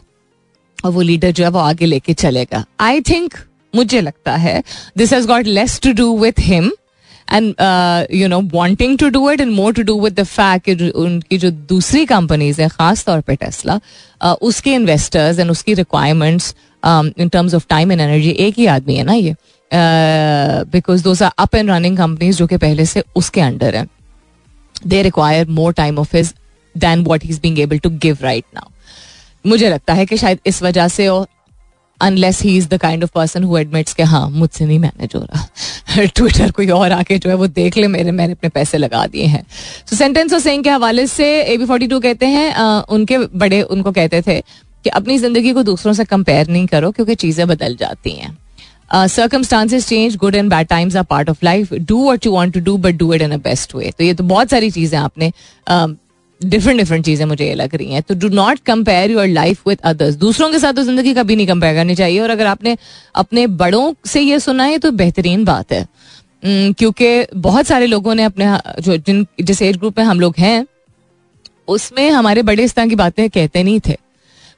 और 0.86 0.92
वो 0.92 1.02
लीडर 1.02 1.32
जो 1.32 1.44
है 1.44 1.50
वो 1.50 1.60
आगे 1.60 1.86
लेके 1.86 2.14
चलेगा। 2.14 2.64
आई 2.80 3.02
थिंक 3.02 3.34
मुझे 3.76 4.02
लगता 4.02 4.36
है 4.36 4.62
this 4.98 5.14
has 5.14 5.28
got 5.28 5.46
less 5.46 5.80
to 5.84 5.92
do 5.94 6.18
with 6.20 6.40
him 6.40 6.72
and 7.34 7.56
you 8.14 8.28
know 8.28 8.40
wanting 8.54 8.98
to 8.98 9.10
do 9.10 9.30
it 9.32 9.42
and 9.42 9.52
more 9.52 9.74
to 9.74 9.84
do 9.84 10.00
with 10.02 10.20
the 10.20 10.24
fact 10.24 10.82
उनकी 10.96 11.38
जो 11.38 11.52
दूसरी 11.52 12.06
कंपनीज़ 12.06 12.62
है 12.62 12.68
खास 12.70 13.04
तौर 13.06 13.22
पर 13.22 13.36
टेस्ला 13.36 13.80
uh, 14.22 14.36
उसके 14.42 14.74
इन्वेस्टर्स 14.74 15.40
एंड 15.40 15.52
उसकी 15.52 15.74
requirements 15.74 16.56
in 16.84 17.30
terms 17.30 17.54
of 17.54 17.66
time 17.70 17.92
and 17.92 18.02
energy 18.02 18.30
एक 18.30 18.58
ही 18.58 18.66
आदमी 18.66 18.96
है 18.96 19.04
ना 19.04 19.14
ये? 19.14 19.36
Because 20.72 21.04
those 21.04 21.24
are 21.24 21.32
up 21.38 21.56
and 21.56 21.70
running 21.72 21.98
companies 21.98 22.38
जो 22.38 22.48
कि 22.48 22.58
पहले 22.58 22.86
से 22.86 23.04
उसके 23.16 23.42
अंडर 23.42 23.76
है। 23.76 23.88
They 24.88 25.02
require 25.04 25.48
more 25.50 25.74
time 25.74 26.00
of 26.00 26.16
his 26.18 26.34
than 26.78 27.04
what 27.04 27.24
he 27.24 27.30
is 27.30 27.40
being 27.42 27.60
able 27.60 27.78
to 27.78 27.90
give 27.90 28.18
right 28.22 28.46
now 28.56 28.70
मुझे 29.46 29.70
लगता 29.70 29.94
है 29.94 30.06
कि 30.06 30.18
शायद 30.18 30.40
इस 30.46 30.62
वजह 30.64 30.88
से 30.88 31.08
और 31.08 31.28
unless 32.02 32.42
he 32.42 32.56
is 32.58 32.68
the 32.70 32.78
kind 32.78 33.04
of 33.04 33.12
person 33.16 33.44
who 33.44 33.58
admits 33.58 33.94
के 33.94 34.04
हाँ 34.04 34.30
मुझसे 34.30 34.66
नहीं 34.66 34.80
मैनेज 34.80 35.16
हो 35.16 35.22
रहा। 35.22 36.06
ट्विटर 36.16 36.52
कोई 36.52 36.68
और 36.70 36.92
आके 36.92 37.18
जो 37.18 37.30
है 37.30 37.36
वो 37.36 37.48
देख 37.50 37.78
ले 37.78 37.88
मेरे, 37.88 38.12
मैंने 38.12 38.34
अपने 38.34 38.50
पैसे 38.50 38.78
लगा 38.78 39.06
दिए 39.08 39.26
हैं। 39.26 39.44
तो 39.90 39.96
सेंटेंस 39.96 40.34
और 40.34 40.40
सेइंग 40.40 40.64
के 40.64 40.70
हवाले 40.70 41.08
से 41.08 41.30
ए 41.44 41.58
बी 41.58 41.66
फोर्टी 41.66 41.88
टू 41.88 42.00
कहते 42.00 42.26
हैं 42.28 42.82
उनके 42.90 43.18
बड़े, 43.18 43.62
उनको 43.62 43.92
कहते 43.92 44.22
थे 44.22 44.40
कि 44.86 44.90
अपनी 44.92 45.18
ज़िंदगी 45.18 45.54
को 45.54 45.64
दूसरों 45.64 45.94
से 45.94 46.06
कंपेयर 46.06 46.48
नहीं 46.48 46.68
करो 46.68 46.92
क्योंकि 46.92 47.16
चीज़ें 47.16 47.48
बदल 47.48 47.76
जाती 47.76 48.12
हैं। 48.12 48.38
Circumstances 48.92 49.88
change 49.88 50.16
good 50.16 50.36
and 50.36 50.50
bad 50.50 50.68
times 50.68 50.96
are 50.96 51.04
part 51.04 51.30
of 51.30 51.40
life 51.44 51.74
do 51.74 52.10
what 52.10 52.26
you 52.26 52.32
want 52.32 52.54
to 52.54 52.60
do 52.62 52.78
but 52.78 52.96
do 52.96 53.14
it 53.14 53.22
in 53.22 53.32
a 53.32 53.38
best 53.44 53.76
way 53.76 53.92
तो 53.98 54.04
ये 54.04 54.14
तो 54.14 54.24
बहुत 54.26 54.50
सारी 54.50 54.70
चीज़ें 54.72 54.98
आपने 55.00 55.32
डिफरेंट 56.42 56.80
डिफरेंट 56.80 57.06
चीज़ें 57.06 57.26
मुझे 57.26 57.46
ये 57.46 57.54
लग 57.56 57.76
रही 57.76 57.92
हैं। 57.92 58.02
तो 58.02 58.16
do 58.16 58.30
not 58.30 58.60
compare 58.60 59.12
your 59.12 59.28
life 59.28 59.68
with 59.68 59.80
others 59.84 60.16
दूसरों 60.16 60.50
के 60.52 60.60
साथ 60.60 60.74
तो 60.74 60.84
ज़िंदगी 60.84 61.14
कभी 61.14 61.36
नहीं 61.36 61.48
कंपेयर 61.48 61.76
करनी 61.76 61.96
चाहिए। 61.96 62.20
और 62.20 62.30
अगर 62.30 62.46
आपने 62.46 62.78
अपने 63.16 63.46
बड़ों 63.58 63.94
से 64.06 64.22
ये 64.22 64.40
सुना 64.40 64.64
है 64.64 64.78
तो 64.78 64.92
बेहतरीन 64.94 65.46
बात 65.46 65.72
है। 65.72 65.86
क्योंकि 66.46 67.26
बहुत 67.36 67.68
सारे 67.68 67.86
लोगों 67.86 68.16
ने 68.16 68.24
अपने, 68.24 68.46
जो, 68.82 68.98
जिन, 68.98 69.26
जिस 69.42 69.62
एज 69.62 69.78
ग्रुप 69.78 69.98
में 70.00 70.06
हम 70.06 70.20
लोग 70.20 70.36
हैं, 70.38 70.66
उसमें 71.68 72.10
हमारे 72.10 72.42
बड़े 72.42 72.64
इस 72.64 72.76
तरह 72.76 72.88
की 72.88 72.96
बातें 72.96 73.30
कहते 73.30 73.64
नहीं 73.64 73.80
थे। 73.88 73.96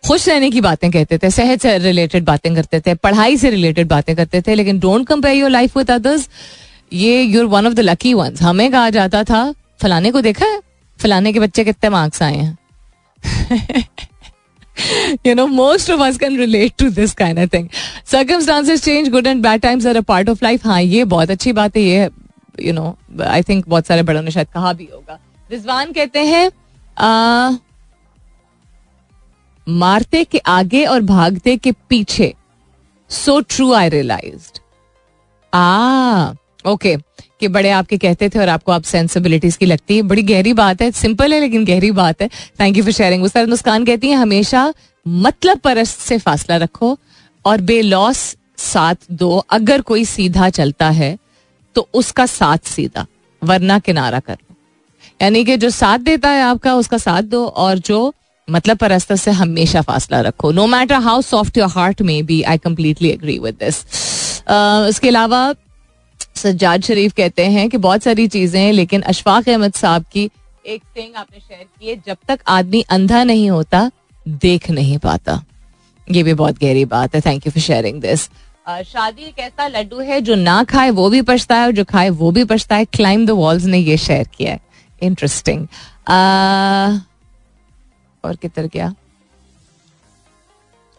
खुश 0.04 0.28
रहने 0.30 0.50
की 0.52 0.62
बातें 0.62 0.90
कहते 0.92 1.18
थे, 1.18 1.30
सेहत 1.30 1.62
से 1.62 1.78
रिलेटेड 1.78 2.24
बातें 2.24 2.54
करते 2.56 2.80
थे, 2.80 2.94
पढ़ाई 2.96 3.38
से 3.38 3.50
रिलेटेड 3.50 3.88
बातें 3.88 4.16
करते 4.16 4.42
थे, 4.42 4.56
लेकिन 4.56 4.80
don't 4.80 5.08
compare 5.08 5.36
your 5.36 5.50
life 5.50 5.78
with 5.78 5.92
others 5.92 6.30
ये 6.94 7.22
you're 7.22 7.46
one 7.46 7.68
of 7.68 7.74
the 7.74 7.80
lucky 7.80 8.14
ones 8.14 8.42
हमें 8.42 8.72
कहा 8.72 8.90
जाता 8.90 9.24
था, 9.24 9.54
फलाने 9.82 10.12
को 10.12 10.22
देखा 10.22 10.46
है? 10.46 10.60
फलाने 11.02 11.34
के 11.34 11.40
बच्चे 11.40 11.64
कितने 11.64 11.90
मार्क्स 11.90 12.24
आए 12.24 12.36
हैं 12.36 12.58
you 15.26 15.34
know 15.36 15.46
most 15.48 15.90
of 15.90 16.02
us 16.02 16.18
can 16.18 16.36
relate 16.38 16.76
to 16.78 16.90
this 16.98 17.14
kind 17.14 17.40
of 17.40 17.50
thing 17.52 17.66
circumstances 18.12 18.84
change 18.84 19.10
good 19.12 19.28
and 19.28 19.44
bad 19.44 19.62
times 19.62 19.86
are 19.86 19.96
a 20.02 20.04
part 20.12 20.30
of 20.34 20.44
life 20.44 20.66
हाँ 20.66 20.82
ये 20.82 21.04
बहुत 21.14 21.32
अच्छी 21.32 21.54
बात 21.54 21.78
है 21.78 21.82
ये 21.84 22.10
यू 22.60 22.74
नो 22.74 22.96
आई 23.28 23.44
थिंक 23.50 23.68
बहुत 23.68 23.88
सारे 23.88 24.04
बड़ों 24.04 24.22
ने 24.22 24.32
शायद 24.32 24.48
कहा 24.54 24.74
भी 24.74 24.90
होगा 24.94 25.20
रिजवान 25.50 25.92
कहते 25.94 26.24
हैं 26.26 26.50
मारते 29.68 30.24
के 30.24 30.38
आगे 30.48 30.86
और 30.86 31.02
भागते 31.02 31.56
के 31.58 31.72
पीछे 31.90 32.34
so 33.10 33.40
true 33.42 33.72
I 33.74 33.90
realize 33.90 34.50
ah 35.54 36.32
okay 36.68 36.96
कि 37.40 37.48
बड़े 37.50 37.70
आपके 37.72 37.98
कहते 37.98 38.30
थे 38.30 38.40
और 38.40 38.50
आपको 38.50 38.72
आप 38.72 38.84
सेंसिबिलिटीज 38.84 39.56
की 39.56 39.66
लगती 39.66 39.96
है। 39.96 40.02
बड़ी 40.04 40.24
गहरी 40.24 40.54
बात 40.54 40.82
है 40.82 40.92
सिंपल 40.94 41.34
है, 41.34 41.40
लेकिन 41.40 41.66
गहरी 41.66 41.92
बात 41.94 42.22
है। 42.22 42.30
थैंक 42.60 42.78
यू 42.78 42.84
फॉर 42.84 42.94
शेयरिंग 42.94 43.24
उस 43.24 43.38
मुस्कान 43.50 43.86
कहती 43.86 44.10
है, 44.10 44.16
हमेशा 44.16 44.74
मतलब 45.06 45.58
परस्त 45.60 46.00
से 46.00 46.18
फासला 46.20 46.58
रखो 46.58 46.98
और 47.46 47.62
बेलॉस 47.64 48.36
साथ 48.60 48.96
दो। 49.12 49.38
अगर 49.52 49.82
कोई 49.84 50.06
सीधा 50.08 50.50
चलता 50.52 50.90
है 50.92 51.18
तो 51.76 51.88
उसका 51.94 52.26
साथ 52.28 52.68
सीधा, 52.68 53.06
वरना 53.42 53.78
किनारा 53.80 54.20
कर 54.20 54.34
लो 54.34 54.56
यानी 55.22 55.44
कि 55.46 55.56
जो 55.58 55.70
साथ 55.72 56.00
देता 56.00 56.30
है 56.30 56.42
आपका, 56.44 56.74
उसका 56.76 56.98
साथ 56.98 57.24
दो 57.24 57.46
और 57.46 57.78
जो 57.80 58.14
मतलब 58.48 58.78
परस्त 58.78 59.14
से 59.16 59.32
हमेशा 59.32 59.82
फासला 59.82 60.20
रखो। 60.22 60.52
No 60.52 60.66
matter 60.68 60.96
how 60.98 61.22
soft 61.22 61.58
your 61.58 61.70
heart 61.70 62.02
may 62.02 62.26
be 62.26 62.42
I 62.44 62.58
completely 62.58 63.10
agree 63.10 63.38
with 63.40 63.56
this 63.56 63.84
उसके 64.90 65.08
अलावा 65.08 65.54
सज्जाद 66.40 66.84
शरीफ 66.84 67.14
कहते 67.14 67.46
हैं 67.48 67.70
कि 67.70 67.78
बहुत 67.80 68.04
सारी 68.04 68.28
चीज़ें 68.30 68.60
हैं, 68.62 68.72
लेकिन 68.74 69.02
अशफाक 69.04 69.50
अहमद 69.50 69.74
साहब 69.76 70.06
की 70.12 70.30
एक 70.66 70.82
थिंग 70.98 71.16
आपने 71.16 71.40
शेयर 71.40 71.64
की 71.64 71.88
है, 71.88 71.96
जब 71.98 72.18
तक 72.28 72.40
आदमी 72.50 72.82
अंधा 72.90 73.24
नहीं 73.24 73.50
होता, 73.50 73.90
देख 74.26 74.70
नहीं 74.72 74.98
पाता। 75.00 75.42
ये 76.08 76.24
भी 76.24 76.34
बहुत 76.36 76.60
गहरी 76.60 76.86
बात 76.88 77.16
है। 77.16 77.22
Thank 77.22 77.46
you 77.46 77.52
for 77.52 77.62
sharing 77.64 78.02
this 78.02 78.30
शादी 78.86 79.24
एक 79.24 79.40
ऐसा 79.40 79.68
लड्डू 79.68 80.00
है 80.00 80.20
जो 80.22 80.36
ना 80.36 80.64
खाए, 80.64 80.90
वो 80.92 81.10
भी 81.10 81.22
पछता 81.24 81.56
है 81.56 81.66
और 81.66 81.72
जो 81.72 81.84
खाए, 81.86 82.10
वो 82.12 82.32
भी 82.32 82.44
पछता 82.46 82.76
है 82.76 82.86
क्लाइम 82.88 83.26
द 83.26 83.30
वॉल्स 83.38 83.64
ने 83.66 83.78
ये 83.80 83.98
शेयर 84.00 84.28
किया 84.38 84.52
है। 84.52 84.60
इंटरेस्टिंग 85.02 85.68
और 88.24 88.36
किधर 88.36 88.68
क्या 88.68 88.94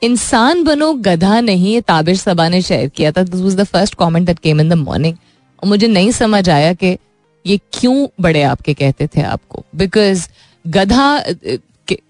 इंसान 0.02 0.62
बनो 0.64 0.92
गधा 1.04 1.40
नहीं 1.40 1.80
ताबिर 1.82 2.16
सबा 2.16 2.48
ने 2.48 2.60
शेयर 2.62 2.88
किया 2.88 3.10
था। 3.12 3.22
This 3.22 3.40
was 3.40 3.56
the 3.56 3.64
first 3.64 3.94
comment 3.94 4.26
that 4.26 4.38
came 4.38 4.60
in 4.60 4.68
the 4.68 4.72
morning 4.74 5.16
और 5.62 5.68
मुझे 5.68 5.86
नहीं 5.86 6.10
समझ 6.12 6.48
आया 6.50 6.72
कि 6.72 6.96
ये 7.44 7.58
क्यों 7.72 8.06
बड़े 8.20 8.42
आपके 8.42 8.74
कहते 8.74 9.06
थे 9.06 9.22
आपको? 9.22 9.64
बिकॉज़ 9.76 10.28
गधा 10.64 11.08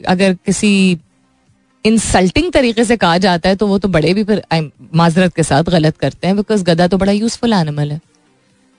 अगर 0.09 0.35
किसी 0.47 0.99
इंसल्टिंग 1.85 2.51
तरीके 2.53 2.85
से 2.85 2.97
कहा 2.97 3.19
जाता 3.19 3.49
है 3.49 3.57
तो 3.57 3.67
वो 3.67 3.79
तो 3.79 3.89
बड़े 3.89 4.13
भी 4.15 4.25
फिर 4.25 4.43
माजरत 4.95 5.35
के 5.35 5.43
साथ 5.43 5.65
गलत 5.65 5.97
करते 5.97 6.27
हैं 6.27 6.37
बिकॉज़ 6.37 6.65
गधा 6.65 6.87
तो 6.87 6.99
बड़ा 6.99 7.13
यूजफुल 7.13 7.53
एनिमल 7.53 7.93
है। 7.93 8.01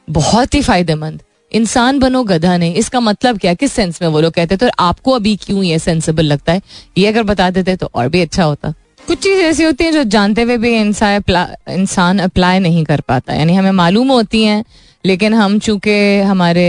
बहुत 0.07 0.53
ही 0.53 0.61
फ़ायदेमंद। 0.61 1.21
इंसान 1.51 1.99
बनो, 1.99 2.23
गधा 2.23 2.55
नहीं। 2.57 2.73
इसका 2.75 2.99
मतलब 2.99 3.37
क्या 3.39 3.53
किस 3.53 3.73
सेंस 3.73 4.01
में 4.01 4.07
वो 4.09 4.19
लोग 4.21 4.33
कहते 4.33 4.57
थे 4.57 4.65
और 4.65 4.71
आपको 4.79 5.11
अभी 5.11 5.35
क्यों 5.35 5.63
ये 5.63 5.79
सेंसिबल 5.79 6.25
लगता 6.25 6.53
है? 6.53 6.61
ये 6.97 7.07
अगर 7.07 7.23
बता 7.23 7.49
देते 7.49 7.75
तो 7.75 7.89
और 7.95 8.09
भी 8.09 8.21
अच्छा 8.21 8.43
होता। 8.43 8.73
कुछ 9.11 9.19
चीज़ 9.19 9.39
ऐसी 9.41 9.63
होती 9.63 9.83
हैं 9.83 9.91
जो 9.91 10.03
जानते 10.05 10.41
हुए 10.41 10.55
भी 10.57 10.69
इंसान 10.75 12.19
अप्लाई 12.19 12.59
नहीं 12.59 12.83
कर 12.85 13.01
पाता। 13.01 13.33
यानी 13.33 13.55
हमें 13.55 13.71
मालूम 13.71 14.11
होती 14.11 14.43
हैं 14.43 14.63
लेकिन 15.03 15.33
हम 15.33 15.57
चूँकि 15.59 15.95
हमारे 16.21 16.67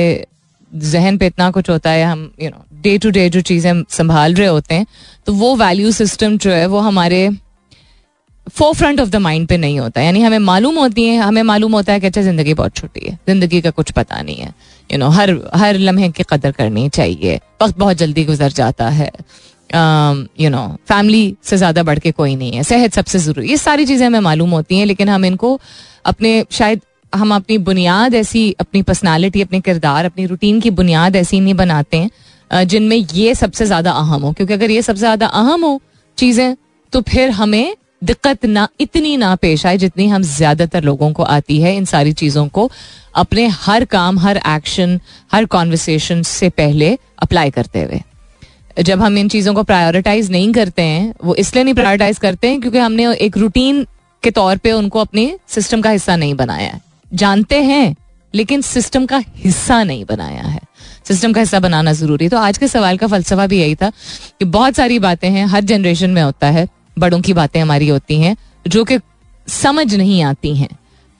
जहन 0.73 1.19
पे 1.19 1.27
इतना 1.27 1.51
कुछ 1.51 1.71
होता 1.71 1.91
है 1.91 2.05
हम 2.05 2.31
you 2.43 2.51
know 2.51 2.65
day 2.83 2.97
to 2.99 3.11
day 3.11 3.29
जो 3.31 3.41
चीज़ें 3.43 3.83
संभाल 3.91 4.35
रहे 4.35 4.49
होते 4.49 4.75
हैं 4.75 4.87
तो 5.27 5.33
वो 5.35 5.55
वैल्यू 5.57 5.93
सिस्टम 5.93 6.37
जो 6.39 6.51
है 6.51 6.67
वो 6.67 6.79
हमारे 6.81 7.29
four 8.47 8.75
front 8.75 9.01
of 9.01 9.09
the 9.09 9.17
mind 9.19 9.47
पे 9.49 9.57
नहीं 9.57 9.79
होता। 9.81 10.01
यानी 10.01 10.23
हमें 10.23 10.39
मालूम 10.41 10.79
होती 10.79 11.07
है 11.07 11.17
हमें 11.19 11.43
मालूम 11.45 11.75
होता 11.75 11.93
है 11.93 12.01
कि 12.01 12.07
अच्छा 12.07 12.23
ज़िंदगी 12.23 12.55
बहुत 12.55 12.77
छोटी 12.77 13.07
है 13.07 13.15
ज़िंदगी 13.29 13.61
का 13.61 13.71
कुछ 13.71 13.91
पता 13.93 14.21
नहीं 14.23 14.37
है। 14.37 14.47
यू 14.47 14.53
you 14.91 14.99
नो 14.99 15.07
know, 15.07 15.17
हर 15.17 15.39
हर 15.55 15.79
लम्हे 15.79 16.09
की 16.11 16.23
कदर 16.31 16.53
करनी 16.53 16.89
चाहिए 16.91 17.41
वक्त 17.63 17.79
बहुत 17.79 17.97
जल्दी 17.97 18.25
गुजर 18.25 18.53
जाता 18.53 18.89
है। 18.91 19.11
यू 19.75 20.51
नो 20.51 20.67
फैमिली 20.89 21.37
से 21.43 21.57
ज़्यादा 21.57 21.83
बढ़ 21.83 21.99
के 21.99 22.11
कोई 22.13 22.35
नहीं 22.37 22.53
है। 22.53 22.63
सेहत 22.65 22.95
सबसे 22.95 23.19
ज़रूरी, 23.19 23.49
ये 23.49 23.57
सारी 23.59 23.87
चीज़ें 23.87 24.07
हमें 24.07 24.21
मालूम 24.21 24.51
होती 24.51 24.79
हैं, 24.79 24.87
लेकिन 24.87 25.09
हम 25.09 25.25
इनको 25.25 25.61
अपने, 26.07 26.45
शायद 26.51 26.81
हम 27.13 27.35
अपनी 27.35 27.59
बुनियाद 27.61 28.15
ऐसी, 28.15 28.51
अपनी 28.61 28.83
पर्सनालिटी 28.83 29.43
अपने 29.43 29.61
किरदार, 29.61 30.05
अपनी 30.05 30.27
रूटीन 30.27 30.61
की 30.61 30.71
बुनियाद 30.73 31.17
ऐसी 31.17 31.41
नहीं 31.41 31.55
बनाते 31.55 31.97
हैं 31.97 32.65
जिनमें 32.67 32.97
ये 32.97 33.35
सबसे 33.35 33.67
ज़्यादा 33.67 33.91
अहम 33.93 34.23
हो। 34.23 34.33
क्योंकि 34.33 34.53
अगर 34.55 34.71
ये 34.71 34.83
सबसे 34.83 35.01
ज़्यादा 35.01 35.27
अहम 35.29 35.65
हो 35.65 35.81
चीज़ें 36.19 36.57
तो 36.93 37.01
फिर 37.03 37.31
हमें 37.33 37.77
दिक्कत 38.05 38.45
ना, 38.47 38.69
इतनी 38.81 39.17
ना 39.17 39.35
पेश 39.37 39.65
आए 39.67 39.77
जितनी 39.79 40.07
हम 40.09 40.23
ज़्यादातर 40.25 40.83
लोगों 40.85 41.13
को 41.13 41.23
आती 41.25 41.61
है 41.61 41.77
इन 41.77 41.85
सारी 41.87 42.13
चीज़ों 42.15 42.47
को 42.49 42.71
अपने 43.17 43.47
हर 43.47 43.85
काम, 43.85 44.19
हर 44.19 44.37
एक्शन 44.49 44.99
हर 45.33 45.45
कॉन्वर्सेशन 45.47 46.23
से 46.25 46.49
पहले 46.51 46.97
अप्लाई 47.19 47.51
करते 47.51 47.83
हुए। 47.83 48.01
जब 48.81 49.01
हम 49.03 49.19
इन 49.19 49.29
चीज़ों 49.29 49.55
को 49.55 49.63
प्रायोरिटाइज 49.63 50.31
नहीं 50.31 50.53
करते 50.53 50.83
हैं, 50.83 51.15
वो 51.25 51.35
इसलिए 51.35 51.65
नहीं 51.65 51.75
प्रायोरिटाइज 51.75 52.19
करते 52.19 52.49
हैं 52.49 52.61
क्योंकि 52.61 52.79
हमने 52.79 53.15
एक 53.17 53.37
रूटीन 53.37 53.87
के 54.23 54.31
तौर 54.31 54.57
पे 54.57 54.73
उनको 54.73 55.01
अपने 55.01 55.39
सिस्टम 55.49 55.81
का 55.81 55.91
हिस्सा 55.91 56.17
नहीं 56.17 56.35
बनाया 56.35 56.71
है। 56.71 56.81
जानते 57.15 57.63
हैं, 57.63 57.97
लेकिन 58.35 58.61
सिस्टम 58.63 59.07
का 59.07 59.23
हिस्सा 59.37 59.83
नहीं 59.85 60.05
बनाया 60.05 60.43
है। 60.43 60.61
सिस्टम 61.09 61.33
का 61.33 61.41
हिस्सा 61.41 61.61
बनाना 61.61 61.93
ज़रूरी 61.93 62.25
है। 62.25 62.29
तो 62.29 62.39
आज 62.39 62.59
के 62.59 62.69
सवाल 62.69 62.97
का 62.97 63.07
फलसफा 63.07 63.47
भी 63.47 63.61
यही 63.61 63.75
था 63.75 63.91
कि 64.39 64.45
बहुत 64.45 64.75
सारी 64.75 64.99
बातें 64.99 65.29
हैं, 65.31 65.47
हर 65.47 65.65
जनरेशन 65.65 66.11
में 66.11 66.23
होता 66.23 66.47
है, 66.47 66.69
बड़ों 66.99 67.21
की 67.21 67.33
बातें 67.33 67.61
हमारी 67.61 67.89
होती 67.89 68.21
हैं, 68.21 68.37
जो 68.69 68.85
कि 68.85 68.99
समझ 69.49 69.95
नहीं 69.95 70.23
आती 70.23 70.57
हैं। 70.57 70.69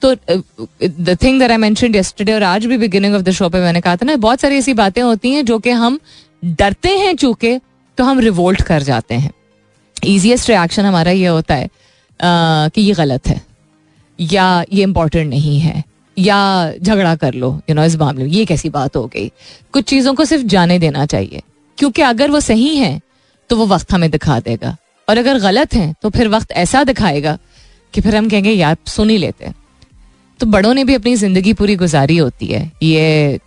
तो 0.01 0.13
the 0.13 1.17
thing 1.23 1.39
that 1.39 1.51
I 1.51 1.57
mentioned 1.57 1.95
yesterday 1.95 2.33
और 2.33 2.43
आज 2.43 2.65
भी 2.65 2.77
बिगिनिंग 2.77 3.15
ऑफ़ 3.15 3.21
द 3.21 3.31
शो 3.31 3.49
पे 3.49 3.59
मैंने 3.59 3.81
कहा 3.81 3.95
था 3.95 4.05
ना, 4.05 4.15
बहुत 4.15 4.39
सारी 4.39 4.57
ऐसी 4.57 4.73
बातें 4.73 5.01
होती 5.01 5.31
हैं 5.31 5.45
जो 5.45 5.59
कि 5.59 5.69
हम 5.69 5.99
डरते 6.43 6.89
हैं 6.89 7.15
चूँकि 7.15 7.59
तो 7.97 8.03
हम 8.03 8.19
रिवोल्ट 8.19 8.61
कर 8.61 8.83
जाते 8.83 9.15
हैं। 9.15 9.31
इजिएस्ट 10.03 10.49
रिएक्शन 10.49 10.85
हमारा 10.85 11.11
ये 11.11 11.27
होता 11.27 11.55
है 11.55 11.65
आ, 11.65 12.67
कि 12.67 12.81
ये 12.81 12.93
गलत 12.93 13.27
है 13.27 13.41
या 14.19 14.63
ये 14.73 14.83
इम्पोर्टेंट 14.83 15.29
नहीं 15.29 15.59
है 15.59 15.83
या 16.17 16.73
झगड़ा 16.73 17.15
कर 17.15 17.33
लो 17.33 17.47
यू 17.47 17.59
you 17.59 17.75
नो 17.75 17.81
know, 17.81 17.93
इस 17.93 17.99
मामले 17.99 18.23
में 18.23 18.31
ये 18.31 18.45
कैसी 18.45 18.69
बात 18.69 18.95
हो 18.95 19.05
गई। 19.07 19.31
कुछ 19.73 19.83
चीज़ों 19.83 20.13
को 20.13 20.25
सिर्फ़ 20.25 20.43
जाने 20.45 20.79
देना 20.79 21.05
चाहिए 21.05 21.41
क्योंकि 21.77 22.01
अगर 22.01 22.31
वो 22.31 22.39
सही 22.39 22.75
है 22.77 22.99
तो 23.49 23.57
वो 23.57 23.65
वक्त 23.67 23.93
हमें 23.93 24.09
दिखा 24.11 24.39
देगा। 24.39 24.75
और 25.07 25.17
अगर 25.17 25.39
गलत 25.39 25.73
है 25.73 25.93
तो 26.01 26.09
फिर 26.09 26.27
वक्त 26.27 26.51
ऐसा 26.51 26.83
दिखाएगा 26.83 27.37
कि 27.93 28.01
फिर 28.01 28.15
हम 28.15 28.29
कहेंगे 28.29 28.51
यार 28.51 28.77
सुन 28.87 29.09
ही 29.09 29.17
लेते 29.17 29.45
तो 30.39 30.45
बड़ों 30.45 30.73
ने 30.73 30.83
भी 30.83 30.93
अपनी 30.93 31.15
ज़िंदगी 31.15 31.53
पूरी 31.53 31.75
गुजारी 31.75 32.17
होती 32.17 32.47
है। 32.47 32.71
ये 32.83 33.39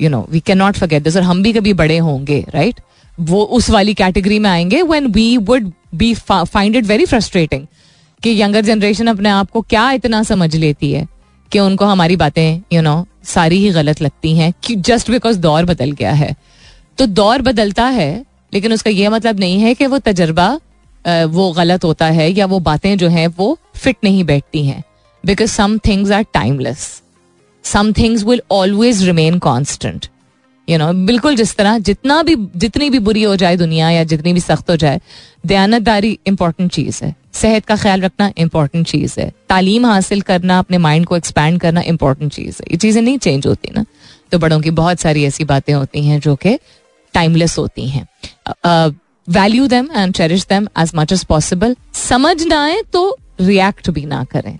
you 0.00 0.08
know 0.10 0.26
we 0.30 0.40
can 0.40 0.58
not 0.58 0.76
forget 0.76 1.02
this 1.02 1.16
और 1.16 1.22
हम 1.22 1.42
भी 1.42 1.52
कभी 1.52 1.72
बड़े 1.74 1.98
होंगे 1.98 2.44
राइट 2.54 2.74
right? 2.74 2.90
वो 3.20 3.42
उस 3.44 3.70
वाली 3.70 3.94
कैटेगरी 3.94 4.38
में 4.38 4.50
आएँगे 4.50 4.82
when 4.82 5.06
we 5.06 5.36
would 5.38 5.70
be 5.94 6.14
find 6.14 6.76
it 6.76 6.84
very 6.84 7.06
frustrating 7.06 7.66
कि 8.22 8.40
यंगर 8.42 8.64
जनरेशन 8.64 9.06
अपने 9.06 9.28
आप 9.28 9.50
को 9.50 9.60
क्या 9.60 9.90
इतना 9.92 10.22
समझ 10.22 10.54
लेती 10.56 10.92
है 10.92 11.06
कि 11.52 11.58
उनको 11.58 11.84
हमारी 11.84 12.16
बातें 12.16 12.60
यू 12.72 12.82
नो 12.82 13.06
सारी 13.24 13.58
ही 13.58 13.70
गलत 13.70 14.02
लगती 14.02 14.36
हैं 14.36 14.52
जस्ट 14.70 15.10
बिकॉज़ 15.10 15.38
दौर 15.38 15.64
बदल 15.64 15.92
गया 15.92 16.12
है। 16.12 16.34
तो 16.98 17.06
दौर 17.06 17.42
बदलता 17.42 17.84
है, 17.86 18.24
लेकिन 18.52 18.72
उसका 18.72 18.90
यह 18.90 19.10
मतलब 19.10 19.40
नहीं 19.40 19.60
है 19.60 19.74
कि 19.74 19.86
वो 19.86 19.98
तजर्बा 19.98 20.48
वो 21.26 21.50
गलत 21.52 21.84
होता 21.84 22.06
है 22.06 22.30
या 22.30 22.46
वो 22.46 22.58
बातें 22.60 22.96
जो 22.98 23.08
हैं 23.08 23.26
वो 23.28 23.56
फिट 23.74 23.96
नहीं 24.04 24.24
बैठती 24.24 24.66
हैं। 24.66 24.82
Because 25.24 25.50
some 25.50 25.78
things 25.78 26.10
are 26.10 26.22
timeless 26.34 26.86
some 27.64 27.92
things 27.92 28.24
will 28.24 28.42
always 28.50 29.04
remain 29.04 29.38
constant 29.38 30.06
you 30.68 30.78
know 30.78 30.92
बिल्कुल 31.06 31.36
जिस 31.36 31.56
तरह 31.56 31.78
जितना 31.80 32.22
भी 32.22 32.36
जितनी 32.56 32.90
भी 32.90 32.98
बुरी 33.00 33.22
हो 33.22 33.34
जाए 33.36 33.56
दुनिया 33.56 33.90
या 33.90 34.04
जितनी 34.04 34.32
भी 34.32 34.40
सख्त 34.40 34.70
हो 34.70 34.76
जाए 34.76 35.00
दयानतदारी 35.46 36.18
इंपॉर्टेंट 36.26 36.70
चीज़ 36.72 37.04
है 37.04 37.14
सेहत 37.34 37.64
का 37.64 37.76
ख्याल 37.76 38.00
रखना 38.00 38.30
इंपॉर्टेंट 38.38 38.86
चीज़ 38.86 39.18
है 39.20 39.32
तालीम 39.48 39.86
हासिल 39.86 40.20
करना 40.22 40.58
अपने 40.58 40.78
माइंड 40.78 41.06
को 41.06 41.16
एक्सपैंड 41.16 41.60
करना 41.60 41.80
इंपॉर्टेंट 41.86 42.32
चीज़ 42.32 42.62
है 42.62 42.66
ये 42.70 42.76
चीज़ें 42.76 43.02
नहीं 43.02 43.18
चेंज 43.18 43.46
होती 43.46 43.72
ना 43.76 43.84
तो 44.32 44.38
बड़ों 44.38 44.60
की 44.60 44.70
बहुत 44.72 45.00
सारी 45.00 45.24
ऐसी 45.24 45.44
बातें 45.44 45.72
होती 45.74 46.04
हैं 46.06 46.20
जो 46.20 46.34
कि 46.36 46.58
टाइमलेस 47.14 47.58
होती 47.58 47.88
हैं 47.88 48.06
value 49.28 49.66
them 49.68 49.88
and 49.96 50.14
cherish 50.14 50.46
them 50.46 50.68
as 50.80 50.92
much 50.94 51.12
as 51.12 51.24
possible 51.24 51.76
समझ 51.94 52.42
ना 52.42 52.62
आए 52.62 52.82
तो 52.92 53.04
रिएक्ट 53.40 53.90
भी 53.90 54.04
ना 54.06 54.22
करें 54.32 54.56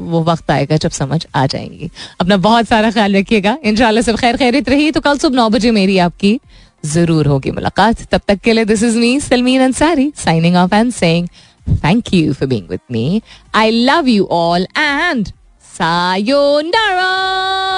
वो 0.00 0.22
वक्त 0.24 0.50
आएगा 0.50 0.76
जब 0.76 0.90
समझ 0.90 1.24
आ 1.34 1.44
जाएँगी। 1.46 1.90
अपना 2.20 2.36
बहुत 2.46 2.68
सारा 2.68 2.90
ख्याल 2.90 3.16
रखिएगा। 3.16 3.56
इन 3.64 4.00
सब 4.02 4.16
खैर 4.16 4.36
खैरित 4.36 4.68
रही 4.68 4.90
तो 4.90 5.00
कल 5.00 5.18
सुबह 5.18 5.36
नौ 5.36 5.48
बजे 5.50 5.70
मेरी 5.70 5.98
आपकी 5.98 6.38
ज़रूर 6.84 7.26
होगी 7.26 7.50
मुलाकात। 7.50 8.02
तब 8.12 8.20
तक 8.28 8.40
के 8.44 8.52
लिए 8.52 8.64
this 8.64 8.82
is 8.82 8.98
me 8.98 9.18
Salmeen 9.20 9.62
Ansari 9.62 10.12
signing 10.16 10.56
off 10.56 10.74
and 10.74 10.92
saying 10.92 11.28
thank 11.84 12.12
you 12.14 12.32
for 12.32 12.48
being 12.48 12.68
with 12.70 12.80
me 12.92 13.22
I 13.54 13.70
love 13.84 14.08
you 14.08 14.28
all 14.32 14.66
and 14.78 15.32
sayonara! 15.76 17.73